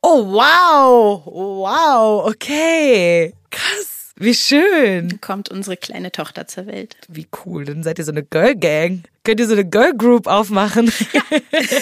Oh, 0.02 0.24
wow. 0.32 1.22
Wow, 1.26 2.26
okay. 2.28 3.34
Krass. 3.50 4.12
Wie 4.16 4.34
schön. 4.34 5.20
Kommt 5.20 5.48
unsere 5.50 5.76
kleine 5.76 6.12
Tochter 6.12 6.46
zur 6.46 6.66
Welt. 6.66 6.96
Wie 7.08 7.26
cool. 7.44 7.64
Dann 7.64 7.82
seid 7.82 7.98
ihr 7.98 8.04
so 8.04 8.12
eine 8.12 8.22
Girl 8.22 8.54
Gang. 8.54 9.02
Könnt 9.30 9.38
ihr 9.38 9.46
so 9.46 9.52
eine 9.52 9.64
Girl 9.64 9.96
Group 9.96 10.26
aufmachen? 10.26 10.90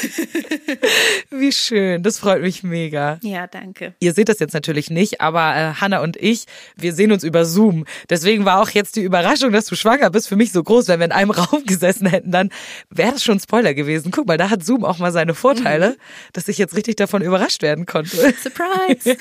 Wie 1.30 1.50
schön. 1.50 2.02
Das 2.02 2.18
freut 2.18 2.42
mich 2.42 2.62
mega. 2.62 3.18
Ja, 3.22 3.46
danke. 3.46 3.94
Ihr 4.00 4.12
seht 4.12 4.28
das 4.28 4.38
jetzt 4.38 4.52
natürlich 4.52 4.90
nicht, 4.90 5.22
aber 5.22 5.56
äh, 5.56 5.72
Hanna 5.80 6.02
und 6.02 6.18
ich, 6.18 6.44
wir 6.76 6.92
sehen 6.92 7.11
uns 7.11 7.24
über 7.24 7.46
Zoom. 7.46 7.87
Deswegen 8.11 8.44
war 8.44 8.61
auch 8.61 8.68
jetzt 8.68 8.96
die 8.96 9.00
Überraschung, 9.00 9.50
dass 9.50 9.64
du 9.64 9.76
schwanger 9.76 10.11
bist, 10.11 10.28
für 10.28 10.37
mich 10.37 10.52
so 10.52 10.62
groß. 10.62 10.88
Wenn 10.88 11.00
wir 11.00 11.06
in 11.06 11.12
einem 11.12 11.30
Raum 11.38 11.64
gesessen 11.64 12.06
hätten, 12.06 12.32
dann 12.32 12.50
wäre 12.90 13.12
das 13.12 13.24
schon 13.24 13.38
ein 13.38 13.40
Spoiler 13.40 13.72
gewesen. 13.72 14.11
Guck 14.11 14.26
mal, 14.26 14.37
da 14.37 14.50
hat 14.50 14.62
Zoom 14.62 14.84
auch 14.84 14.98
mal 14.98 15.11
seine 15.11 15.32
Vorteile, 15.32 15.96
dass 16.34 16.48
ich 16.48 16.58
jetzt 16.58 16.76
richtig 16.76 16.96
davon 16.96 17.22
überrascht 17.22 17.62
werden 17.62 17.87
konnte. 17.87 18.34
Surprise! 18.42 19.16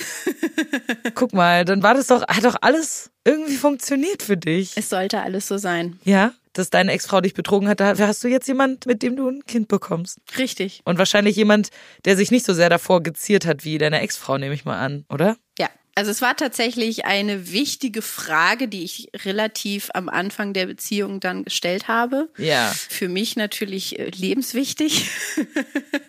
Guck 1.15 1.31
mal, 1.31 1.63
dann 1.63 1.81
war 1.81 1.93
das 1.93 2.07
doch, 2.07 2.27
hat 2.27 2.43
doch 2.43 2.57
alles 2.59 3.09
irgendwie 3.23 3.55
funktioniert 3.55 4.21
für 4.21 4.35
dich. 4.35 4.73
es 4.75 4.89
sollte 4.89 5.21
alles 5.21 5.47
so 5.47 5.57
sein. 5.57 5.97
Ja, 6.03 6.33
dass 6.57 6.69
deine 6.69 6.91
Ex-Frau 6.91 7.21
dich 7.21 7.33
betrogen 7.33 7.67
hat, 7.67 7.79
da 7.79 7.97
hast 7.97 8.23
du 8.23 8.27
jetzt 8.27 8.47
jemand, 8.47 8.85
mit 8.85 9.03
dem 9.03 9.15
du 9.15 9.29
ein 9.29 9.43
Kind 9.45 9.67
bekommst. 9.67 10.19
Richtig. 10.37 10.81
Und 10.85 10.97
wahrscheinlich 10.97 11.35
jemand, 11.35 11.69
der 12.05 12.17
sich 12.17 12.31
nicht 12.31 12.45
so 12.45 12.53
sehr 12.53 12.69
davor 12.69 13.03
geziert 13.03 13.45
hat 13.45 13.63
wie 13.63 13.77
deine 13.77 14.01
Ex-Frau, 14.01 14.37
nehme 14.37 14.53
ich 14.53 14.65
mal 14.65 14.79
an, 14.79 15.05
oder? 15.09 15.37
Ja, 15.59 15.69
also 15.95 16.11
es 16.11 16.21
war 16.21 16.35
tatsächlich 16.35 17.05
eine 17.05 17.51
wichtige 17.51 18.03
Frage, 18.03 18.67
die 18.67 18.83
ich 18.83 19.09
relativ 19.25 19.89
am 19.95 20.09
Anfang 20.09 20.53
der 20.53 20.67
Beziehung 20.67 21.19
dann 21.19 21.43
gestellt 21.43 21.87
habe. 21.87 22.29
Ja. 22.37 22.71
Für 22.71 23.09
mich 23.09 23.35
natürlich 23.35 23.97
äh, 23.97 24.09
lebenswichtig. 24.09 25.09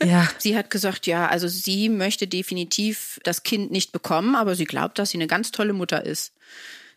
Ja. 0.04 0.28
Sie 0.38 0.56
hat 0.56 0.70
gesagt, 0.70 1.08
ja, 1.08 1.26
also 1.26 1.48
sie 1.48 1.88
möchte 1.88 2.28
definitiv 2.28 3.18
das 3.24 3.42
Kind 3.42 3.72
nicht 3.72 3.90
bekommen, 3.90 4.36
aber 4.36 4.54
sie 4.54 4.64
glaubt, 4.64 4.98
dass 4.98 5.10
sie 5.10 5.18
eine 5.18 5.26
ganz 5.26 5.50
tolle 5.50 5.72
Mutter 5.72 6.06
ist. 6.06 6.32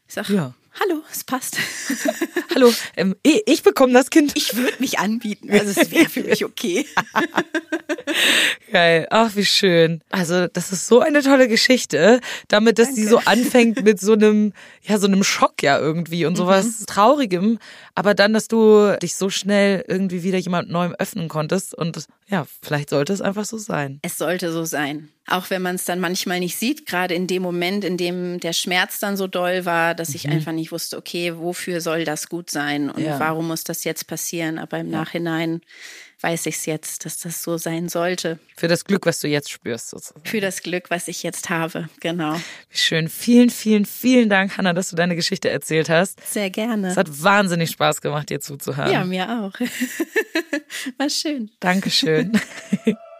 Ich 0.07 0.13
sag, 0.13 0.29
Ja. 0.29 0.53
Hallo, 0.79 1.01
es 1.11 1.23
passt. 1.23 1.57
Hallo, 2.53 2.73
ähm, 2.97 3.15
ich, 3.23 3.43
ich 3.45 3.63
bekomme 3.63 3.93
das 3.93 4.09
Kind. 4.09 4.33
Ich 4.35 4.55
würde 4.55 4.73
mich 4.79 4.99
anbieten, 4.99 5.49
also 5.51 5.79
es 5.79 5.91
wäre 5.91 6.09
für 6.09 6.21
mich 6.23 6.43
okay. 6.43 6.85
Geil. 8.71 9.07
Ach, 9.09 9.35
wie 9.35 9.45
schön. 9.45 10.01
Also, 10.09 10.47
das 10.47 10.71
ist 10.71 10.87
so 10.87 10.99
eine 10.99 11.21
tolle 11.21 11.47
Geschichte, 11.47 12.19
damit, 12.49 12.77
dass 12.77 12.93
die 12.93 13.05
so 13.05 13.19
anfängt 13.19 13.83
mit 13.83 13.99
so 13.99 14.13
einem, 14.13 14.53
ja, 14.83 14.97
so 14.97 15.07
einem 15.07 15.23
Schock 15.23 15.63
ja 15.63 15.79
irgendwie 15.79 16.25
und 16.25 16.35
sowas 16.35 16.85
Traurigem, 16.87 17.57
aber 17.95 18.13
dann, 18.13 18.33
dass 18.33 18.47
du 18.47 18.97
dich 19.01 19.15
so 19.15 19.29
schnell 19.29 19.83
irgendwie 19.87 20.23
wieder 20.23 20.37
jemand 20.37 20.69
Neuem 20.69 20.93
öffnen 20.97 21.29
konntest 21.29 21.73
und 21.73 22.05
ja, 22.27 22.45
vielleicht 22.61 22.89
sollte 22.89 23.13
es 23.13 23.21
einfach 23.21 23.45
so 23.45 23.57
sein. 23.57 23.99
Es 24.01 24.17
sollte 24.17 24.51
so 24.51 24.65
sein. 24.65 25.09
Auch 25.31 25.49
wenn 25.49 25.61
man 25.61 25.75
es 25.75 25.85
dann 25.85 25.99
manchmal 25.99 26.39
nicht 26.39 26.57
sieht, 26.57 26.85
gerade 26.85 27.13
in 27.15 27.27
dem 27.27 27.41
Moment, 27.41 27.83
in 27.83 27.97
dem 27.97 28.39
der 28.39 28.53
Schmerz 28.53 28.99
dann 28.99 29.17
so 29.17 29.27
doll 29.27 29.65
war, 29.65 29.95
dass 29.95 30.15
ich 30.15 30.27
einfach 30.29 30.51
nicht 30.51 30.71
wusste, 30.71 30.97
okay, 30.97 31.37
wofür 31.37 31.81
soll 31.81 32.05
das 32.05 32.29
gut 32.29 32.49
sein 32.49 32.89
und 32.89 33.03
Ja. 33.03 33.19
warum 33.19 33.47
muss 33.47 33.63
das 33.63 33.83
jetzt 33.83 34.07
passieren? 34.07 34.57
Aber 34.59 34.77
im 34.79 34.89
Nachhinein 34.89 35.61
weiß 36.23 36.45
ich 36.45 36.55
es 36.57 36.65
jetzt, 36.67 37.03
dass 37.05 37.17
das 37.17 37.41
so 37.41 37.57
sein 37.57 37.89
sollte. 37.89 38.37
Für 38.55 38.67
das 38.67 38.85
Glück, 38.85 39.07
was 39.07 39.19
du 39.21 39.27
jetzt 39.27 39.49
spürst, 39.49 39.89
sozusagen. 39.89 40.21
Für 40.23 40.39
das 40.39 40.61
Glück, 40.61 40.91
was 40.91 41.07
ich 41.07 41.23
jetzt 41.23 41.49
habe. 41.49 41.89
Genau. 41.99 42.35
Wie 42.69 42.77
schön. 42.77 43.09
Vielen, 43.09 43.49
vielen, 43.49 43.85
vielen 43.85 44.29
Dank, 44.29 44.55
Hanna, 44.55 44.73
dass 44.73 44.91
du 44.91 44.95
deine 44.95 45.15
Geschichte 45.15 45.49
erzählt 45.49 45.89
hast. 45.89 46.19
Sehr 46.31 46.51
gerne. 46.51 46.89
Es 46.91 46.97
hat 46.97 47.23
wahnsinnig 47.23 47.71
Spaß 47.71 48.01
gemacht, 48.01 48.29
dir 48.29 48.39
zuzuhören. 48.39 48.91
ja, 48.91 49.03
mir 49.03 49.27
auch. 49.51 49.59
War 50.99 51.09
schön. 51.09 51.49
Dankeschön. 51.59 52.33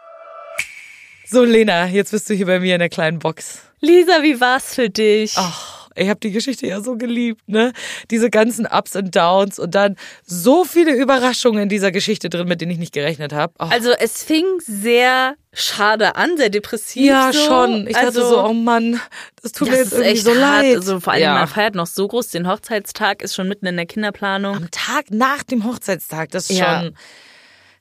so, 1.32 1.44
Lena, 1.44 1.88
jetzt 1.88 2.12
bist 2.12 2.30
du 2.30 2.34
hier 2.34 2.46
bei 2.46 2.60
mir 2.60 2.76
in 2.76 2.80
der 2.80 2.90
kleinen 2.90 3.20
Box. 3.20 3.62
Lisa, 3.80 4.22
wie 4.22 4.40
war's 4.42 4.76
für 4.76 4.90
dich? 4.90 5.34
Ach, 5.38 5.90
ich 5.96 6.08
habe 6.10 6.20
die 6.20 6.32
Geschichte 6.32 6.68
ja 6.68 6.82
so 6.82 6.96
geliebt, 6.98 7.42
ne? 7.48 7.74
Diese 8.12 8.30
ganzen 8.30 8.66
Ups 8.66 8.96
und 8.96 9.16
Downs 9.16 9.58
und 9.60 9.74
dann 9.76 9.96
so 10.26 10.64
viele 10.66 10.94
Überraschungen 10.96 11.64
in 11.64 11.70
dieser 11.70 11.92
Geschichte 11.92 12.30
drin, 12.30 12.48
mit 12.48 12.62
denen 12.62 12.72
ich 12.72 12.78
nicht 12.78 12.94
gerechnet 12.94 13.34
habe. 13.34 13.54
Also 13.58 13.92
es 13.92 14.24
fing 14.24 14.46
sehr 14.60 15.36
schade 15.54 16.16
an, 16.16 16.38
sehr 16.38 16.50
depressiv. 16.50 17.04
ja, 17.06 17.32
so. 17.34 17.40
schon. 17.46 17.88
Ich 17.88 17.96
also, 17.98 18.22
dachte 18.22 18.30
so, 18.30 18.46
oh 18.46 18.54
Mann, 18.54 19.02
das 19.42 19.52
tut 19.52 19.68
das 19.68 19.74
mir 19.74 19.80
jetzt 19.80 19.88
ist 19.88 19.94
irgendwie 19.94 20.12
echt 20.12 20.24
so 20.24 20.32
hart. 20.32 20.64
leid. 20.64 20.76
Also 20.76 21.00
vor 21.00 21.14
allem, 21.14 21.24
ja. 21.24 21.34
man 21.34 21.48
feiert 21.48 21.76
noch 21.76 21.88
so 21.88 22.08
groß 22.08 22.30
den 22.30 22.48
Hochzeitstag, 22.48 23.22
ist 23.22 23.36
schon 23.36 23.48
mitten 23.48 23.66
in 23.66 23.76
der 23.78 23.86
Kinderplanung. 23.86 24.56
am 24.58 24.72
Tag 24.72 25.12
nach 25.12 25.44
dem 25.44 25.66
Hochzeitstag, 25.66 26.30
das 26.32 26.50
ist 26.50 26.58
Ja. 26.60 26.82
schon, 26.82 26.96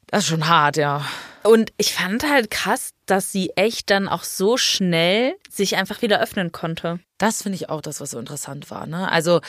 das 0.09 0.25
ist 0.25 0.29
schon 0.31 0.49
hart, 0.49 0.77
ja. 0.77 1.05
Und 1.43 1.73
ich 1.79 1.95
fand 1.95 2.29
halt 2.29 2.51
krass, 2.51 2.91
dass 3.07 3.33
sie 3.33 3.51
echt 3.57 3.91
dann 3.91 4.09
auch 4.09 4.25
so 4.25 4.57
schnell 4.57 5.35
sich 5.49 5.77
einfach 5.77 6.03
wieder 6.03 6.21
öffnen 6.21 6.53
konnte. 6.53 7.01
Das 7.19 7.43
finde 7.43 7.57
ich 7.57 7.71
auch 7.71 7.81
das, 7.81 8.01
was 8.01 8.11
so 8.11 8.19
interessant 8.19 8.71
war. 8.71 8.87
Ne? 8.87 9.11
Also 9.11 9.41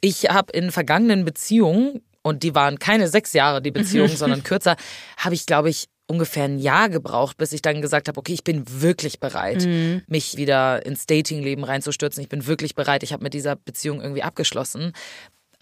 ich 0.00 0.30
habe 0.30 0.52
in 0.52 0.70
vergangenen 0.70 1.24
Beziehungen, 1.24 2.02
und 2.22 2.44
die 2.44 2.54
waren 2.54 2.78
keine 2.78 3.08
sechs 3.08 3.32
Jahre, 3.32 3.60
die 3.60 3.72
Beziehungen, 3.72 4.08
sondern 4.16 4.44
kürzer, 4.44 4.76
habe 5.16 5.34
ich, 5.34 5.46
glaube 5.46 5.70
ich, 5.70 5.88
ungefähr 6.06 6.44
ein 6.44 6.58
Jahr 6.58 6.88
gebraucht, 6.88 7.36
bis 7.38 7.52
ich 7.52 7.62
dann 7.62 7.80
gesagt 7.80 8.08
habe, 8.08 8.18
okay, 8.18 8.34
ich 8.34 8.44
bin 8.44 8.64
wirklich 8.82 9.18
bereit, 9.18 9.66
mich 10.06 10.36
wieder 10.36 10.84
ins 10.84 11.06
Datingleben 11.06 11.64
reinzustürzen. 11.64 12.22
Ich 12.22 12.28
bin 12.28 12.46
wirklich 12.46 12.74
bereit. 12.74 13.02
Ich 13.02 13.12
habe 13.12 13.22
mit 13.22 13.34
dieser 13.34 13.56
Beziehung 13.56 14.00
irgendwie 14.02 14.22
abgeschlossen. 14.22 14.92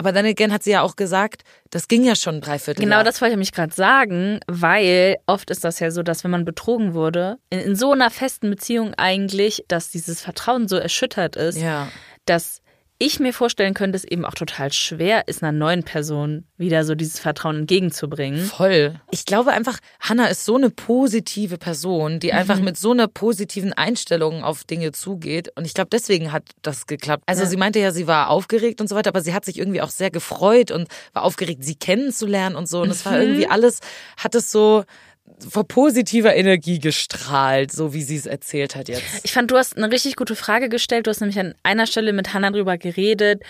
Aber 0.00 0.12
dann 0.12 0.24
again 0.24 0.50
hat 0.50 0.62
sie 0.62 0.70
ja 0.70 0.80
auch 0.80 0.96
gesagt, 0.96 1.42
das 1.68 1.86
ging 1.86 2.04
ja 2.04 2.16
schon 2.16 2.40
dreiviertel 2.40 2.80
Genau 2.82 2.96
Jahr. 2.96 3.04
das 3.04 3.20
wollte 3.20 3.34
ich 3.34 3.38
mich 3.38 3.52
gerade 3.52 3.74
sagen, 3.74 4.40
weil 4.46 5.18
oft 5.26 5.50
ist 5.50 5.62
das 5.62 5.78
ja 5.78 5.90
so, 5.90 6.02
dass 6.02 6.24
wenn 6.24 6.30
man 6.30 6.46
betrogen 6.46 6.94
wurde, 6.94 7.36
in, 7.50 7.58
in 7.60 7.76
so 7.76 7.92
einer 7.92 8.08
festen 8.08 8.48
Beziehung 8.48 8.94
eigentlich, 8.94 9.62
dass 9.68 9.90
dieses 9.90 10.22
Vertrauen 10.22 10.68
so 10.68 10.76
erschüttert 10.76 11.36
ist, 11.36 11.58
Ja. 11.58 11.88
dass 12.24 12.62
ich 13.00 13.18
mir 13.18 13.32
vorstellen 13.32 13.72
könnte, 13.72 13.96
es 13.96 14.04
eben 14.04 14.26
auch 14.26 14.34
total 14.34 14.72
schwer 14.72 15.26
ist, 15.26 15.42
einer 15.42 15.52
neuen 15.52 15.84
Person 15.84 16.44
wieder 16.58 16.84
so 16.84 16.94
dieses 16.94 17.18
Vertrauen 17.18 17.60
entgegenzubringen. 17.60 18.44
Voll. 18.44 19.00
Ich 19.10 19.24
glaube 19.24 19.52
einfach, 19.52 19.78
Hannah 20.00 20.26
ist 20.26 20.44
so 20.44 20.56
eine 20.56 20.68
positive 20.68 21.56
Person, 21.56 22.20
die 22.20 22.34
einfach 22.34 22.60
mit 22.60 22.76
so 22.76 22.90
einer 22.92 23.08
positiven 23.08 23.72
Einstellung 23.72 24.44
auf 24.44 24.64
Dinge 24.64 24.92
zugeht. 24.92 25.50
Und 25.56 25.64
ich 25.64 25.72
glaube, 25.72 25.88
deswegen 25.90 26.30
hat 26.30 26.44
das 26.60 26.86
geklappt. 26.86 27.22
Also 27.26 27.46
sie 27.46 27.56
meinte 27.56 27.80
ja, 27.80 27.90
sie 27.90 28.06
war 28.06 28.28
aufgeregt 28.28 28.82
und 28.82 28.88
so 28.88 28.94
weiter, 28.94 29.08
aber 29.08 29.22
sie 29.22 29.32
hat 29.32 29.46
sich 29.46 29.58
irgendwie 29.58 29.80
auch 29.80 29.88
sehr 29.88 30.10
gefreut 30.10 30.70
und 30.70 30.86
war 31.14 31.22
aufgeregt, 31.22 31.64
sie 31.64 31.76
kennenzulernen 31.76 32.54
und 32.54 32.68
so. 32.68 32.82
Und 32.82 32.90
es 32.90 33.06
war 33.06 33.18
irgendwie 33.18 33.46
alles, 33.46 33.80
hat 34.18 34.34
es 34.34 34.52
so 34.52 34.84
vor 35.48 35.66
positiver 35.66 36.34
Energie 36.34 36.78
gestrahlt, 36.78 37.72
so 37.72 37.94
wie 37.94 38.02
sie 38.02 38.16
es 38.16 38.26
erzählt 38.26 38.76
hat 38.76 38.88
jetzt. 38.88 39.02
Ich 39.22 39.32
fand, 39.32 39.50
du 39.50 39.56
hast 39.56 39.76
eine 39.76 39.90
richtig 39.90 40.16
gute 40.16 40.36
Frage 40.36 40.68
gestellt. 40.68 41.06
Du 41.06 41.10
hast 41.10 41.20
nämlich 41.20 41.38
an 41.38 41.54
einer 41.62 41.86
Stelle 41.86 42.12
mit 42.12 42.34
Hannah 42.34 42.50
drüber 42.50 42.76
geredet, 42.78 43.42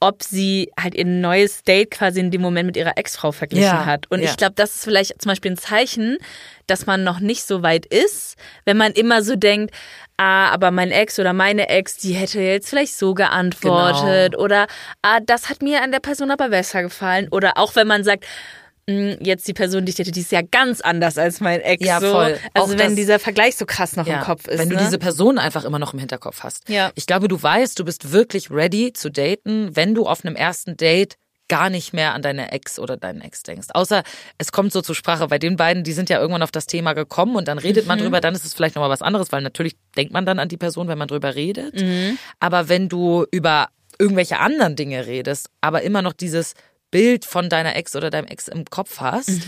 ob 0.00 0.22
sie 0.22 0.70
halt 0.78 0.94
ihr 0.94 1.04
neues 1.04 1.62
Date 1.62 1.90
quasi 1.92 2.20
in 2.20 2.30
dem 2.30 2.40
Moment 2.42 2.66
mit 2.66 2.76
ihrer 2.76 2.96
Ex-Frau 2.98 3.32
verglichen 3.32 3.64
Ja, 3.66 3.86
hat. 3.86 4.10
Und 4.10 4.20
ja. 4.20 4.30
ich 4.30 4.36
glaube, 4.36 4.54
das 4.56 4.74
ist 4.76 4.84
vielleicht 4.84 5.20
zum 5.20 5.30
Beispiel 5.30 5.52
ein 5.52 5.56
Zeichen, 5.56 6.18
dass 6.66 6.86
man 6.86 7.04
noch 7.04 7.20
nicht 7.20 7.44
so 7.46 7.62
weit 7.62 7.86
ist, 7.86 8.36
wenn 8.64 8.76
man 8.76 8.92
immer 8.92 9.22
so 9.22 9.36
denkt, 9.36 9.74
ah, 10.16 10.48
aber 10.50 10.70
mein 10.70 10.90
Ex 10.90 11.18
oder 11.18 11.32
meine 11.32 11.68
Ex, 11.68 11.96
die 11.96 12.12
hätte 12.14 12.40
jetzt 12.40 12.68
vielleicht 12.70 12.96
so 12.96 13.14
geantwortet 13.14 14.32
Genau. 14.32 14.44
oder 14.44 14.66
ah, 15.02 15.20
das 15.20 15.48
hat 15.50 15.62
mir 15.62 15.82
an 15.82 15.92
der 15.92 16.00
Person 16.00 16.30
aber 16.30 16.48
besser 16.48 16.82
gefallen. 16.82 17.28
Oder 17.30 17.56
auch 17.56 17.74
wenn 17.76 17.86
man 17.86 18.04
sagt, 18.04 18.24
"Mm, 18.24 18.61
jetzt 18.88 19.46
die 19.46 19.52
Person, 19.52 19.84
die 19.86 19.92
ich 19.92 19.98
hätte, 19.98 20.10
die 20.10 20.20
ist 20.20 20.32
ja 20.32 20.42
ganz 20.42 20.80
anders 20.80 21.16
als 21.18 21.40
mein 21.40 21.60
Ex. 21.60 21.84
Ja, 21.86 22.00
so. 22.00 22.10
voll. 22.12 22.38
Also 22.54 22.66
Auch 22.66 22.70
wenn 22.70 22.78
das- 22.78 22.94
dieser 22.96 23.18
Vergleich 23.18 23.56
so 23.56 23.64
krass 23.66 23.96
noch 23.96 24.06
im 24.06 24.20
Kopf 24.20 24.48
ist. 24.48 24.58
Wenn 24.58 24.68
du 24.70 24.76
ne? 24.76 24.82
diese 24.84 24.98
Person 24.98 25.38
einfach 25.38 25.64
immer 25.64 25.78
noch 25.78 25.92
im 25.92 26.00
Hinterkopf 26.00 26.42
hast. 26.42 26.68
Ja. 26.68 26.90
Ich 26.96 27.06
glaube, 27.06 27.28
du 27.28 27.40
weißt, 27.40 27.78
du 27.78 27.84
bist 27.84 28.10
wirklich 28.12 28.50
ready 28.50 28.92
zu 28.92 29.10
daten, 29.10 29.74
wenn 29.76 29.94
du 29.94 30.06
auf 30.06 30.24
einem 30.24 30.34
ersten 30.36 30.76
Date 30.76 31.16
gar 31.48 31.68
nicht 31.70 31.92
mehr 31.92 32.14
an 32.14 32.22
deine 32.22 32.50
Ex 32.50 32.78
oder 32.78 32.96
deinen 32.96 33.20
Ex 33.20 33.42
denkst. 33.42 33.68
Außer 33.74 34.02
es 34.38 34.52
kommt 34.52 34.72
so 34.72 34.80
zur 34.80 34.94
Sprache. 34.94 35.28
Bei 35.28 35.38
den 35.38 35.56
beiden, 35.56 35.84
die 35.84 35.92
sind 35.92 36.08
ja 36.08 36.18
irgendwann 36.18 36.42
auf 36.42 36.50
das 36.50 36.66
Thema 36.66 36.94
gekommen 36.94 37.36
und 37.36 37.46
dann 37.46 37.58
redet 37.58 37.84
Mhm. 37.84 37.88
man 37.88 37.98
drüber, 37.98 38.20
dann 38.22 38.34
ist 38.34 38.44
es 38.44 38.54
vielleicht 38.54 38.74
nochmal 38.74 38.88
was 38.90 39.02
anderes, 39.02 39.32
weil 39.32 39.42
natürlich 39.42 39.76
denkt 39.96 40.12
man 40.14 40.24
dann 40.24 40.38
an 40.38 40.48
die 40.48 40.56
Person, 40.56 40.88
wenn 40.88 40.96
man 40.98 41.08
drüber 41.08 41.34
redet. 41.34 41.78
Mhm. 41.80 42.16
Aber 42.40 42.68
wenn 42.70 42.88
du 42.88 43.26
über 43.30 43.68
irgendwelche 43.98 44.38
anderen 44.38 44.76
Dinge 44.76 45.06
redest, 45.06 45.50
aber 45.60 45.82
immer 45.82 46.00
noch 46.00 46.14
dieses 46.14 46.54
Bild 46.92 47.24
von 47.24 47.48
deiner 47.48 47.74
Ex 47.74 47.96
oder 47.96 48.10
deinem 48.10 48.26
Ex 48.28 48.46
im 48.46 48.64
Kopf 48.66 49.00
hast, 49.00 49.42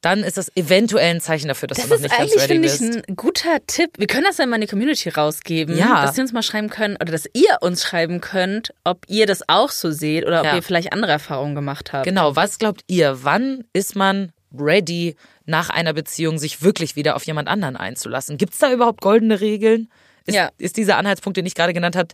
dann 0.00 0.22
ist 0.22 0.36
das 0.36 0.54
eventuell 0.56 1.10
ein 1.16 1.20
Zeichen 1.20 1.48
dafür, 1.48 1.66
dass 1.66 1.78
Mhm. 1.78 1.82
Das 1.82 1.88
du 1.88 1.94
noch 1.94 1.96
ist 1.98 2.02
nicht 2.02 2.18
ganz 2.18 2.20
eigentlich, 2.30 2.42
ready 2.42 2.52
finde 2.54 2.68
bist. 2.68 2.82
ich, 3.04 3.08
ein 3.08 3.16
guter 3.16 3.66
Tipp. 3.66 3.90
Wir 3.98 4.06
können 4.06 4.24
das 4.24 4.38
ja 4.38 4.46
mal 4.46 4.54
in 4.54 4.60
die 4.60 4.66
Community 4.68 5.08
rausgeben, 5.08 5.76
Ja. 5.76 6.02
dass 6.06 6.16
ihr 6.16 6.22
uns 6.22 6.32
mal 6.32 6.44
schreiben 6.44 6.70
könnt 6.70 7.00
oder 7.02 7.10
dass 7.10 7.24
ihr 7.32 7.58
uns 7.62 7.82
schreiben 7.82 8.20
könnt, 8.20 8.72
ob 8.84 9.04
ihr 9.08 9.26
das 9.26 9.42
auch 9.48 9.70
so 9.70 9.90
seht 9.90 10.24
oder 10.24 10.38
ob 10.40 10.46
Ja. 10.46 10.54
ihr 10.54 10.62
vielleicht 10.62 10.92
andere 10.92 11.10
Erfahrungen 11.10 11.56
gemacht 11.56 11.92
habt. 11.92 12.04
Genau, 12.04 12.36
was 12.36 12.58
glaubt 12.60 12.82
ihr, 12.86 13.24
wann 13.24 13.64
ist 13.72 13.96
man 13.96 14.30
ready, 14.56 15.16
nach 15.46 15.70
einer 15.70 15.92
Beziehung 15.94 16.38
sich 16.38 16.62
wirklich 16.62 16.94
wieder 16.94 17.16
auf 17.16 17.24
jemand 17.24 17.48
anderen 17.48 17.76
einzulassen? 17.76 18.38
Gibt 18.38 18.52
es 18.52 18.60
da 18.60 18.70
überhaupt 18.72 19.00
goldene 19.00 19.40
Regeln? 19.40 19.88
Ist, 20.26 20.34
Ja. 20.34 20.50
ist 20.58 20.76
dieser 20.76 20.96
Anhaltspunkt, 20.98 21.38
den 21.38 21.46
ich 21.46 21.54
gerade 21.54 21.72
genannt 21.72 21.96
habe, 21.96 22.08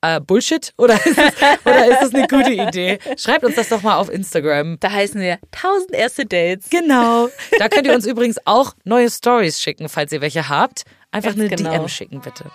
äh, 0.00 0.20
Bullshit 0.20 0.72
oder 0.76 0.94
ist, 0.94 1.18
es, 1.18 1.34
oder 1.64 1.86
ist 1.86 2.02
es 2.02 2.14
eine 2.14 2.26
gute 2.26 2.52
Idee? 2.52 2.98
Schreibt 3.16 3.44
uns 3.44 3.56
das 3.56 3.68
doch 3.68 3.82
mal 3.82 3.96
auf 3.96 4.10
Instagram. 4.10 4.78
Da 4.80 4.90
heißen 4.90 5.20
wir 5.20 5.38
1000 5.52 5.92
erste 5.92 6.26
Dates. 6.26 6.70
Genau. 6.70 7.28
Da 7.58 7.68
könnt 7.68 7.86
ihr 7.86 7.94
uns 7.94 8.06
übrigens 8.06 8.38
auch 8.44 8.74
neue 8.84 9.10
Stories 9.10 9.60
schicken, 9.60 9.88
falls 9.88 10.12
ihr 10.12 10.20
welche 10.20 10.48
habt. 10.48 10.84
Einfach 11.10 11.30
Ganz 11.30 11.40
eine 11.40 11.48
genau. 11.48 11.70
DM 11.70 11.88
schicken, 11.88 12.20
bitte. 12.20 12.50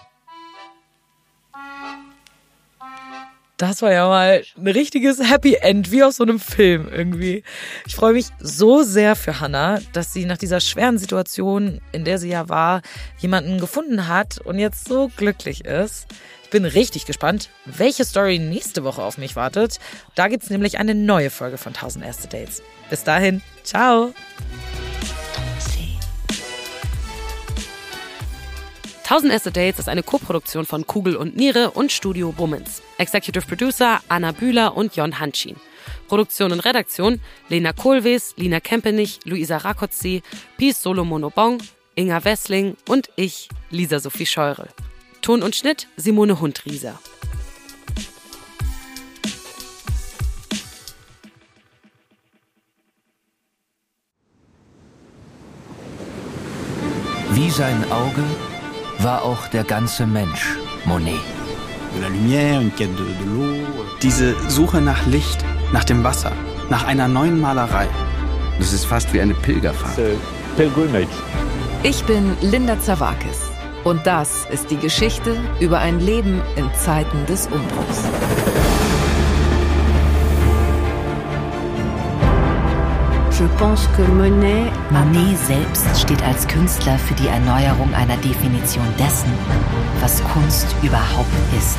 Das 3.57 3.81
war 3.81 3.93
ja 3.93 4.07
mal 4.07 4.43
ein 4.57 4.67
richtiges 4.67 5.29
Happy 5.29 5.55
End, 5.55 5.91
wie 5.91 6.03
aus 6.03 6.17
so 6.17 6.23
einem 6.23 6.39
Film 6.39 6.89
irgendwie. 6.91 7.43
Ich 7.85 7.95
freue 7.95 8.13
mich 8.13 8.25
so 8.39 8.81
sehr 8.81 9.15
für 9.15 9.39
Hannah, 9.39 9.79
dass 9.93 10.11
sie 10.11 10.25
nach 10.25 10.37
dieser 10.37 10.59
schweren 10.59 10.97
Situation, 10.97 11.79
in 11.91 12.03
der 12.03 12.17
sie 12.17 12.29
ja 12.29 12.49
war, 12.49 12.81
jemanden 13.19 13.59
gefunden 13.59 14.07
hat 14.07 14.39
und 14.39 14.57
jetzt 14.59 14.87
so 14.87 15.09
glücklich 15.15 15.65
ist. 15.65 16.07
Ich 16.54 16.62
bin 16.62 16.66
richtig 16.66 17.08
gespannt, 17.08 17.49
welche 17.66 18.06
Story 18.06 18.38
nächste 18.38 18.84
Woche 18.84 19.01
auf 19.01 19.18
mich 19.18 19.36
wartet. 19.36 19.80
Da 20.14 20.28
gibt's 20.28 20.51
nämlich 20.51 20.78
eine 20.78 20.93
neue 20.93 21.32
Folge 21.32 21.58
von 21.58 21.74
1000 21.74 22.06
Erste 22.06 22.28
Dates. 22.28 22.62
Bis 22.91 23.04
dahin, 23.04 23.41
ciao! 23.64 24.14
1000 29.01 29.34
Erste 29.34 29.51
Dates 29.51 29.80
ist 29.80 29.89
eine 29.89 30.04
Koproduktion 30.04 30.68
von 30.68 30.86
Kugel 30.86 31.16
und 31.16 31.36
Niere 31.36 31.72
und 31.72 31.91
Studio 31.91 32.32
Bummens. 32.32 32.84
Executive 32.99 33.47
Producer 33.47 34.01
Anna 34.08 34.32
Bühler 34.32 34.78
und 34.78 34.95
Jon 34.95 35.20
Hanschin. 35.20 35.56
Produktion 36.08 36.51
und 36.51 36.60
Redaktion 36.60 37.20
Lena 37.49 37.74
Kohlwees, 37.74 38.36
Lina 38.38 38.60
Kempenich, 38.60 39.22
Luisa 39.26 39.58
Rakotzi, 39.58 40.22
Pies 40.58 40.84
Solomon 40.84 41.24
Obong, 41.24 41.64
Inga 41.95 42.24
Wessling 42.24 42.78
und 42.88 43.10
ich, 43.16 43.49
Lisa 43.72 43.97
Sophie 43.97 44.28
Scheurel. 44.28 44.70
Ton 45.24 45.41
und 45.41 45.55
Schnitt 45.55 45.88
Simone 45.95 46.41
Hundrieser. 46.41 46.99
Wie 57.32 57.49
sein 57.49 57.89
Auge 57.89 58.21
war 58.99 59.24
auch 59.24 59.47
der 59.47 59.63
ganze 59.63 60.05
Mensch 60.05 60.57
Monet. 60.84 61.15
Diese 64.01 64.36
Suche 64.49 64.82
nach 64.82 65.05
Licht, 65.07 65.45
nach 65.71 65.86
dem 65.86 66.03
Wasser, 66.03 66.34
nach 66.69 66.84
einer 66.84 67.07
neuen 67.07 67.39
Malerei. 67.39 67.88
Das 68.59 68.74
ist 68.74 68.84
fast 68.84 69.13
wie 69.13 69.21
eine 69.21 69.36
Pilgerfahrt. 69.36 69.97
Ich 71.84 72.03
bin 72.03 72.36
Linda 72.41 72.78
Zawakis 72.82 73.53
und 73.84 74.05
das 74.05 74.45
ist 74.51 74.71
die 74.71 74.77
Geschichte 74.77 75.38
über 75.59 75.79
ein 75.79 75.99
Leben 75.99 76.41
in 76.55 76.69
Zeiten 76.75 77.25
des 77.25 77.47
Umbruchs. 77.47 78.03
Monet 84.89 85.38
selbst 85.38 85.99
steht 85.99 86.21
als 86.23 86.47
Künstler 86.47 86.97
für 86.97 87.13
die 87.15 87.27
Erneuerung 87.27 87.93
einer 87.93 88.15
Definition 88.17 88.86
dessen, 88.97 89.31
was 89.99 90.23
Kunst 90.23 90.67
überhaupt 90.81 91.27
ist. 91.57 91.77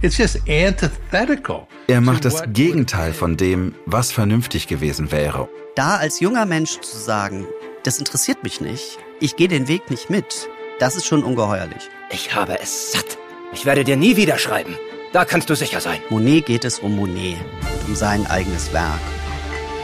It's 0.00 0.18
just 0.18 0.40
antithetical. 0.48 1.66
Er 1.88 2.00
macht 2.00 2.24
das 2.24 2.42
Gegenteil 2.52 3.12
von 3.12 3.36
dem, 3.36 3.74
was 3.86 4.12
vernünftig 4.12 4.66
gewesen 4.66 5.12
wäre. 5.12 5.48
Da 5.76 5.96
als 5.96 6.20
junger 6.20 6.46
Mensch 6.46 6.78
zu 6.80 6.96
sagen, 6.96 7.46
das 7.84 7.98
interessiert 7.98 8.42
mich 8.42 8.60
nicht, 8.60 8.98
ich 9.20 9.36
gehe 9.36 9.48
den 9.48 9.68
Weg 9.68 9.90
nicht 9.90 10.10
mit, 10.10 10.48
das 10.80 10.96
ist 10.96 11.06
schon 11.06 11.22
ungeheuerlich. 11.22 11.90
Ich 12.10 12.34
habe 12.34 12.58
es 12.60 12.92
satt. 12.92 13.18
Ich 13.52 13.66
werde 13.66 13.84
dir 13.84 13.96
nie 13.96 14.16
wieder 14.16 14.38
schreiben. 14.38 14.76
Da 15.12 15.24
kannst 15.24 15.48
du 15.48 15.54
sicher 15.54 15.80
sein. 15.80 16.00
Monet 16.10 16.46
geht 16.46 16.64
es 16.64 16.80
um 16.80 16.96
Monet, 16.96 17.38
um 17.86 17.94
sein 17.94 18.26
eigenes 18.26 18.72
Werk. 18.72 18.98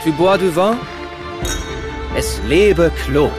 Tu 0.02 0.12
bois 0.12 0.38
du 0.38 0.54
vin? 0.56 0.76
Es 2.16 2.40
lebe 2.48 2.90
Claude. 3.04 3.32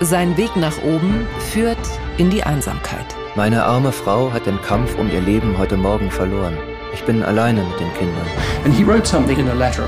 Sein 0.00 0.36
Weg 0.36 0.54
nach 0.54 0.76
oben 0.82 1.26
führt 1.52 1.78
in 2.18 2.30
die 2.30 2.44
Einsamkeit. 2.44 3.06
Meine 3.34 3.64
arme 3.64 3.90
Frau 3.90 4.32
hat 4.32 4.46
den 4.46 4.60
Kampf 4.62 4.96
um 4.96 5.10
ihr 5.10 5.20
Leben 5.20 5.58
heute 5.58 5.76
Morgen 5.76 6.10
verloren. 6.10 6.56
Ich 6.94 7.02
bin 7.04 7.22
alleine 7.24 7.62
mit 7.62 7.80
den 7.80 7.92
Kindern. 7.94 8.26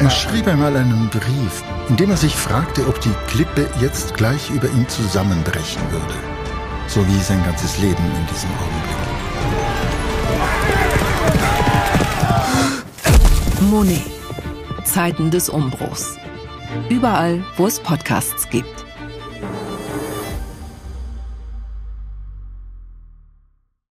Er 0.01 0.11
schrieb 0.11 0.49
einmal 0.49 0.77
einen 0.77 1.09
Brief, 1.09 1.63
in 1.89 1.97
dem 1.97 2.11
er 2.11 2.17
sich 2.17 2.35
fragte, 2.35 2.87
ob 2.89 3.01
die 3.01 3.15
Klippe 3.29 3.69
jetzt 3.81 4.15
gleich 4.15 4.51
über 4.51 4.69
ihn 4.69 4.89
zusammenbrechen 4.89 5.81
würde. 5.91 6.15
So 6.89 7.07
wie 7.07 7.21
sein 7.21 7.43
ganzes 7.45 7.79
Leben 7.79 7.95
in 7.97 8.27
diesem 8.27 8.51
Augenblick. 8.51 8.97
Monet. 13.71 14.03
Zeiten 14.85 15.31
des 15.31 15.49
Umbruchs. 15.49 16.17
Überall, 16.89 17.43
wo 17.57 17.67
es 17.67 17.79
Podcasts 17.81 18.49
gibt. 18.51 18.86